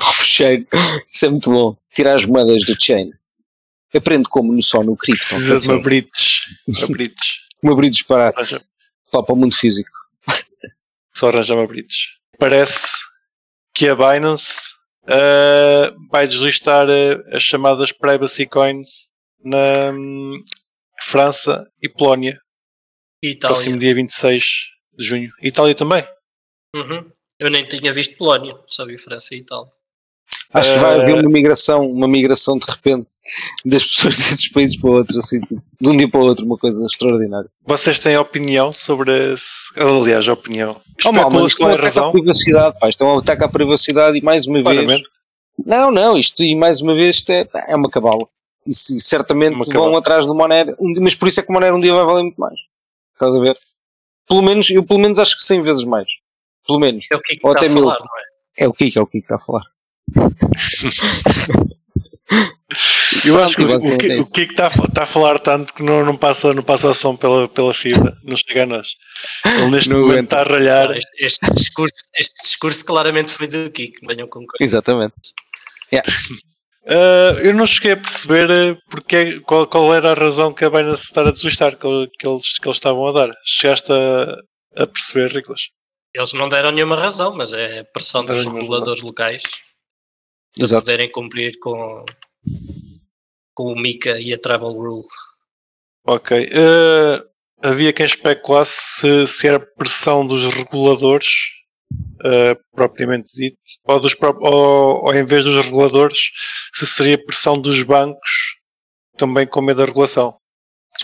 off-chain. 0.00 0.66
Isso 1.12 1.26
é 1.26 1.30
muito 1.30 1.50
bom. 1.50 1.76
Tirar 1.94 2.16
as 2.16 2.26
moedas 2.26 2.64
do 2.64 2.74
chain. 2.82 3.12
Aprende 3.94 4.28
como 4.28 4.52
no 4.52 4.62
só 4.62 4.82
no 4.82 4.96
cripto. 4.96 5.24
Precisa 5.28 5.60
de 5.60 5.66
uma 5.66 5.80
bridge. 5.80 6.42
Uma 6.66 6.88
bridge. 6.88 7.40
Uma 7.62 7.76
bridge 7.76 8.04
para, 8.04 8.32
para, 8.32 9.22
para 9.22 9.32
o 9.32 9.36
mundo 9.36 9.54
físico. 9.54 9.90
Só 11.16 11.28
arranjar 11.28 11.56
uma 11.56 11.66
bridge. 11.66 12.10
Parece 12.38 12.86
que 13.74 13.88
a 13.88 13.94
Binance 13.96 14.74
ah, 15.06 15.94
vai 16.10 16.26
deslistar 16.26 16.86
ah, 16.88 17.36
as 17.36 17.42
chamadas 17.42 17.90
privacy 17.90 18.46
coins 18.46 19.10
na 19.42 19.90
hum, 19.92 20.42
França 21.00 21.68
e 21.82 21.88
Polónia. 21.88 22.40
E 23.22 23.30
Itália. 23.30 23.54
Próximo 23.54 23.78
dia 23.78 23.94
26 23.94 24.44
de 24.96 25.04
junho. 25.04 25.32
Itália 25.42 25.74
também. 25.74 26.04
Uhum. 26.74 27.10
Eu 27.38 27.50
nem 27.50 27.66
tinha 27.66 27.92
visto 27.92 28.16
Polónia, 28.16 28.54
só 28.66 28.84
vi 28.84 28.98
França 28.98 29.34
e 29.34 29.38
Itália. 29.38 29.72
Acho 30.52 30.72
que 30.72 30.78
vai 30.78 30.98
Eh, 30.98 31.02
haver 31.02 31.14
uma 31.20 31.30
migração, 31.30 31.90
uma 31.90 32.08
migração 32.08 32.58
de 32.58 32.64
repente 32.70 33.08
das 33.66 33.84
pessoas 33.84 34.16
desses 34.16 34.48
países 34.50 34.76
para 34.80 34.90
outro, 34.90 35.18
assim, 35.18 35.40
tipo, 35.40 35.62
de 35.80 35.88
um 35.88 35.96
dia 35.96 36.08
para 36.08 36.20
o 36.20 36.24
outro, 36.24 36.44
uma 36.46 36.56
coisa 36.56 36.86
extraordinária. 36.86 37.50
Vocês 37.66 37.98
têm 37.98 38.16
opinião 38.16 38.72
sobre 38.72 39.32
esse... 39.34 39.68
Aliás, 39.78 40.26
opinião. 40.26 40.80
Oh, 41.06 41.12
mal, 41.12 41.30
mas 41.30 41.46
isto 41.46 41.62
é 41.62 41.66
um 41.66 41.68
a 41.70 41.74
ataque 41.74 41.98
à 41.98 42.10
privacidade, 42.10 42.78
pá, 42.80 42.88
isto 42.88 43.04
é 43.04 43.06
um 43.06 43.18
ataque 43.18 43.44
à 43.44 43.48
privacidade 43.48 44.18
e 44.18 44.22
mais 44.22 44.46
uma 44.46 44.54
vez. 44.62 44.64
Claramente. 44.64 45.04
Não, 45.66 45.90
não, 45.90 46.16
isto 46.16 46.42
e 46.42 46.54
mais 46.54 46.80
uma 46.80 46.94
vez 46.94 47.16
isto 47.16 47.30
é, 47.30 47.46
é 47.68 47.76
uma 47.76 47.90
cabala. 47.90 48.26
E 48.66 48.72
se- 48.72 49.00
certamente 49.00 49.54
Uma 49.54 49.64
vão 49.64 49.72
cabala. 49.72 49.98
atrás 49.98 50.28
do 50.28 50.34
Monero, 50.34 50.74
um 50.80 50.92
mas 51.00 51.14
por 51.14 51.28
isso 51.28 51.40
é 51.40 51.42
que 51.42 51.50
o 51.50 51.52
Monero 51.52 51.76
um 51.76 51.80
dia 51.80 51.92
vai 51.94 52.04
valer 52.04 52.22
muito 52.22 52.40
mais. 52.40 52.54
Estás 53.14 53.36
a 53.36 53.40
ver? 53.40 53.58
Pelo 54.26 54.42
menos, 54.42 54.70
eu 54.70 54.82
pelo 54.84 55.00
menos 55.00 55.18
acho 55.18 55.36
que 55.36 55.42
100 55.42 55.62
vezes 55.62 55.84
mais. 55.84 56.06
Pelo 56.66 56.78
menos. 56.78 57.04
É 57.10 57.16
o 57.16 57.20
que 57.20 57.38
Ou 57.42 57.52
está 57.52 57.64
a 57.64 57.64
até 57.64 57.74
mil. 57.74 57.82
falar, 57.84 57.98
não 57.98 58.06
é? 58.06 58.64
É 58.64 58.68
o 58.68 58.72
Kiko, 58.72 58.98
é 58.98 59.02
o 59.02 59.06
Kiko 59.06 59.26
que 59.26 59.32
está 59.32 59.36
a 59.36 59.38
falar. 59.38 59.62
Eu 63.24 63.42
acho 63.42 63.56
que 63.56 63.62
o, 63.62 63.76
o, 63.76 63.98
que- 63.98 64.16
o 64.20 64.26
que 64.26 64.40
está 64.42 64.66
a, 64.66 64.70
fa- 64.70 64.88
tá 64.88 65.02
a 65.04 65.06
falar 65.06 65.38
tanto 65.38 65.72
que 65.72 65.82
não, 65.82 66.04
não, 66.04 66.14
passa, 66.16 66.52
não 66.52 66.62
passa 66.62 66.90
a 66.90 66.94
som 66.94 67.16
pela, 67.16 67.48
pela 67.48 67.72
fibra, 67.72 68.14
não 68.22 68.36
chega 68.36 68.64
a 68.64 68.66
nós. 68.66 68.88
Ele 69.44 69.68
neste 69.68 69.88
Não 69.90 70.00
momento 70.00 70.24
está 70.24 70.40
a 70.40 70.44
ralhar. 70.44 70.90
Este, 70.96 71.24
este 71.24 71.50
discurso, 71.50 72.04
este 72.18 72.42
discurso 72.42 72.84
claramente 72.84 73.30
foi 73.32 73.46
do 73.46 73.70
Kiko, 73.70 73.96
não 74.02 74.08
venham 74.14 74.28
com 74.28 74.40
coisa. 74.46 74.62
Exatamente. 74.62 75.14
Ah, 76.90 77.32
eu 77.44 77.52
não 77.52 77.66
cheguei 77.66 77.92
a 77.92 77.96
perceber 77.98 78.50
ah, 78.50 78.74
porque, 78.90 79.14
é- 79.14 79.40
qual, 79.40 79.66
qual 79.66 79.94
era 79.94 80.12
a 80.12 80.14
razão 80.14 80.54
que 80.54 80.64
a 80.64 80.70
Binance 80.70 81.02
estar 81.04 81.26
a 81.26 81.30
deslistar 81.30 81.76
que, 81.76 81.86
que 82.18 82.26
eles, 82.26 82.58
que 82.58 82.66
eles 82.66 82.76
estavam 82.78 83.06
a 83.08 83.12
dar. 83.12 83.30
Chegaste 83.44 83.92
a, 83.92 84.82
a 84.82 84.86
perceber, 84.86 85.30
Riclas? 85.30 85.68
Eles 86.14 86.32
não 86.32 86.48
deram 86.48 86.70
nenhuma 86.70 86.96
razão, 86.96 87.34
mas 87.36 87.52
é 87.52 87.80
a 87.80 87.84
pressão 87.84 88.24
dos 88.24 88.42
reguladores 88.46 89.02
locais 89.02 89.42
Exato. 90.58 90.84
poderem 90.84 91.10
cumprir 91.10 91.58
com, 91.60 92.04
com 93.54 93.72
o 93.72 93.76
MICA 93.80 94.18
e 94.20 94.32
a 94.32 94.38
Travel 94.38 94.72
Rule. 94.72 95.06
Ok. 96.06 96.48
Ah, 96.52 97.24
havia 97.62 97.92
quem 97.92 98.06
especulasse 98.06 99.00
se, 99.00 99.26
se 99.26 99.48
era 99.48 99.60
pressão 99.60 100.26
dos 100.26 100.44
reguladores, 100.44 101.50
ah, 102.24 102.58
propriamente 102.74 103.32
dito, 103.34 103.58
ou, 103.84 104.00
dos, 104.00 104.16
ou, 104.20 105.04
ou 105.04 105.14
em 105.14 105.24
vez 105.24 105.44
dos 105.44 105.64
reguladores, 105.64 106.30
se 106.72 106.86
seria 106.86 107.22
pressão 107.22 107.60
dos 107.60 107.82
bancos, 107.82 108.58
também 109.16 109.46
com 109.46 109.60
medo 109.60 109.78
da 109.78 109.86
regulação. 109.86 110.36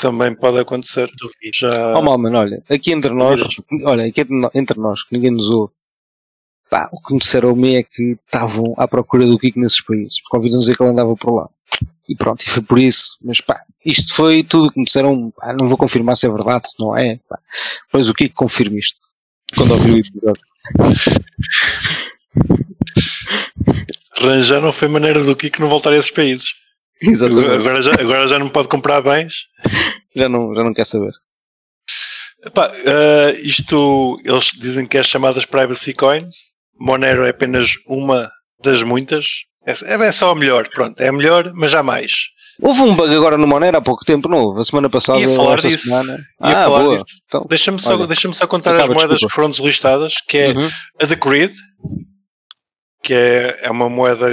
Também 0.00 0.34
pode 0.34 0.58
acontecer. 0.58 1.08
Duvido. 1.20 1.54
Já. 1.54 1.96
Oh, 1.96 2.38
olha, 2.38 2.62
aqui 2.68 2.92
entre 2.92 3.14
nós, 3.14 3.40
olha, 3.84 4.06
aqui 4.06 4.22
entre 4.54 4.80
nós, 4.80 5.04
que 5.04 5.14
ninguém 5.14 5.30
nos 5.30 5.48
ouve, 5.48 5.72
pá, 6.74 6.88
o 6.90 7.00
que 7.00 7.14
me 7.14 7.20
disseram 7.20 7.50
a 7.50 7.54
mim 7.54 7.76
é 7.76 7.84
que 7.84 8.18
estavam 8.26 8.74
à 8.76 8.88
procura 8.88 9.24
do 9.24 9.38
Kiko 9.38 9.60
nesses 9.60 9.80
países, 9.80 10.20
porque 10.20 10.36
ouviram 10.36 10.58
dizer 10.58 10.76
que 10.76 10.82
ele 10.82 10.90
andava 10.90 11.14
por 11.14 11.32
lá. 11.32 11.48
E 12.08 12.16
pronto, 12.16 12.42
e 12.42 12.50
foi 12.50 12.64
por 12.64 12.80
isso. 12.80 13.16
Mas 13.22 13.40
pá, 13.40 13.62
isto 13.86 14.12
foi 14.12 14.42
tudo 14.42 14.72
que 14.72 14.80
me 14.80 14.84
disseram, 14.84 15.30
pá, 15.30 15.54
não 15.58 15.68
vou 15.68 15.78
confirmar 15.78 16.16
se 16.16 16.26
é 16.26 16.30
verdade, 16.30 16.68
se 16.68 16.74
não 16.80 16.96
é, 16.98 17.20
pá. 17.28 17.38
Pois 17.92 18.08
o 18.08 18.14
Kiko 18.14 18.34
confirma 18.34 18.76
isto, 18.76 18.98
quando 19.56 19.70
ouviu 19.70 19.94
o 19.94 19.98
episódio. 19.98 20.42
não 24.60 24.72
foi 24.72 24.88
maneira 24.88 25.22
do 25.22 25.36
Kiko 25.36 25.60
não 25.60 25.68
voltar 25.68 25.92
a 25.92 25.96
esses 25.96 26.10
países. 26.10 26.56
Exatamente. 27.00 27.52
Agora 27.52 27.82
já, 27.82 27.94
agora 27.94 28.26
já 28.26 28.38
não 28.40 28.48
pode 28.48 28.66
comprar 28.66 29.00
bens. 29.00 29.44
Já 30.16 30.28
não, 30.28 30.52
já 30.56 30.64
não 30.64 30.74
quer 30.74 30.86
saber. 30.86 31.12
Epá, 32.44 32.66
ah, 32.66 33.32
isto 33.44 34.20
eles 34.24 34.50
dizem 34.58 34.86
que 34.86 34.98
é 34.98 35.04
chamadas 35.04 35.44
privacy 35.44 35.94
coins. 35.94 36.53
Monero 36.78 37.24
é 37.24 37.30
apenas 37.30 37.72
uma 37.86 38.30
das 38.62 38.82
muitas. 38.82 39.26
É, 39.66 39.72
é 39.72 40.12
só 40.12 40.30
a 40.30 40.34
melhor, 40.34 40.68
pronto, 40.74 41.00
é 41.00 41.08
a 41.08 41.12
melhor, 41.12 41.52
mas 41.54 41.70
já 41.70 41.82
mais. 41.82 42.12
Houve 42.60 42.82
um 42.82 42.94
bug 42.94 43.12
agora 43.14 43.36
no 43.36 43.46
Monero 43.46 43.76
há 43.78 43.80
pouco 43.80 44.04
tempo, 44.04 44.28
não? 44.28 44.56
A 44.58 44.64
semana 44.64 44.88
passada. 44.88 45.18
Ia 45.20 45.34
falar 45.34 45.60
disso. 45.60 45.88
semana. 45.88 46.12
Ia 46.12 46.18
Ah, 46.40 46.64
falar 46.64 46.82
boa. 46.82 46.94
disso. 46.94 47.04
Então, 47.26 47.46
Deixa-me 47.48 47.80
só, 47.80 47.96
Olha, 47.96 48.06
deixa 48.06 48.32
só 48.32 48.46
contar 48.46 48.70
acaba, 48.74 48.88
as 48.88 48.94
moedas 48.94 49.10
desculpa. 49.16 49.30
que 49.30 49.34
foram 49.34 49.50
deslistadas, 49.50 50.14
que 50.28 50.38
é 50.38 50.48
uhum. 50.52 50.68
a 51.00 51.06
The 51.06 51.16
Grid, 51.16 51.52
que 53.02 53.12
é, 53.14 53.58
é 53.66 53.70
uma 53.70 53.88
moeda 53.88 54.26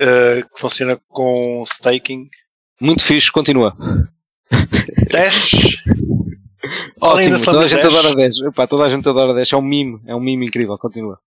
ah, 0.00 0.42
que 0.54 0.60
funciona 0.60 0.98
com 1.08 1.62
staking. 1.64 2.28
Muito 2.80 3.02
fixe, 3.02 3.30
continua. 3.30 3.76
Dash, 5.10 5.82
Ótimo, 7.00 7.38
da 7.38 7.44
toda 7.44 7.64
a 7.64 7.66
gente 7.66 7.80
adora 7.86 8.14
10. 8.14 8.32
Epá, 8.48 8.66
toda 8.66 8.84
a 8.84 8.88
gente 8.88 9.08
adora 9.08 9.34
10. 9.34 9.52
É 9.52 9.56
um 9.56 9.62
mime, 9.62 10.00
é 10.06 10.14
um 10.14 10.20
mime 10.20 10.46
incrível, 10.46 10.76
continua. 10.78 11.18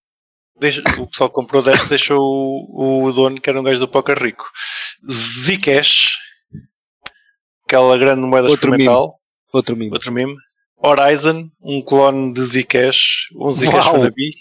deixa- 0.60 0.82
o 1.00 1.08
pessoal 1.08 1.30
que 1.30 1.36
comprou 1.36 1.62
Dash 1.64 1.88
deixou 1.90 2.20
o, 2.20 3.04
o 3.06 3.12
dono, 3.14 3.40
que 3.42 3.50
era 3.50 3.60
um 3.60 3.64
gajo 3.64 3.80
do 3.80 3.88
Poker 3.88 4.18
Rico. 4.22 4.46
Zcash, 5.10 6.06
aquela 7.66 7.98
grande 7.98 8.22
moeda 8.22 8.48
Outro 8.48 8.70
experimental. 8.70 9.20
Outro 9.54 9.76
mime. 9.76 9.92
Outro 9.92 10.12
meme. 10.12 10.36
Horizon, 10.84 11.50
um 11.62 11.82
clone 11.82 12.34
de 12.34 12.44
Zcash, 12.44 13.30
um 13.36 13.52
Zcash 13.52 13.86
wannabe. 13.88 14.32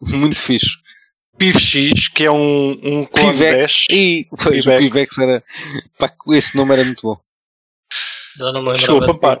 Muito 0.00 0.36
fixe. 0.36 0.76
PivX, 1.36 2.08
que 2.08 2.24
é 2.24 2.30
um, 2.30 2.70
um 2.70 3.04
clone 3.06 3.32
Pivex. 3.32 3.56
Dash. 3.66 3.86
E 3.90 4.26
pois, 4.30 4.64
Pivex. 4.64 4.76
o 4.76 4.78
Pivex 4.78 5.18
era. 5.18 5.44
Pá, 5.98 6.12
esse 6.28 6.56
nome 6.56 6.72
era 6.74 6.84
muito 6.84 7.02
bom. 7.02 7.16
Já 8.36 8.52
não 8.52 8.62
me 8.62 8.74
Chegou 8.76 8.98
a 8.98 9.00
de 9.00 9.06
pampar. 9.12 9.38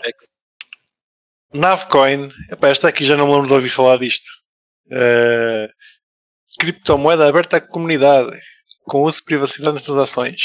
Navecoin, 1.54 2.28
epá, 2.50 2.68
esta 2.68 2.88
aqui 2.88 3.04
já 3.04 3.16
não 3.16 3.26
me 3.26 3.32
lembro 3.32 3.46
de 3.46 3.54
ouvir 3.54 3.68
falar 3.68 3.96
disto. 3.96 4.28
Eh, 4.90 5.70
criptomoeda 6.58 7.28
aberta 7.28 7.58
à 7.58 7.60
comunidade, 7.60 8.36
com 8.82 9.02
uso 9.02 9.18
de 9.18 9.24
privacidade 9.24 9.74
nas 9.74 9.84
transações. 9.84 10.40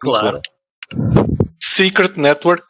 Claro. 0.00 0.40
Secret 1.62 2.16
Network, 2.16 2.66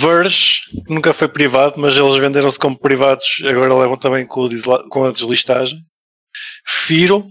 Verge, 0.00 0.62
que 0.86 0.92
nunca 0.92 1.12
foi 1.12 1.28
privado, 1.28 1.74
mas 1.76 1.96
eles 1.96 2.16
venderam-se 2.16 2.58
como 2.58 2.78
privados, 2.78 3.42
agora 3.46 3.74
levam 3.74 3.96
também 3.96 4.26
com, 4.26 4.48
com 4.88 5.04
a 5.04 5.12
deslistagem. 5.12 5.78
Firo, 6.66 7.26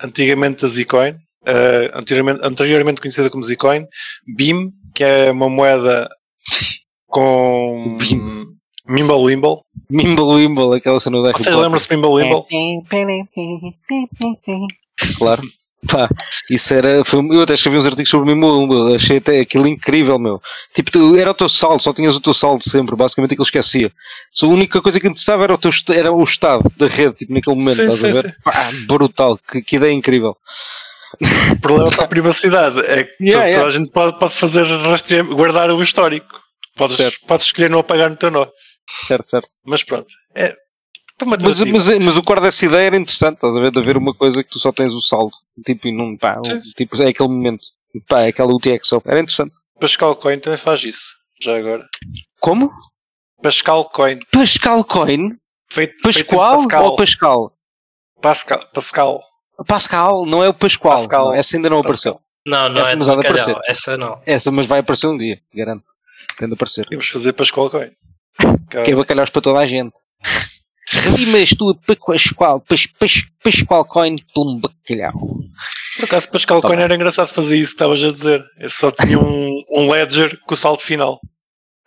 antigamente 0.00 0.64
a 0.64 0.68
Zcoin, 0.68 1.16
eh, 1.46 1.90
anteriormente, 1.94 2.40
anteriormente 2.44 3.00
conhecida 3.00 3.30
como 3.30 3.42
Zcoin. 3.42 3.86
Beam, 4.36 4.70
que 4.94 5.02
é 5.02 5.30
uma 5.30 5.48
moeda 5.48 6.08
com. 7.14 7.98
Mimble 8.86 9.14
Wimble. 9.14 9.60
Mimble 9.88 10.24
Wimble, 10.24 10.76
aquela 10.76 11.00
cena 11.00 11.22
da 11.22 11.32
Vocês 11.32 11.46
Potter. 11.46 11.60
lembram-se 11.60 11.88
de 11.88 11.96
Mimble? 11.96 12.44
Claro. 15.16 15.42
Pá, 15.86 16.08
isso 16.50 16.72
era. 16.74 17.04
Foi, 17.04 17.20
eu 17.20 17.42
até 17.42 17.54
escrevi 17.54 17.76
uns 17.76 17.86
artigos 17.86 18.10
sobre 18.10 18.32
o 18.32 18.36
Mimble. 18.36 18.94
Achei 18.94 19.18
até 19.18 19.40
aquilo 19.40 19.66
incrível, 19.66 20.18
meu. 20.18 20.40
Tipo, 20.74 21.16
era 21.16 21.30
o 21.30 21.34
teu 21.34 21.48
saldo, 21.48 21.82
só 21.82 21.92
tinhas 21.92 22.16
o 22.16 22.20
teu 22.20 22.34
saldo 22.34 22.64
sempre. 22.64 22.96
Basicamente 22.96 23.32
aquilo 23.32 23.44
esquecia. 23.44 23.92
Só 24.32 24.46
a 24.46 24.50
única 24.50 24.82
coisa 24.82 24.98
que 24.98 25.06
interessava 25.06 25.44
era 25.44 25.54
o, 25.54 25.58
teu, 25.58 25.70
era 25.90 26.12
o 26.12 26.22
estado 26.22 26.64
da 26.76 26.86
rede, 26.86 27.16
tipo, 27.16 27.32
naquele 27.32 27.56
momento. 27.56 27.76
Sim, 27.76 27.88
estás 27.88 28.18
a 28.18 28.22
ver? 28.22 28.36
Pá, 28.42 28.52
brutal. 28.86 29.38
Que, 29.50 29.62
que 29.62 29.76
ideia 29.76 29.92
incrível. 29.92 30.36
O 31.52 31.60
problema 31.60 31.90
para 31.90 32.04
a 32.04 32.08
privacidade 32.08 32.80
é 32.86 33.04
que 33.04 33.14
Yeah, 33.24 33.44
toda 33.44 33.48
yeah. 33.48 33.66
a 33.66 33.70
gente 33.70 33.90
pode, 33.90 34.18
pode 34.18 34.34
fazer 34.34 34.64
guardar 35.24 35.70
o 35.70 35.82
histórico. 35.82 36.43
Podes, 36.76 36.96
Certo. 36.96 37.26
podes 37.26 37.46
escolher 37.46 37.70
não 37.70 37.78
apagar 37.78 38.10
no 38.10 38.16
teu 38.16 38.30
nó. 38.30 38.46
Certo, 38.88 39.28
certo. 39.30 39.48
Mas 39.64 39.82
pronto. 39.82 40.12
É, 40.34 40.56
Mas, 41.24 41.60
mas, 41.62 41.98
mas 41.98 42.16
o 42.16 42.22
core 42.22 42.40
dessa 42.40 42.64
ideia 42.66 42.86
era 42.88 42.96
interessante, 42.96 43.36
estás 43.36 43.56
a 43.56 43.60
ver? 43.60 43.70
De 43.70 43.78
haver 43.78 43.96
uma 43.96 44.14
coisa 44.14 44.42
que 44.42 44.50
tu 44.50 44.58
só 44.58 44.72
tens 44.72 44.92
o 44.92 45.00
saldo. 45.00 45.32
Tipo, 45.64 45.86
e 45.88 45.92
não, 45.96 46.16
pá, 46.16 46.38
um- 46.38 46.60
tipo, 46.76 47.00
é 47.02 47.08
aquele 47.08 47.28
momento. 47.28 47.64
Pá, 48.08 48.22
é 48.22 48.28
aquela 48.28 48.52
UTXO. 48.52 49.00
Era 49.06 49.20
interessante. 49.20 49.54
Pascal 49.80 50.16
Coin 50.16 50.38
também 50.40 50.58
faz 50.58 50.82
isso. 50.82 51.14
Já 51.40 51.56
agora. 51.56 51.86
Como? 52.40 52.70
Pascal 53.42 53.84
Coin. 53.90 54.18
Pascal 54.32 54.84
Coin? 54.84 55.36
Feito, 55.70 55.94
Pascoal 56.02 56.58
feito 56.58 56.68
Pascal. 56.68 56.84
ou 56.84 56.96
Pascal? 56.96 57.52
Pascal. 58.20 58.60
Pascal. 58.72 59.20
Pascal, 59.68 60.26
não 60.26 60.42
é 60.42 60.48
o 60.48 60.54
Pascoal. 60.54 60.96
Pascal. 60.98 61.34
Essa 61.34 61.56
ainda 61.56 61.70
não 61.70 61.78
apareceu. 61.78 62.20
Não, 62.46 62.68
não 62.68 62.80
Essa 62.82 62.92
é 62.92 62.96
mas 62.96 63.08
há 63.08 63.12
de 63.12 63.16
bacalhau. 63.22 63.50
aparecer. 63.50 63.70
Essa 63.70 63.96
não. 63.96 64.22
Essa, 64.26 64.50
mas 64.50 64.66
vai 64.66 64.80
aparecer 64.80 65.06
um 65.06 65.16
dia, 65.16 65.40
garanto. 65.54 65.84
Tem 66.38 66.48
de 66.48 66.54
aparecer. 66.54 66.86
Temos 66.86 67.08
fazer 67.08 67.32
Pascal 67.32 67.70
Coin. 67.70 67.90
Que 68.70 68.90
é 68.90 68.94
bacalhaus 68.94 69.30
para 69.30 69.42
toda 69.42 69.58
a 69.60 69.66
gente. 69.66 69.92
E 71.18 71.26
mas 71.26 71.48
tu, 71.50 71.74
Pascoal, 72.06 72.60
Pas- 72.60 72.86
Pas- 72.86 73.24
Pascoal 73.42 73.84
Coin 73.84 74.16
pelo 74.34 74.58
bacalhau. 74.60 75.12
Por 75.96 76.04
acaso, 76.04 76.30
Pascal 76.30 76.60
Tá 76.60 76.68
Coin 76.68 76.80
era 76.80 76.94
engraçado 76.94 77.28
fazer 77.28 77.56
isso 77.56 77.70
que 77.70 77.74
estavas 77.76 78.02
a 78.02 78.10
dizer. 78.12 78.44
Eu 78.58 78.68
só 78.70 78.90
tinha 78.90 79.18
um, 79.18 79.62
um 79.70 79.90
ledger 79.90 80.38
com 80.40 80.54
o 80.54 80.56
saldo 80.56 80.82
final. 80.82 81.20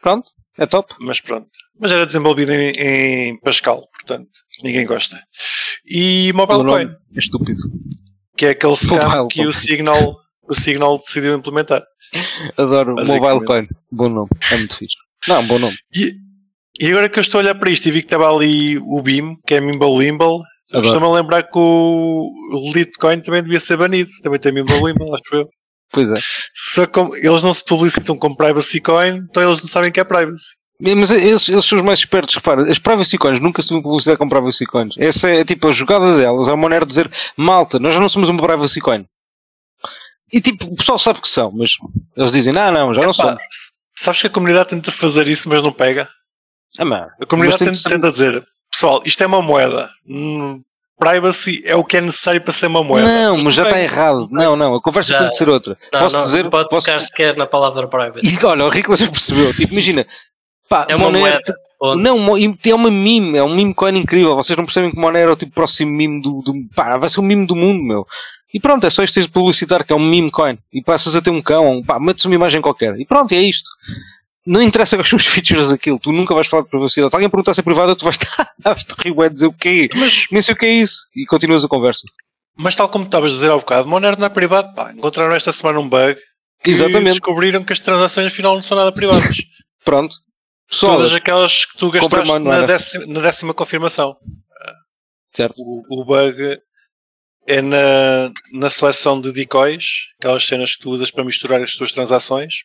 Pronto, 0.01 0.31
é 0.57 0.65
top. 0.65 0.95
Mas 0.99 1.19
pronto. 1.19 1.47
Mas 1.79 1.91
era 1.91 2.05
desenvolvido 2.07 2.51
em, 2.53 2.69
em 2.71 3.39
Pascal, 3.41 3.87
portanto, 3.93 4.29
ninguém 4.63 4.85
gosta. 4.85 5.21
E 5.85 6.31
Mobile 6.33 6.65
Coin, 6.65 6.87
é 7.15 7.19
estúpido. 7.19 7.59
que 8.35 8.45
é 8.47 8.49
aquele 8.51 8.75
scam 8.75 9.03
Mobile 9.09 9.27
que 9.29 9.45
o. 9.47 9.53
Signal, 9.53 10.15
o 10.49 10.55
Signal 10.55 10.97
decidiu 10.97 11.35
implementar. 11.37 11.83
Adoro. 12.57 12.95
Mobile 12.95 13.45
Coin. 13.45 13.67
Bom 13.91 14.09
nome. 14.09 14.29
É 14.51 14.57
muito 14.57 14.75
fixe. 14.75 14.95
Não, 15.27 15.45
bom 15.45 15.59
nome. 15.59 15.77
E 16.79 16.89
agora 16.89 17.09
que 17.09 17.19
eu 17.19 17.21
estou 17.21 17.39
a 17.39 17.43
olhar 17.43 17.55
para 17.55 17.69
isto 17.69 17.87
e 17.87 17.91
vi 17.91 18.01
que 18.01 18.05
estava 18.05 18.29
ali 18.29 18.77
o 18.77 19.01
BIM, 19.01 19.35
que 19.45 19.55
é 19.55 19.61
Mimble 19.61 19.97
Limble, 19.97 20.41
estou-me 20.71 21.05
a 21.05 21.11
lembrar 21.11 21.43
que 21.43 21.57
o 21.57 22.31
Litecoin 22.73 23.19
também 23.19 23.43
devia 23.43 23.59
ser 23.59 23.77
banido. 23.77 24.09
Também 24.21 24.39
tem 24.39 24.51
Mimble 24.51 24.77
Limble, 24.77 25.11
acho 25.11 25.35
eu. 25.35 25.49
Pois 25.91 26.11
é. 26.11 26.19
Só 26.53 26.85
como 26.85 27.15
eles 27.15 27.43
não 27.43 27.53
se 27.53 27.63
publicitam 27.63 28.17
como 28.17 28.35
Privacy 28.35 28.81
Coin, 28.81 29.25
então 29.29 29.41
eles 29.41 29.61
não 29.61 29.67
sabem 29.67 29.91
que 29.91 29.99
é 29.99 30.03
Privacy. 30.03 30.57
Mas 30.79 31.09
eles, 31.09 31.49
eles 31.49 31.65
são 31.65 31.79
os 31.79 31.83
mais 31.83 31.99
espertos, 31.99 32.35
repara, 32.35 32.61
as 32.69 32.77
privacy 32.77 33.17
coins 33.17 33.39
nunca 33.39 33.63
se 33.63 33.69
vão 33.69 33.81
publicidade 33.81 34.19
com 34.19 34.29
privacy 34.29 34.63
coins. 34.65 34.93
Essa 34.97 35.27
é 35.29 35.43
tipo 35.43 35.67
a 35.67 35.71
jogada 35.71 36.17
delas, 36.17 36.47
é 36.47 36.51
uma 36.51 36.63
maneira 36.63 36.85
de 36.85 36.89
dizer 36.89 37.09
malta, 37.35 37.79
nós 37.79 37.95
já 37.95 37.99
não 37.99 38.07
somos 38.07 38.29
uma 38.29 38.41
privacy 38.41 38.79
coin. 38.79 39.03
E 40.33 40.41
tipo, 40.41 40.65
o 40.65 40.75
pessoal 40.75 40.99
sabe 40.99 41.21
que 41.21 41.29
são, 41.29 41.51
mas 41.51 41.71
eles 42.15 42.31
dizem, 42.31 42.53
não, 42.53 42.71
não, 42.71 42.93
já 42.93 43.01
não 43.01 43.13
somos. 43.13 43.35
sabes 43.95 44.21
que 44.21 44.27
a 44.27 44.29
comunidade 44.29 44.69
tenta 44.69 44.91
fazer 44.91 45.27
isso, 45.27 45.47
mas 45.47 45.63
não 45.63 45.71
pega? 45.71 46.09
Ah, 46.77 46.85
mano, 46.85 47.07
A 47.21 47.25
comunidade 47.25 47.59
tenta, 47.59 47.73
ser- 47.75 47.89
tenta 47.89 48.11
dizer, 48.11 48.43
pessoal, 48.71 49.01
isto 49.05 49.23
é 49.23 49.27
uma 49.27 49.41
moeda. 49.41 49.89
Hum, 50.07 50.61
privacy 50.99 51.61
é 51.65 51.75
o 51.75 51.83
que 51.83 51.97
é 51.97 52.01
necessário 52.01 52.41
para 52.41 52.51
ser 52.53 52.67
uma 52.67 52.83
moeda. 52.83 53.07
não, 53.07 53.37
mas 53.37 53.55
já 53.55 53.63
está 53.63 53.79
errado. 53.79 54.27
Não, 54.31 54.55
não, 54.55 54.75
a 54.75 54.81
conversa 54.81 55.13
Já- 55.13 55.19
tem 55.19 55.29
de 55.31 55.37
ser 55.37 55.49
outra. 55.49 55.77
Não, 55.93 55.99
posso 56.01 56.15
não, 56.17 56.23
dizer, 56.23 56.43
não 56.43 56.49
pode 56.49 56.69
posso, 56.69 56.85
tocar 56.87 56.99
sequer 56.99 57.35
na 57.37 57.45
palavra 57.47 57.87
private. 57.87 58.27
e 58.27 58.45
olha, 58.45 58.65
o 58.65 58.69
Rico 58.69 58.95
já 58.95 59.07
percebeu, 59.09 59.53
tipo, 59.55 59.73
imagina, 59.73 60.05
pá, 60.69 60.85
É 60.89 60.95
uma 60.95 61.05
Monero- 61.05 61.21
moeda. 61.25 61.55
Onde? 61.79 62.01
Não, 62.01 62.35
e 62.39 62.57
é 62.65 62.73
uma 62.75 62.89
meme, 62.89 63.37
é 63.37 63.43
um 63.43 63.53
meme 63.55 63.71
coin 63.71 63.95
incrível. 63.99 64.35
Vocês 64.35 64.57
não 64.57 64.65
percebem 64.65 64.89
que 64.89 64.97
o 64.97 64.99
Monero 64.99 65.29
é 65.29 65.33
o 65.33 65.37
tipo 65.37 65.51
próximo 65.53 65.91
meme 65.91 66.19
do, 66.23 66.41
do. 66.41 66.51
Pá, 66.75 66.97
vai 66.97 67.07
ser 67.07 67.19
o 67.19 67.23
meme 67.23 67.45
do 67.45 67.55
mundo, 67.55 67.83
meu. 67.83 68.03
E 68.53 68.59
pronto, 68.59 68.85
é 68.85 68.89
só 68.89 69.03
isto 69.03 69.19
de 69.21 69.29
publicitar 69.29 69.85
que 69.85 69.91
é 69.91 69.95
um 69.95 69.99
meme 69.99 70.31
coin. 70.31 70.57
E 70.71 70.81
passas 70.81 71.15
a 71.15 71.21
ter 71.21 71.29
um 71.29 71.41
cão, 71.41 71.83
pá, 71.83 71.99
metes 71.99 72.23
uma 72.25 72.35
imagem 72.35 72.61
qualquer. 72.61 72.97
E 72.99 73.05
pronto, 73.05 73.31
é 73.33 73.41
isto. 73.41 73.69
Não 74.45 74.61
interessa 74.61 74.95
quais 74.95 75.09
são 75.09 75.17
os 75.17 75.25
features 75.27 75.67
daquilo, 75.67 75.99
tu 75.99 76.11
nunca 76.13 76.33
vais 76.33 76.47
falar 76.47 76.63
de 76.63 76.69
privacidade. 76.69 77.11
Se 77.11 77.15
alguém 77.15 77.29
perguntar 77.29 77.53
se 77.53 77.59
é 77.59 77.63
privado, 77.63 77.95
tu 77.95 78.05
vais 78.05 78.17
estar, 78.17 78.75
te 78.75 78.95
rir, 79.03 79.13
bué, 79.13 79.29
dizer 79.29 79.47
o 79.47 79.53
quê? 79.53 79.89
Mas, 79.95 80.27
Nem 80.31 80.41
sei 80.41 80.55
o 80.55 80.57
que 80.57 80.65
é 80.65 80.71
isso. 80.71 81.07
E 81.15 81.25
continuas 81.25 81.63
a 81.65 81.67
conversa. 81.67 82.07
mas 82.57 82.73
tal 82.75 82.87
como 82.89 83.05
estavas 83.05 83.31
a 83.33 83.35
dizer 83.35 83.51
há 83.51 83.55
bocado, 83.57 83.87
Monero 83.87 84.17
não 84.17 84.25
é 84.25 84.29
privado. 84.29 84.73
Pá, 84.73 84.93
encontraram 84.93 85.35
esta 85.35 85.51
semana 85.51 85.79
um 85.79 85.89
bug 85.89 86.17
que 86.63 86.71
Exatamente. 86.71 87.11
descobriram 87.19 87.63
que 87.63 87.73
as 87.73 87.79
transações 87.79 88.27
afinal 88.27 88.55
não 88.55 88.63
são 88.63 88.77
nada 88.77 88.91
privadas. 88.91 89.37
Pronto. 89.83 90.15
Pessoal, 90.69 90.97
Todas 90.97 91.13
aquelas 91.13 91.65
que 91.65 91.77
tu 91.77 91.91
gastaste 91.91 92.27
não 92.27 92.39
na 92.39 92.65
décima, 92.65 93.05
na 93.05 93.19
décima 93.21 93.53
confirmação. 93.53 94.17
Certo. 95.33 95.55
O, 95.57 96.01
o 96.01 96.05
bug 96.05 96.59
é 97.47 97.61
na, 97.61 98.31
na 98.51 98.69
seleção 98.69 99.19
de 99.19 99.31
decoys, 99.31 100.09
aquelas 100.19 100.45
cenas 100.45 100.75
que 100.75 100.83
tu 100.83 100.91
usas 100.91 101.09
para 101.09 101.23
misturar 101.23 101.61
as 101.61 101.73
tuas 101.73 101.91
transações, 101.91 102.63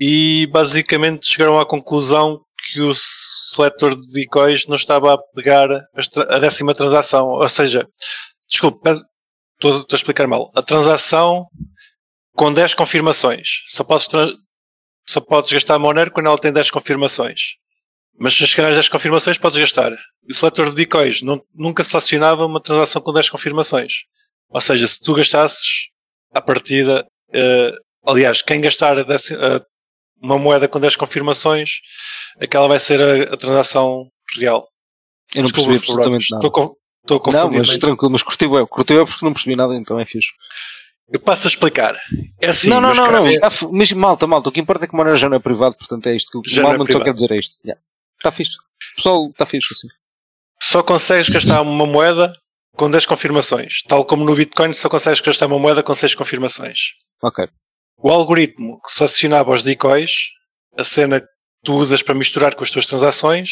e 0.00 0.46
basicamente 0.50 1.26
chegaram 1.26 1.60
à 1.60 1.66
conclusão 1.66 2.40
que 2.70 2.80
o 2.80 2.94
seletor 2.94 3.94
de 3.94 4.10
decoys 4.12 4.66
não 4.66 4.76
estava 4.76 5.14
a 5.14 5.18
pegar 5.34 5.68
a 5.70 6.38
décima 6.38 6.74
transação. 6.74 7.28
Ou 7.28 7.48
seja, 7.48 7.86
desculpe, 8.48 8.78
estou, 9.54 9.84
a 9.90 9.94
explicar 9.94 10.26
mal. 10.26 10.50
A 10.54 10.62
transação 10.62 11.46
com 12.34 12.52
10 12.52 12.74
confirmações. 12.74 13.62
Só 13.66 13.84
podes, 13.84 14.08
só 15.06 15.20
podes 15.20 15.52
gastar 15.52 15.78
Monero 15.78 16.10
quando 16.10 16.26
ela 16.26 16.38
tem 16.38 16.52
10 16.52 16.70
confirmações. 16.70 17.56
Mas 18.18 18.34
se 18.34 18.46
chegar 18.46 18.68
às 18.68 18.76
10 18.76 18.88
confirmações, 18.88 19.38
podes 19.38 19.58
gastar. 19.58 19.92
O 20.28 20.34
seletor 20.34 20.68
de 20.70 20.76
decoys 20.76 21.22
não- 21.22 21.42
nunca 21.54 21.82
selecionava 21.82 22.46
uma 22.46 22.60
transação 22.60 23.02
com 23.02 23.12
10 23.12 23.28
confirmações. 23.30 24.04
Ou 24.50 24.60
seja, 24.60 24.86
se 24.86 25.00
tu 25.02 25.14
gastasses 25.14 25.88
à 26.34 26.40
partida, 26.40 27.06
eh, 27.32 27.72
aliás, 28.06 28.42
quem 28.42 28.60
gastar 28.60 28.98
a 28.98 29.02
déci- 29.02 29.34
a- 29.34 29.64
uma 30.22 30.38
moeda 30.38 30.68
com 30.68 30.78
10 30.78 30.94
confirmações, 30.94 31.80
aquela 32.40 32.68
vai 32.68 32.78
ser 32.78 33.02
a, 33.02 33.34
a 33.34 33.36
transação 33.36 34.08
real. 34.38 34.68
eu 35.34 35.38
não 35.38 35.44
Desculpa, 35.44 35.70
percebi 35.70 35.92
absolutamente 35.92 36.22
Estou, 36.24 36.38
nada. 36.38 36.74
estou 37.02 37.16
a 37.16 37.32
Não, 37.32 37.50
mas 37.50 37.78
tranquilo, 37.78 38.12
mas 38.12 38.22
curti 38.22 38.44
eu. 38.44 38.66
Curti 38.66 38.92
eu 38.92 39.06
porque 39.06 39.24
não 39.24 39.32
percebi 39.32 39.56
nada, 39.56 39.74
então 39.74 39.98
é 39.98 40.04
fixe. 40.04 40.28
Eu 41.10 41.18
passo 41.20 41.46
a 41.46 41.50
explicar. 41.50 41.94
É 42.40 42.50
assim, 42.50 42.68
não, 42.68 42.80
não, 42.80 42.94
não, 42.94 43.10
não. 43.10 43.24
caros, 43.40 43.58
mas 43.72 43.92
malta, 43.92 44.26
malta, 44.26 44.48
o 44.48 44.52
que 44.52 44.60
importa 44.60 44.84
é 44.84 44.88
que 44.88 44.94
o 44.94 44.96
Monero 44.96 45.16
já 45.16 45.28
não 45.28 45.36
é 45.36 45.40
privado, 45.40 45.74
portanto 45.76 46.06
é 46.06 46.14
isto 46.14 46.30
que 46.30 46.38
o 46.38 46.42
não 46.78 46.84
é 47.00 47.04
quer 47.04 47.14
dizer 47.14 47.30
é 47.32 47.38
isto. 47.38 47.56
Está 48.22 48.30
fixe. 48.30 48.52
Pessoal, 48.94 49.30
está 49.30 49.44
fixe 49.44 49.74
assim. 49.74 49.88
Só 50.62 50.80
consegues 50.80 51.28
gastar 51.28 51.60
uma 51.60 51.86
moeda 51.86 52.32
com 52.76 52.88
10 52.88 53.04
confirmações. 53.04 53.82
Tal 53.82 54.04
como 54.04 54.24
no 54.24 54.36
Bitcoin 54.36 54.72
só 54.72 54.88
consegues 54.88 55.20
gastar 55.20 55.46
uma 55.46 55.58
moeda 55.58 55.82
com 55.82 55.92
6 55.92 56.14
confirmações. 56.14 56.92
Ok. 57.20 57.48
O 57.98 58.10
algoritmo 58.10 58.80
que 58.80 58.92
selecionava 58.92 59.50
os 59.50 59.64
decoys, 59.64 60.28
a 60.78 60.84
cena 60.84 61.20
que 61.20 61.26
tu 61.64 61.74
usas 61.74 62.00
para 62.00 62.14
misturar 62.14 62.54
com 62.54 62.62
as 62.62 62.70
tuas 62.70 62.86
transações, 62.86 63.50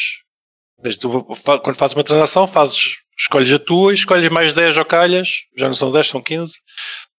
desde 0.80 1.00
tu, 1.00 1.24
quando 1.24 1.76
fazes 1.76 1.96
uma 1.96 2.04
transação, 2.04 2.46
fazes, 2.46 2.98
escolhes 3.18 3.52
a 3.52 3.58
tua 3.58 3.90
e 3.90 3.94
escolhes 3.94 4.28
mais 4.28 4.52
10 4.52 4.78
ou 4.78 4.84
calhas, 4.84 5.30
já 5.56 5.66
não 5.66 5.74
são 5.74 5.90
10, 5.90 6.06
são 6.06 6.22
15, 6.22 6.54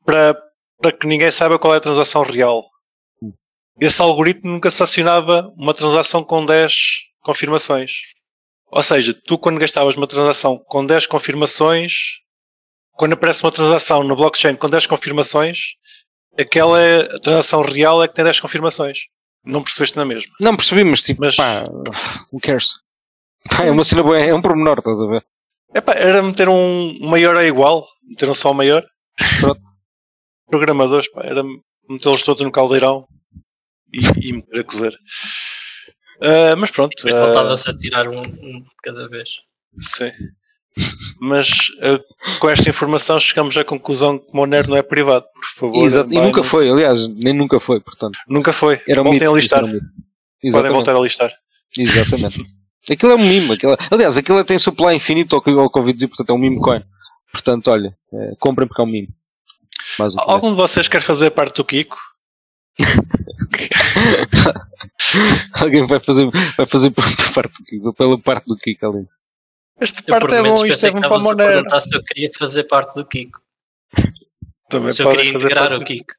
para, 0.06 0.42
para 0.82 0.94
que 0.94 1.06
ninguém 1.06 1.32
saiba 1.32 1.60
qual 1.60 1.74
é 1.74 1.78
a 1.78 1.82
transação 1.82 2.24
real. 2.24 2.64
Esse 3.78 4.02
algoritmo 4.02 4.52
nunca 4.52 4.72
selecionava 4.72 5.52
uma 5.58 5.74
transação 5.74 6.24
com 6.24 6.46
10 6.46 7.11
confirmações. 7.22 7.92
Ou 8.68 8.82
seja, 8.84 9.14
tu 9.26 9.38
quando 9.38 9.60
gastavas 9.60 9.96
uma 9.96 10.08
transação 10.08 10.58
com 10.68 10.86
10 10.86 11.08
confirmações, 11.08 11.94
quando 12.94 13.14
aparece 13.14 13.44
uma 13.44 13.52
transação 13.52 14.04
no 14.04 14.16
blockchain 14.16 14.56
com 14.56 14.70
10 14.70 14.88
confirmações, 14.88 15.58
aquela 16.40 16.80
é 16.82 17.02
a 17.02 17.20
transação 17.20 17.62
real 17.62 18.02
é 18.04 18.08
que 18.08 18.14
tem 18.16 18.24
10 18.24 18.40
confirmações. 18.40 19.00
Não 19.44 19.64
percebeste 19.64 19.98
na 19.98 20.06
mesma. 20.06 20.32
Não 20.40 20.56
percebi, 20.56 20.84
mas 20.84 21.02
tipo, 21.02 21.22
Mas- 21.22 21.36
pá, 21.36 21.64
who 22.32 22.40
cares? 22.42 22.68
Pá, 23.50 23.66
é 23.66 23.72
uma 23.72 23.84
cena 23.84 24.04
boa, 24.04 24.18
é 24.20 24.34
um 24.34 24.42
pormenor, 24.42 24.78
estás 24.80 25.02
a 25.02 25.08
ver? 25.08 25.26
Epá, 25.74 25.94
era 25.94 26.22
meter 26.22 26.48
um 26.48 26.96
maior 27.02 27.36
é 27.38 27.48
igual, 27.48 27.88
meter 28.04 28.30
um 28.30 28.36
só 28.36 28.54
maior. 28.54 28.86
Pronto. 29.40 29.62
Programadores, 30.50 31.10
pá, 31.12 31.22
era 31.24 31.44
metê-los 31.90 32.22
todos 32.24 32.44
no 32.44 32.52
caldeirão 32.52 33.08
e, 33.92 34.30
e 34.30 34.34
meter 34.34 34.60
a 34.60 34.64
cozer. 34.64 34.94
Ah, 36.22 36.56
mas 36.56 36.72
pronto. 36.72 36.94
Depois 36.96 37.14
ah, 37.14 37.26
voltava-se 37.26 37.70
a 37.70 37.76
tirar 37.76 38.08
um, 38.08 38.20
um 38.20 38.62
de 38.62 38.70
cada 38.84 39.08
vez. 39.08 39.42
Sim. 39.78 40.12
Mas 41.20 41.50
ah, 41.82 42.00
com 42.40 42.50
esta 42.50 42.70
informação 42.70 43.20
chegamos 43.20 43.58
à 43.58 43.64
conclusão 43.64 44.20
que 44.20 44.34
Monero 44.34 44.70
não 44.70 44.78
é 44.78 44.84
privado, 44.84 45.26
por 45.34 45.46
favor. 45.56 45.86
Exato. 45.86 46.14
E 46.14 46.16
nunca 46.16 46.44
foi, 46.44 46.70
aliás, 46.70 46.96
nem 47.16 47.34
nunca 47.34 47.60
foi, 47.60 47.82
portanto. 47.82 48.18
Nunca 48.28 48.54
foi. 48.54 48.80
Era 48.88 49.02
um 49.02 49.06
Voltem 49.06 49.22
mito, 49.22 49.32
a 49.32 49.36
listar. 49.36 49.64
um. 49.64 49.80
Podem 50.52 50.72
voltar 50.72 50.96
a 50.96 51.00
listar. 51.00 51.32
Exatamente. 51.76 52.44
Aquilo 52.90 53.12
é 53.12 53.16
um 53.16 53.28
mimo. 53.28 53.54
Aquilo, 53.54 53.76
aliás, 53.92 54.18
aquilo 54.18 54.44
tem 54.44 54.58
supply 54.58 54.96
infinito 54.96 55.36
ao 55.36 55.42
que, 55.42 55.52
que 55.52 55.78
ouvi 55.78 55.94
dizer, 55.94 56.08
portanto 56.08 56.30
é 56.30 56.34
um 56.34 56.38
mimo 56.40 56.60
coin. 56.62 56.82
Portanto, 57.32 57.70
olha, 57.70 57.96
eh, 58.14 58.34
comprem 58.40 58.68
porque 58.68 58.82
é 58.82 58.84
um 58.84 58.88
mimo. 58.88 59.08
Basicamente. 59.98 60.32
Algum 60.32 60.50
de 60.50 60.56
vocês 60.56 60.88
quer 60.88 61.02
fazer 61.02 61.32
parte 61.32 61.58
do 61.58 61.66
Kiko? 61.66 61.98
Alguém 65.62 65.86
vai 65.88 66.00
fazer, 66.00 66.30
vai 66.58 66.66
fazer 66.68 66.92
por 66.92 67.04
parte 67.34 67.54
do 67.60 67.66
Kiko, 67.66 67.94
pela 67.94 68.20
parte 68.20 68.46
do 68.46 68.58
Kiko 68.58 68.86
ali. 68.88 69.06
Esta 69.80 70.04
parte 70.04 70.36
é 70.36 70.44
bom, 70.44 70.66
isto 70.66 70.86
é 70.86 70.90
que 70.90 70.96
bom 70.96 71.02
para 71.02 71.16
a 71.16 71.20
Monero. 71.20 71.52
perguntar 71.54 71.80
se 71.80 71.96
eu 71.96 72.04
queria 72.04 72.30
fazer 72.38 72.64
parte 72.66 72.94
do 72.96 73.06
Kiko. 73.06 73.42
Também 74.70 74.90
Se 74.92 75.04
eu 75.04 75.10
queria 75.10 75.32
integrar 75.32 75.74
o 75.74 75.84
Kiko. 75.84 76.14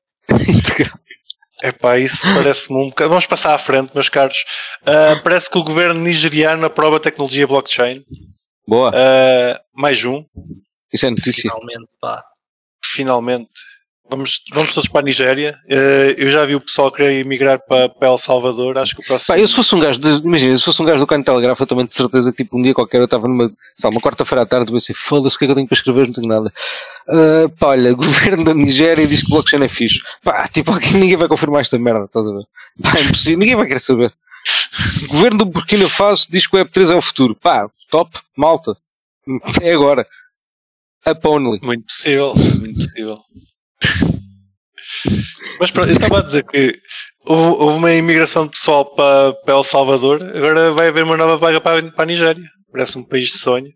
Epá, 1.63 1.97
isso 1.97 2.27
parece-me 2.35 2.77
um 2.79 2.89
bocado. 2.89 3.11
Vamos 3.11 3.27
passar 3.27 3.55
à 3.55 3.59
frente, 3.59 3.95
meus 3.95 4.09
caros. 4.09 4.45
Ah, 4.85 5.21
parece 5.23 5.49
que 5.49 5.57
o 5.57 5.63
governo 5.63 6.01
nigeriano 6.01 6.67
aprova 6.67 6.97
a 6.97 7.01
tecnologia 7.01 7.47
blockchain. 7.47 8.05
Boa. 8.67 8.91
Uh, 8.91 9.59
mais 9.73 10.05
um, 10.05 10.25
Isso 10.93 11.07
é 11.07 11.11
notícia. 11.11 11.43
Finalmente, 11.43 11.89
pá. 12.01 12.25
finalmente. 12.85 13.51
Vamos, 14.11 14.43
vamos 14.53 14.75
todos 14.75 14.89
para 14.89 15.01
a 15.01 15.05
Nigéria. 15.05 15.59
Uh, 15.65 16.13
eu 16.19 16.31
já 16.31 16.45
vi 16.45 16.55
o 16.55 16.61
pessoal 16.61 16.93
querer 16.93 17.21
emigrar 17.21 17.59
para, 17.61 17.89
para 17.89 18.09
El 18.09 18.19
Salvador. 18.19 18.77
Acho 18.77 18.97
que 18.97 19.03
o 19.03 19.07
próximo. 19.07 19.35
Pá, 19.35 19.41
eu 19.41 19.47
se 19.47 19.55
fosse 19.55 19.75
um 19.75 19.81
gajo, 19.81 19.99
de, 19.99 20.09
imagina, 20.27 20.57
se 20.57 20.65
fosse 20.65 20.83
um 20.83 20.85
gajo 20.85 21.01
do 21.01 21.07
Cano 21.07 21.25
Telegrafo, 21.25 21.63
eu 21.63 21.67
também 21.67 21.87
de 21.87 21.95
certeza 21.95 22.31
que 22.31 22.45
tipo 22.45 22.59
um 22.59 22.63
dia 22.63 22.75
qualquer 22.75 22.99
eu 22.99 23.07
estava 23.07 23.27
numa, 23.27 23.45
lá, 23.45 23.91
uma 23.91 24.01
quarta-feira 24.01 24.43
à 24.43 24.47
tarde 24.47 24.71
e 24.71 24.73
pensei, 24.73 24.95
foda-se, 24.95 25.37
o 25.37 25.39
que 25.39 25.45
é 25.45 25.49
que 25.49 25.53
eu 25.53 25.55
tenho 25.55 25.67
para 25.67 25.77
escrever? 25.77 26.07
Não 26.07 26.13
tenho 26.13 26.29
nada. 26.29 26.53
Ah, 27.09 27.49
pá, 27.59 27.69
olha, 27.69 27.93
governo 27.95 28.45
da 28.45 28.53
Nigéria 28.53 29.07
diz 29.07 29.21
que 29.21 29.29
o 29.29 29.31
blockchain 29.31 29.65
é 29.65 29.69
fixe. 29.69 30.01
Pá, 30.23 30.47
tipo, 30.49 30.73
ninguém 30.95 31.17
vai 31.17 31.29
confirmar 31.29 31.63
esta 31.63 31.79
merda, 31.79 32.05
estás 32.05 32.27
a 32.27 32.33
ver? 32.33 32.45
Pá, 32.83 32.99
é 32.99 33.03
impossível, 33.05 33.39
ninguém 33.39 33.57
vai 33.57 33.67
querer 33.67 33.81
saber. 33.81 34.13
governo 35.09 35.39
do 35.39 35.45
Burkina 35.47 35.89
Faso 35.89 36.27
diz 36.31 36.47
que 36.47 36.57
o 36.57 36.65
Web3 36.65 36.93
é 36.93 36.97
o 36.97 37.03
futuro. 37.03 37.35
Pá, 37.35 37.69
top, 37.91 38.19
malta. 38.37 38.77
É 39.63 39.73
agora. 39.73 40.07
Up 41.07 41.27
only. 41.27 41.61
Muito 41.63 41.85
possível, 41.87 42.35
muito 42.35 42.75
possível. 42.75 43.21
Mas 45.61 45.71
pronto, 45.71 45.89
eu 45.89 45.93
estava 45.93 46.19
a 46.19 46.23
dizer 46.23 46.45
que 46.45 46.81
houve, 47.25 47.63
houve 47.63 47.79
uma 47.79 47.93
imigração 47.93 48.47
de 48.47 48.53
pessoal 48.53 48.95
para, 48.95 49.33
para 49.35 49.55
El 49.55 49.65
Salvador, 49.65 50.23
agora 50.23 50.73
vai 50.73 50.89
haver 50.89 51.05
uma 51.05 51.17
nova 51.17 51.37
vaga 51.37 51.61
para, 51.61 51.83
para 51.93 52.03
a 52.03 52.07
Nigéria. 52.07 52.43
Parece 52.71 52.99
um 52.99 53.05
país 53.05 53.29
de 53.29 53.39
sonho. 53.39 53.69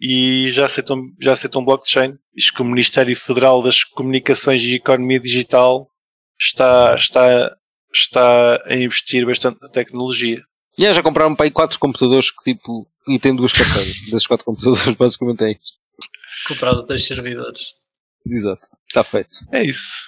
E 0.00 0.50
já 0.50 0.66
aceitam, 0.66 1.00
já 1.20 1.32
aceitam 1.32 1.64
blockchain. 1.64 2.14
Diz 2.34 2.50
que 2.50 2.60
o 2.60 2.64
Ministério 2.64 3.16
Federal 3.16 3.62
das 3.62 3.84
Comunicações 3.84 4.62
e 4.64 4.74
Economia 4.74 5.20
Digital 5.20 5.86
está, 6.38 6.94
está, 6.94 7.56
está 7.92 8.62
a 8.66 8.74
investir 8.74 9.24
bastante 9.24 9.62
na 9.62 9.68
tecnologia. 9.68 10.42
E 10.76 10.92
já 10.92 11.02
compraram 11.02 11.34
para 11.34 11.46
aí 11.46 11.50
quatro 11.50 11.78
computadores 11.78 12.30
que 12.30 12.52
tipo, 12.52 12.86
e 13.08 13.18
tem 13.18 13.34
duas 13.34 13.52
carteiras. 13.52 13.94
Desses 14.10 14.26
quatro 14.26 14.44
computadores 14.44 14.94
basicamente 14.98 15.44
é 15.44 15.48
isto. 15.50 15.82
Comprado 16.48 16.84
dois 16.84 17.04
servidores. 17.04 17.74
Exato. 18.26 18.68
Está 18.94 19.02
feito. 19.02 19.40
É 19.50 19.60
isso. 19.60 20.04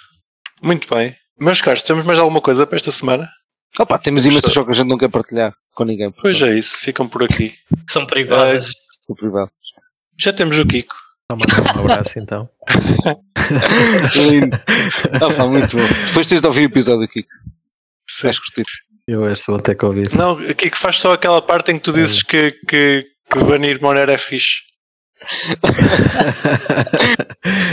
Muito 0.63 0.87
bem. 0.87 1.13
Meus 1.37 1.61
caros, 1.61 1.81
temos 1.81 2.05
mais 2.05 2.17
alguma 2.19 2.39
coisa 2.39 2.65
para 2.65 2.77
esta 2.77 2.89
semana? 2.89 3.29
Opa, 3.77 3.99
temos 3.99 4.25
imensas 4.25 4.53
jogos 4.53 4.71
que 4.71 4.77
a 4.77 4.79
gente 4.79 4.89
não 4.89 4.97
quer 4.97 5.09
partilhar 5.09 5.53
com 5.75 5.83
ninguém. 5.83 6.09
Pois 6.21 6.41
é 6.41 6.57
isso, 6.57 6.77
ficam 6.77 7.05
por 7.05 7.21
aqui. 7.21 7.53
São 7.89 8.05
privadas. 8.07 8.71
No 9.09 9.13
privado. 9.13 9.51
Já 10.17 10.31
temos 10.31 10.57
o 10.57 10.65
Kiko. 10.65 10.95
Mandar 11.29 11.75
um 11.75 11.79
abraço 11.81 12.17
então. 12.17 12.49
Lindo. 14.15 14.57
Opa, 15.21 15.47
muito 15.47 15.75
bom. 15.75 15.83
Depois 16.07 16.25
tens 16.25 16.39
de 16.39 16.47
ouvir 16.47 16.61
o 16.61 16.71
episódio 16.71 17.03
aqui. 17.03 17.25
Sim. 18.09 18.27
Vais 18.27 18.39
curtir. 18.39 18.63
Eu 19.05 19.29
este 19.29 19.47
vou 19.47 19.59
ter 19.59 19.75
que 19.75 19.83
ouvir. 19.83 20.13
Não, 20.15 20.31
o 20.31 20.55
Kiko 20.55 20.77
faz 20.77 20.95
só 20.95 21.11
aquela 21.11 21.41
parte 21.41 21.73
em 21.73 21.75
que 21.75 21.83
tu 21.83 21.91
dizes 21.91 22.23
que, 22.23 22.51
que, 22.65 23.05
que 23.29 23.39
banir 23.43 23.81
Monero 23.81 24.11
é 24.13 24.17
fixe. 24.17 24.61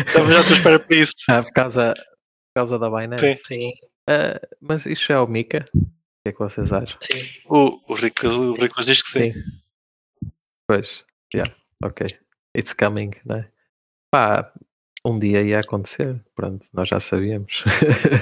Então 0.08 0.30
já 0.30 0.40
à 0.40 0.42
espera 0.52 0.78
para 0.78 0.96
isso. 0.96 1.14
ah, 1.28 1.42
por 1.42 1.52
causa, 1.52 1.94
por 1.94 2.54
causa 2.56 2.78
da 2.78 2.88
Binance. 2.90 3.34
Sim. 3.36 3.40
Sim, 3.44 3.72
Ah, 4.08 4.40
mas 4.60 4.86
isto 4.86 5.12
é 5.12 5.18
o 5.18 5.26
Mika? 5.26 5.68
O 5.74 5.80
que 6.24 6.28
é 6.28 6.32
que 6.32 6.38
vocês 6.38 6.72
acham? 6.72 6.96
sim. 7.00 7.22
O, 7.46 7.80
o 7.92 7.94
Rico, 7.94 8.26
o 8.26 8.54
Rico 8.54 8.82
diz 8.82 9.02
que 9.02 9.08
sim. 9.08 9.34
Pois, 10.68 11.04
yeah, 11.34 11.52
ok. 11.82 12.16
It's 12.56 12.72
coming, 12.72 13.10
né? 13.26 13.48
Pá, 14.10 14.50
um 15.04 15.18
dia 15.18 15.42
ia 15.42 15.58
acontecer. 15.58 16.18
Pronto, 16.34 16.66
nós 16.72 16.88
já 16.88 16.98
sabíamos. 17.00 17.64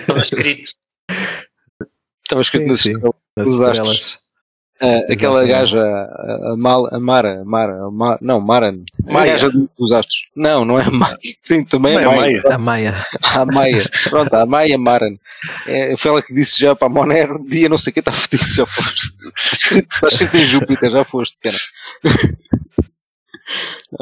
Estava 0.00 0.20
escrito. 0.20 0.72
Estava 2.24 2.42
escrito 2.42 2.74
Sim, 2.74 2.92
nas 2.94 3.02
sim. 3.04 3.14
Nas 3.36 3.48
estrelas. 3.48 4.18
Ah, 4.84 5.12
aquela 5.12 5.46
gaja, 5.46 5.80
a, 5.80 6.52
a, 6.52 6.56
Mal- 6.56 6.88
a 6.92 6.98
Mara, 6.98 7.40
a 7.40 7.44
Mara, 7.44 7.84
a 7.86 7.90
Ma- 7.90 8.18
não, 8.20 8.40
Maran, 8.40 8.80
a 9.08 9.12
Maia. 9.12 9.32
gaja 9.34 9.48
do- 9.50 9.70
dos 9.78 9.92
astros. 9.92 10.26
Não, 10.34 10.64
não 10.64 10.78
é 10.80 10.82
a 10.84 10.90
Maia. 10.90 11.16
Sim, 11.44 11.64
também 11.64 11.94
é 11.96 12.04
Maia. 12.04 12.16
Maia. 12.18 12.42
A 12.50 12.58
Maia. 12.58 12.94
A 13.22 13.46
Maia. 13.46 13.90
Pronto, 14.10 14.34
a 14.34 14.44
Maia 14.44 14.76
Maran. 14.76 15.14
É, 15.68 15.96
foi 15.96 16.10
ela 16.10 16.22
que 16.22 16.34
disse 16.34 16.58
já 16.60 16.74
para 16.74 16.86
a 16.88 16.90
Monero, 16.90 17.40
dia 17.48 17.68
não 17.68 17.78
sei 17.78 17.90
o 17.90 17.94
que, 17.94 18.00
está 18.00 18.10
fodido, 18.12 18.44
já 18.52 18.66
foste. 18.66 19.06
Está 19.36 19.52
escrito, 19.54 19.88
está 19.94 20.08
escrito 20.08 20.36
em 20.36 20.44
Júpiter, 20.44 20.90
já 20.90 21.04
foste, 21.04 21.36
cara. 21.40 21.56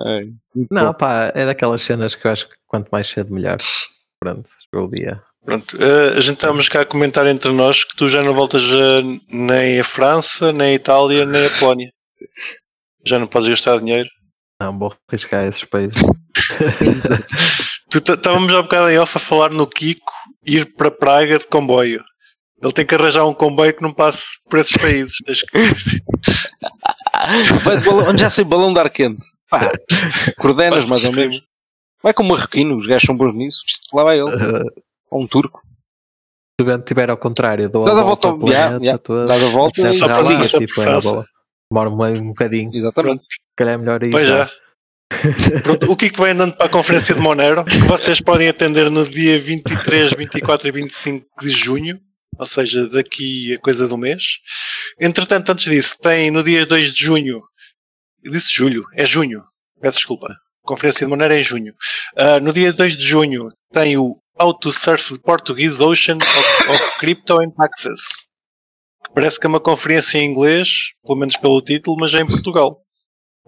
Ai, 0.06 0.30
Não, 0.70 0.86
bom. 0.86 0.94
pá, 0.94 1.32
é 1.34 1.44
daquelas 1.46 1.82
cenas 1.82 2.14
que 2.14 2.26
eu 2.26 2.30
acho 2.32 2.48
que 2.48 2.56
quanto 2.66 2.88
mais 2.90 3.06
cedo 3.08 3.32
melhor. 3.32 3.56
Pronto, 4.18 4.48
chegou 4.70 4.86
o 4.86 4.90
dia. 4.90 5.22
Pronto, 5.50 5.76
eh, 5.82 6.16
a 6.16 6.20
gente 6.20 6.34
estamos 6.34 6.68
cá 6.68 6.82
a 6.82 6.86
comentar 6.86 7.26
entre 7.26 7.50
nós 7.50 7.82
que 7.82 7.96
tu 7.96 8.08
já 8.08 8.22
não 8.22 8.32
voltas 8.32 8.62
a, 8.62 9.02
nem 9.28 9.80
a 9.80 9.84
França, 9.84 10.52
nem 10.52 10.68
a 10.68 10.74
Itália, 10.74 11.26
nem 11.26 11.44
a 11.44 11.50
Polónia. 11.50 11.90
Já 13.04 13.18
não 13.18 13.26
podes 13.26 13.48
gastar 13.48 13.80
dinheiro. 13.80 14.08
Não, 14.62 14.78
vou 14.78 14.94
arriscar 15.08 15.44
esses 15.44 15.64
países. 15.64 16.00
Estávamos 17.92 18.54
há 18.54 18.60
um 18.60 18.62
bocado 18.62 18.90
em 18.90 18.98
off 18.98 19.16
a 19.16 19.20
falar 19.20 19.50
no 19.50 19.66
Kiko 19.66 20.12
ir 20.46 20.72
para 20.76 20.88
Praga 20.88 21.40
de 21.40 21.48
comboio. 21.48 22.04
Ele 22.62 22.72
tem 22.72 22.86
que 22.86 22.94
arranjar 22.94 23.26
um 23.26 23.34
comboio 23.34 23.74
que 23.74 23.82
não 23.82 23.92
passe 23.92 24.38
por 24.48 24.60
esses 24.60 24.76
países. 24.76 25.16
Tens 25.24 25.42
que... 25.42 25.58
Vai 27.64 27.80
de 27.80 27.86
balão, 27.86 28.08
onde 28.08 28.22
já 28.22 28.30
sei 28.30 28.44
balão 28.44 28.72
de 28.72 28.78
ar 28.78 28.88
quente. 28.88 29.26
Pá, 29.50 29.68
coordenas 30.38 30.86
mais 30.86 31.04
ou 31.06 31.12
menos. 31.12 31.42
Vai 32.04 32.14
com 32.14 32.22
o 32.22 32.28
marroquino, 32.28 32.76
os 32.76 32.86
gajos 32.86 33.06
são 33.06 33.16
bons 33.16 33.34
nisso. 33.34 33.64
Isto 33.66 33.96
Lá 33.96 34.04
vai 34.04 34.20
ele. 34.20 34.30
Uh, 34.30 34.89
Ou 35.10 35.22
um 35.22 35.26
turco. 35.26 35.60
se 36.58 36.62
o 36.62 36.66
vento 36.66 36.80
estiver 36.82 37.10
ao 37.10 37.16
contrário, 37.16 37.68
dou 37.68 37.86
a 37.86 37.90
a 37.90 37.94
volta 38.02 38.04
volta 38.04 38.28
ao 38.28 38.38
planeta 38.38 38.84
já. 38.84 38.98
todo. 38.98 39.26
Dás 39.26 39.42
a 39.42 39.48
volta 39.48 39.80
e 39.80 39.96
já 39.96 40.20
lá, 40.20 40.46
tipo, 40.46 40.82
é, 40.82 40.84
causa. 40.84 41.10
boa. 41.10 41.26
Demora 41.72 41.90
um, 41.90 42.28
bocadinho. 42.28 42.70
Exatamente. 42.74 43.22
Se 43.22 43.38
calhar 43.56 43.74
é 43.74 43.78
melhor 43.78 44.02
ir 44.02 44.10
Pois 44.10 44.26
já. 44.26 44.44
já. 44.46 44.50
Pronto, 45.62 45.90
o 45.92 45.96
Kiko 45.96 46.18
vai 46.18 46.30
andando 46.30 46.54
para 46.56 46.66
a 46.66 46.70
conferência 46.70 47.14
de 47.14 47.20
Monero, 47.20 47.64
que 47.64 47.76
vocês 47.78 48.20
podem 48.20 48.48
atender 48.48 48.90
no 48.90 49.06
dia 49.08 49.38
23, 49.40 50.12
24 50.12 50.68
e 50.68 50.72
25 50.72 51.26
de 51.40 51.48
junho, 51.48 51.98
ou 52.38 52.46
seja, 52.46 52.88
daqui 52.88 53.54
a 53.54 53.58
coisa 53.58 53.86
do 53.88 53.98
mês. 53.98 54.22
Entretanto, 55.00 55.50
antes 55.52 55.64
disso, 55.64 55.96
tem 56.00 56.30
no 56.30 56.42
dia 56.42 56.64
2 56.64 56.92
de 56.92 57.04
junho, 57.04 57.40
eu 58.22 58.32
disse 58.32 58.54
julho, 58.54 58.84
é 58.94 59.04
junho, 59.04 59.42
peço 59.80 59.98
desculpa, 59.98 60.28
a 60.28 60.66
conferência 60.66 61.04
de 61.06 61.10
Monero 61.10 61.34
é 61.34 61.40
em 61.40 61.44
junho. 61.44 61.74
Ah, 62.16 62.38
no 62.40 62.52
dia 62.52 62.72
2 62.72 62.96
de 62.96 63.04
junho 63.04 63.48
tem 63.72 63.96
o 63.98 64.16
How 64.40 64.54
to 64.54 64.72
Surf 64.72 65.12
the 65.14 65.20
Portuguese 65.20 65.82
Ocean 65.82 66.16
of, 66.16 66.70
of 66.70 66.80
Crypto 66.98 67.40
and 67.40 67.50
Taxes, 67.50 68.26
que 69.04 69.12
parece 69.14 69.38
que 69.38 69.46
é 69.46 69.48
uma 69.48 69.60
conferência 69.60 70.18
em 70.18 70.30
inglês, 70.30 70.68
pelo 71.02 71.18
menos 71.18 71.36
pelo 71.36 71.60
título, 71.60 71.96
mas 72.00 72.14
é 72.14 72.20
em 72.20 72.26
Portugal. 72.26 72.80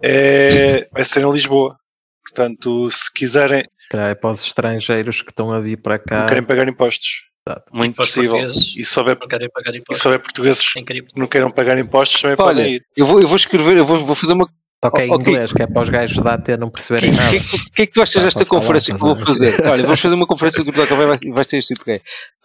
É, 0.01 0.87
vai 0.91 1.03
ser 1.05 1.21
em 1.23 1.31
Lisboa. 1.31 1.77
Portanto, 2.21 2.89
se 2.91 3.11
quiserem, 3.13 3.63
Calhar 3.89 4.09
é 4.09 4.15
para 4.15 4.31
os 4.31 4.45
estrangeiros 4.45 5.21
que 5.21 5.29
estão 5.29 5.51
a 5.51 5.59
vir 5.59 5.77
para 5.77 5.99
cá. 5.99 6.21
não 6.21 6.27
querem 6.27 6.43
pagar 6.43 6.67
impostos. 6.67 7.25
Exato. 7.47 7.71
Muito 7.75 7.95
possível. 7.95 8.37
E 8.45 8.83
se 8.85 8.99
houver, 8.99 9.17
Não 9.19 9.27
querem 9.27 9.49
pagar 9.49 9.75
e 9.75 9.79
impostos. 9.79 10.01
se 10.01 10.07
houver 10.07 10.19
portugueses 10.19 10.73
que 10.73 11.05
não 11.15 11.27
queiram 11.27 11.51
pagar 11.51 11.77
impostos, 11.77 12.21
também 12.21 12.37
Olha, 12.39 12.55
podem 12.55 12.73
ir. 12.75 12.85
eu 12.95 13.05
vou, 13.05 13.19
eu 13.19 13.27
vou 13.27 13.35
escrever, 13.35 13.77
eu 13.77 13.85
vou, 13.85 13.99
vou 13.99 14.15
fazer 14.15 14.33
uma. 14.33 14.49
Toca 14.89 15.05
em 15.05 15.11
Ok. 15.11 15.21
inglês, 15.33 15.53
que 15.53 15.61
é 15.63 15.67
para 15.67 15.81
os 15.81 15.89
gajos 15.89 16.17
da 16.23 16.33
AT 16.33 16.47
não 16.57 16.67
O 16.67 16.71
perceberem 16.71 17.11
que, 17.11 17.17
nada. 17.17 17.29
que, 17.31 17.39
que, 17.39 17.71
que 17.71 17.81
é 17.81 17.85
que 17.87 17.93
tu 17.93 18.01
achas 18.01 18.23
desta 18.23 18.45
conferência 18.45 18.93
que 18.93 18.99
vou 18.99 19.25
fazer? 19.25 19.67
Olha, 19.67 19.83
vamos 19.83 20.01
fazer 20.01 20.15
uma 20.15 20.27
conferência 20.27 20.63
do 20.63 20.71
da 20.71 20.83
e 21.23 21.31
vais 21.31 21.47
ter 21.47 21.57
este 21.57 21.73
título 21.73 21.95
é 21.95 22.01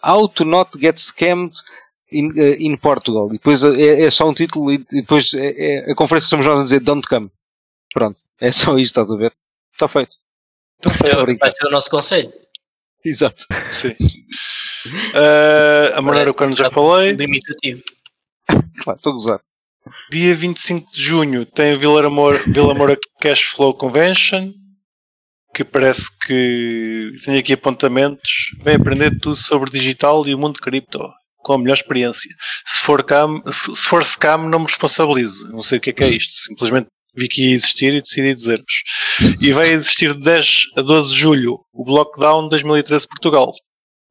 How 0.07 0.27
to 0.29 0.45
not 0.45 0.71
get 0.79 0.97
scammed 0.97 1.53
in, 2.11 2.31
eh, 2.37 2.57
in 2.59 2.75
Portugal. 2.77 3.27
E 3.29 3.33
depois 3.33 3.63
é, 3.63 4.01
é 4.03 4.11
só 4.11 4.29
um 4.29 4.33
título 4.33 4.71
e 4.71 4.77
depois 4.91 5.33
é, 5.33 5.87
é- 5.87 5.91
a 5.91 5.95
conferência 5.95 6.29
somos 6.29 6.45
nós 6.45 6.59
a 6.59 6.63
dizer 6.63 6.79
Don't 6.79 7.07
come. 7.07 7.29
Pronto. 7.93 8.17
É 8.39 8.51
só 8.51 8.77
isto, 8.77 8.99
estás 8.99 9.11
a 9.11 9.17
ver? 9.17 9.33
Está 9.73 9.87
feito. 9.87 10.11
Então, 10.79 10.91
Estou 10.93 11.21
a 11.21 11.25
Vai 11.25 11.49
ser 11.49 11.67
o 11.67 11.71
nosso 11.71 11.89
conselho. 11.89 12.31
Exato. 13.05 13.37
sim. 13.71 13.95
Ah, 15.15 15.97
a 15.97 16.01
Monero, 16.01 16.33
quando 16.33 16.55
já 16.55 16.69
falei. 16.69 17.11
Limitativo. 17.13 17.83
Claro, 18.83 18.97
estou 18.97 19.11
a 19.11 19.13
gozar. 19.13 19.41
Dia 20.11 20.35
25 20.35 20.91
de 20.91 21.01
junho 21.01 21.45
tem 21.45 21.73
o 21.73 21.79
Vila 21.79 22.09
Moura, 22.09 22.37
Vila 22.47 22.73
Moura 22.73 22.97
Cash 23.21 23.43
Flow 23.43 23.73
Convention, 23.73 24.51
que 25.53 25.63
parece 25.63 26.09
que 26.25 27.11
tem 27.23 27.37
aqui 27.37 27.53
apontamentos. 27.53 28.51
Vem 28.63 28.75
aprender 28.75 29.19
tudo 29.19 29.35
sobre 29.35 29.71
digital 29.71 30.27
e 30.27 30.33
o 30.33 30.37
mundo 30.37 30.59
cripto, 30.59 30.99
com 31.37 31.53
a 31.53 31.57
melhor 31.57 31.75
experiência. 31.75 32.29
Se 32.65 32.79
for, 32.79 33.03
cam, 33.03 33.41
se 33.47 33.87
for 33.87 34.03
scam, 34.03 34.49
não 34.49 34.59
me 34.59 34.65
responsabilizo. 34.65 35.47
Não 35.49 35.61
sei 35.61 35.77
o 35.77 35.81
que 35.81 35.89
é 35.89 35.93
que 35.93 36.03
é 36.03 36.09
isto. 36.09 36.33
Simplesmente 36.33 36.87
vi 37.15 37.27
que 37.27 37.49
ia 37.49 37.53
existir 37.53 37.93
e 37.93 38.01
decidi 38.01 38.33
dizer-vos. 38.33 38.83
E 39.41 39.51
vai 39.51 39.69
existir 39.69 40.13
de 40.13 40.19
10 40.19 40.61
a 40.77 40.81
12 40.81 41.13
de 41.13 41.19
julho 41.19 41.59
o 41.73 41.83
Blockdown 41.83 42.49
2013 42.49 43.07
Portugal. 43.07 43.51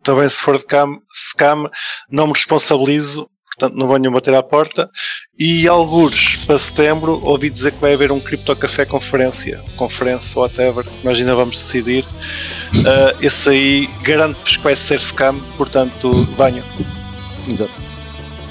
Também 0.02 0.28
se 0.28 0.40
for 0.40 0.58
de 0.58 0.64
cam, 0.64 0.98
scam, 1.12 1.70
não 2.10 2.26
me 2.26 2.32
responsabilizo 2.32 3.28
portanto 3.59 3.76
não 3.76 3.88
venham 3.88 4.12
bater 4.12 4.34
à 4.34 4.42
porta. 4.42 4.88
E 5.36 5.66
algures 5.66 6.36
para 6.36 6.59
setembro 6.59 7.20
ouvi 7.24 7.50
dizer 7.50 7.72
que 7.72 7.80
vai 7.80 7.94
haver 7.94 8.12
um 8.12 8.20
Crypto 8.20 8.54
Café 8.54 8.84
conferência, 8.84 9.61
conferência, 9.76 10.40
whatever, 10.40 10.84
nós 11.02 11.18
ainda 11.18 11.34
vamos 11.34 11.56
decidir. 11.56 12.04
Ah, 12.86 13.14
esse 13.20 13.48
aí 13.48 13.86
garanto-vos 14.02 14.56
que 14.56 14.62
vai 14.62 14.76
ser 14.76 14.98
scam, 14.98 15.38
portanto 15.56 16.12
venham. 16.36 16.64
Exato. 17.50 17.82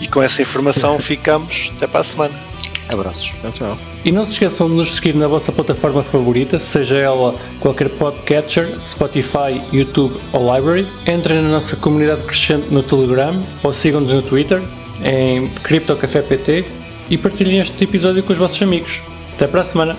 E 0.01 0.07
com 0.07 0.21
essa 0.21 0.41
informação 0.41 0.99
ficamos 0.99 1.71
até 1.75 1.87
para 1.87 2.01
a 2.01 2.03
semana. 2.03 2.47
Abraços. 2.89 3.33
Tchau, 3.41 3.51
tchau. 3.51 3.77
E 4.05 4.13
não 4.13 4.23
se 4.23 4.33
esqueçam 4.33 4.69
de 4.69 4.75
nos 4.77 4.95
seguir 4.95 5.13
na 5.13 5.27
vossa 5.27 5.51
plataforma 5.51 6.03
favorita, 6.03 6.57
seja 6.57 6.95
ela 6.95 7.35
qualquer 7.59 7.89
podcatcher, 7.89 8.79
Spotify, 8.79 9.61
YouTube 9.73 10.17
ou 10.31 10.55
Library. 10.55 10.87
Entrem 11.05 11.41
na 11.41 11.49
nossa 11.49 11.75
comunidade 11.75 12.23
crescente 12.23 12.67
no 12.71 12.81
Telegram 12.81 13.41
ou 13.61 13.73
sigam-nos 13.73 14.13
no 14.13 14.21
Twitter 14.21 14.63
em 15.03 15.47
CryptoCafépt 15.63 16.65
e 17.09 17.17
partilhem 17.17 17.59
este 17.59 17.83
episódio 17.83 18.23
com 18.23 18.33
os 18.33 18.39
vossos 18.39 18.61
amigos. 18.61 19.01
Até 19.33 19.47
para 19.47 19.61
a 19.61 19.65
semana! 19.65 19.95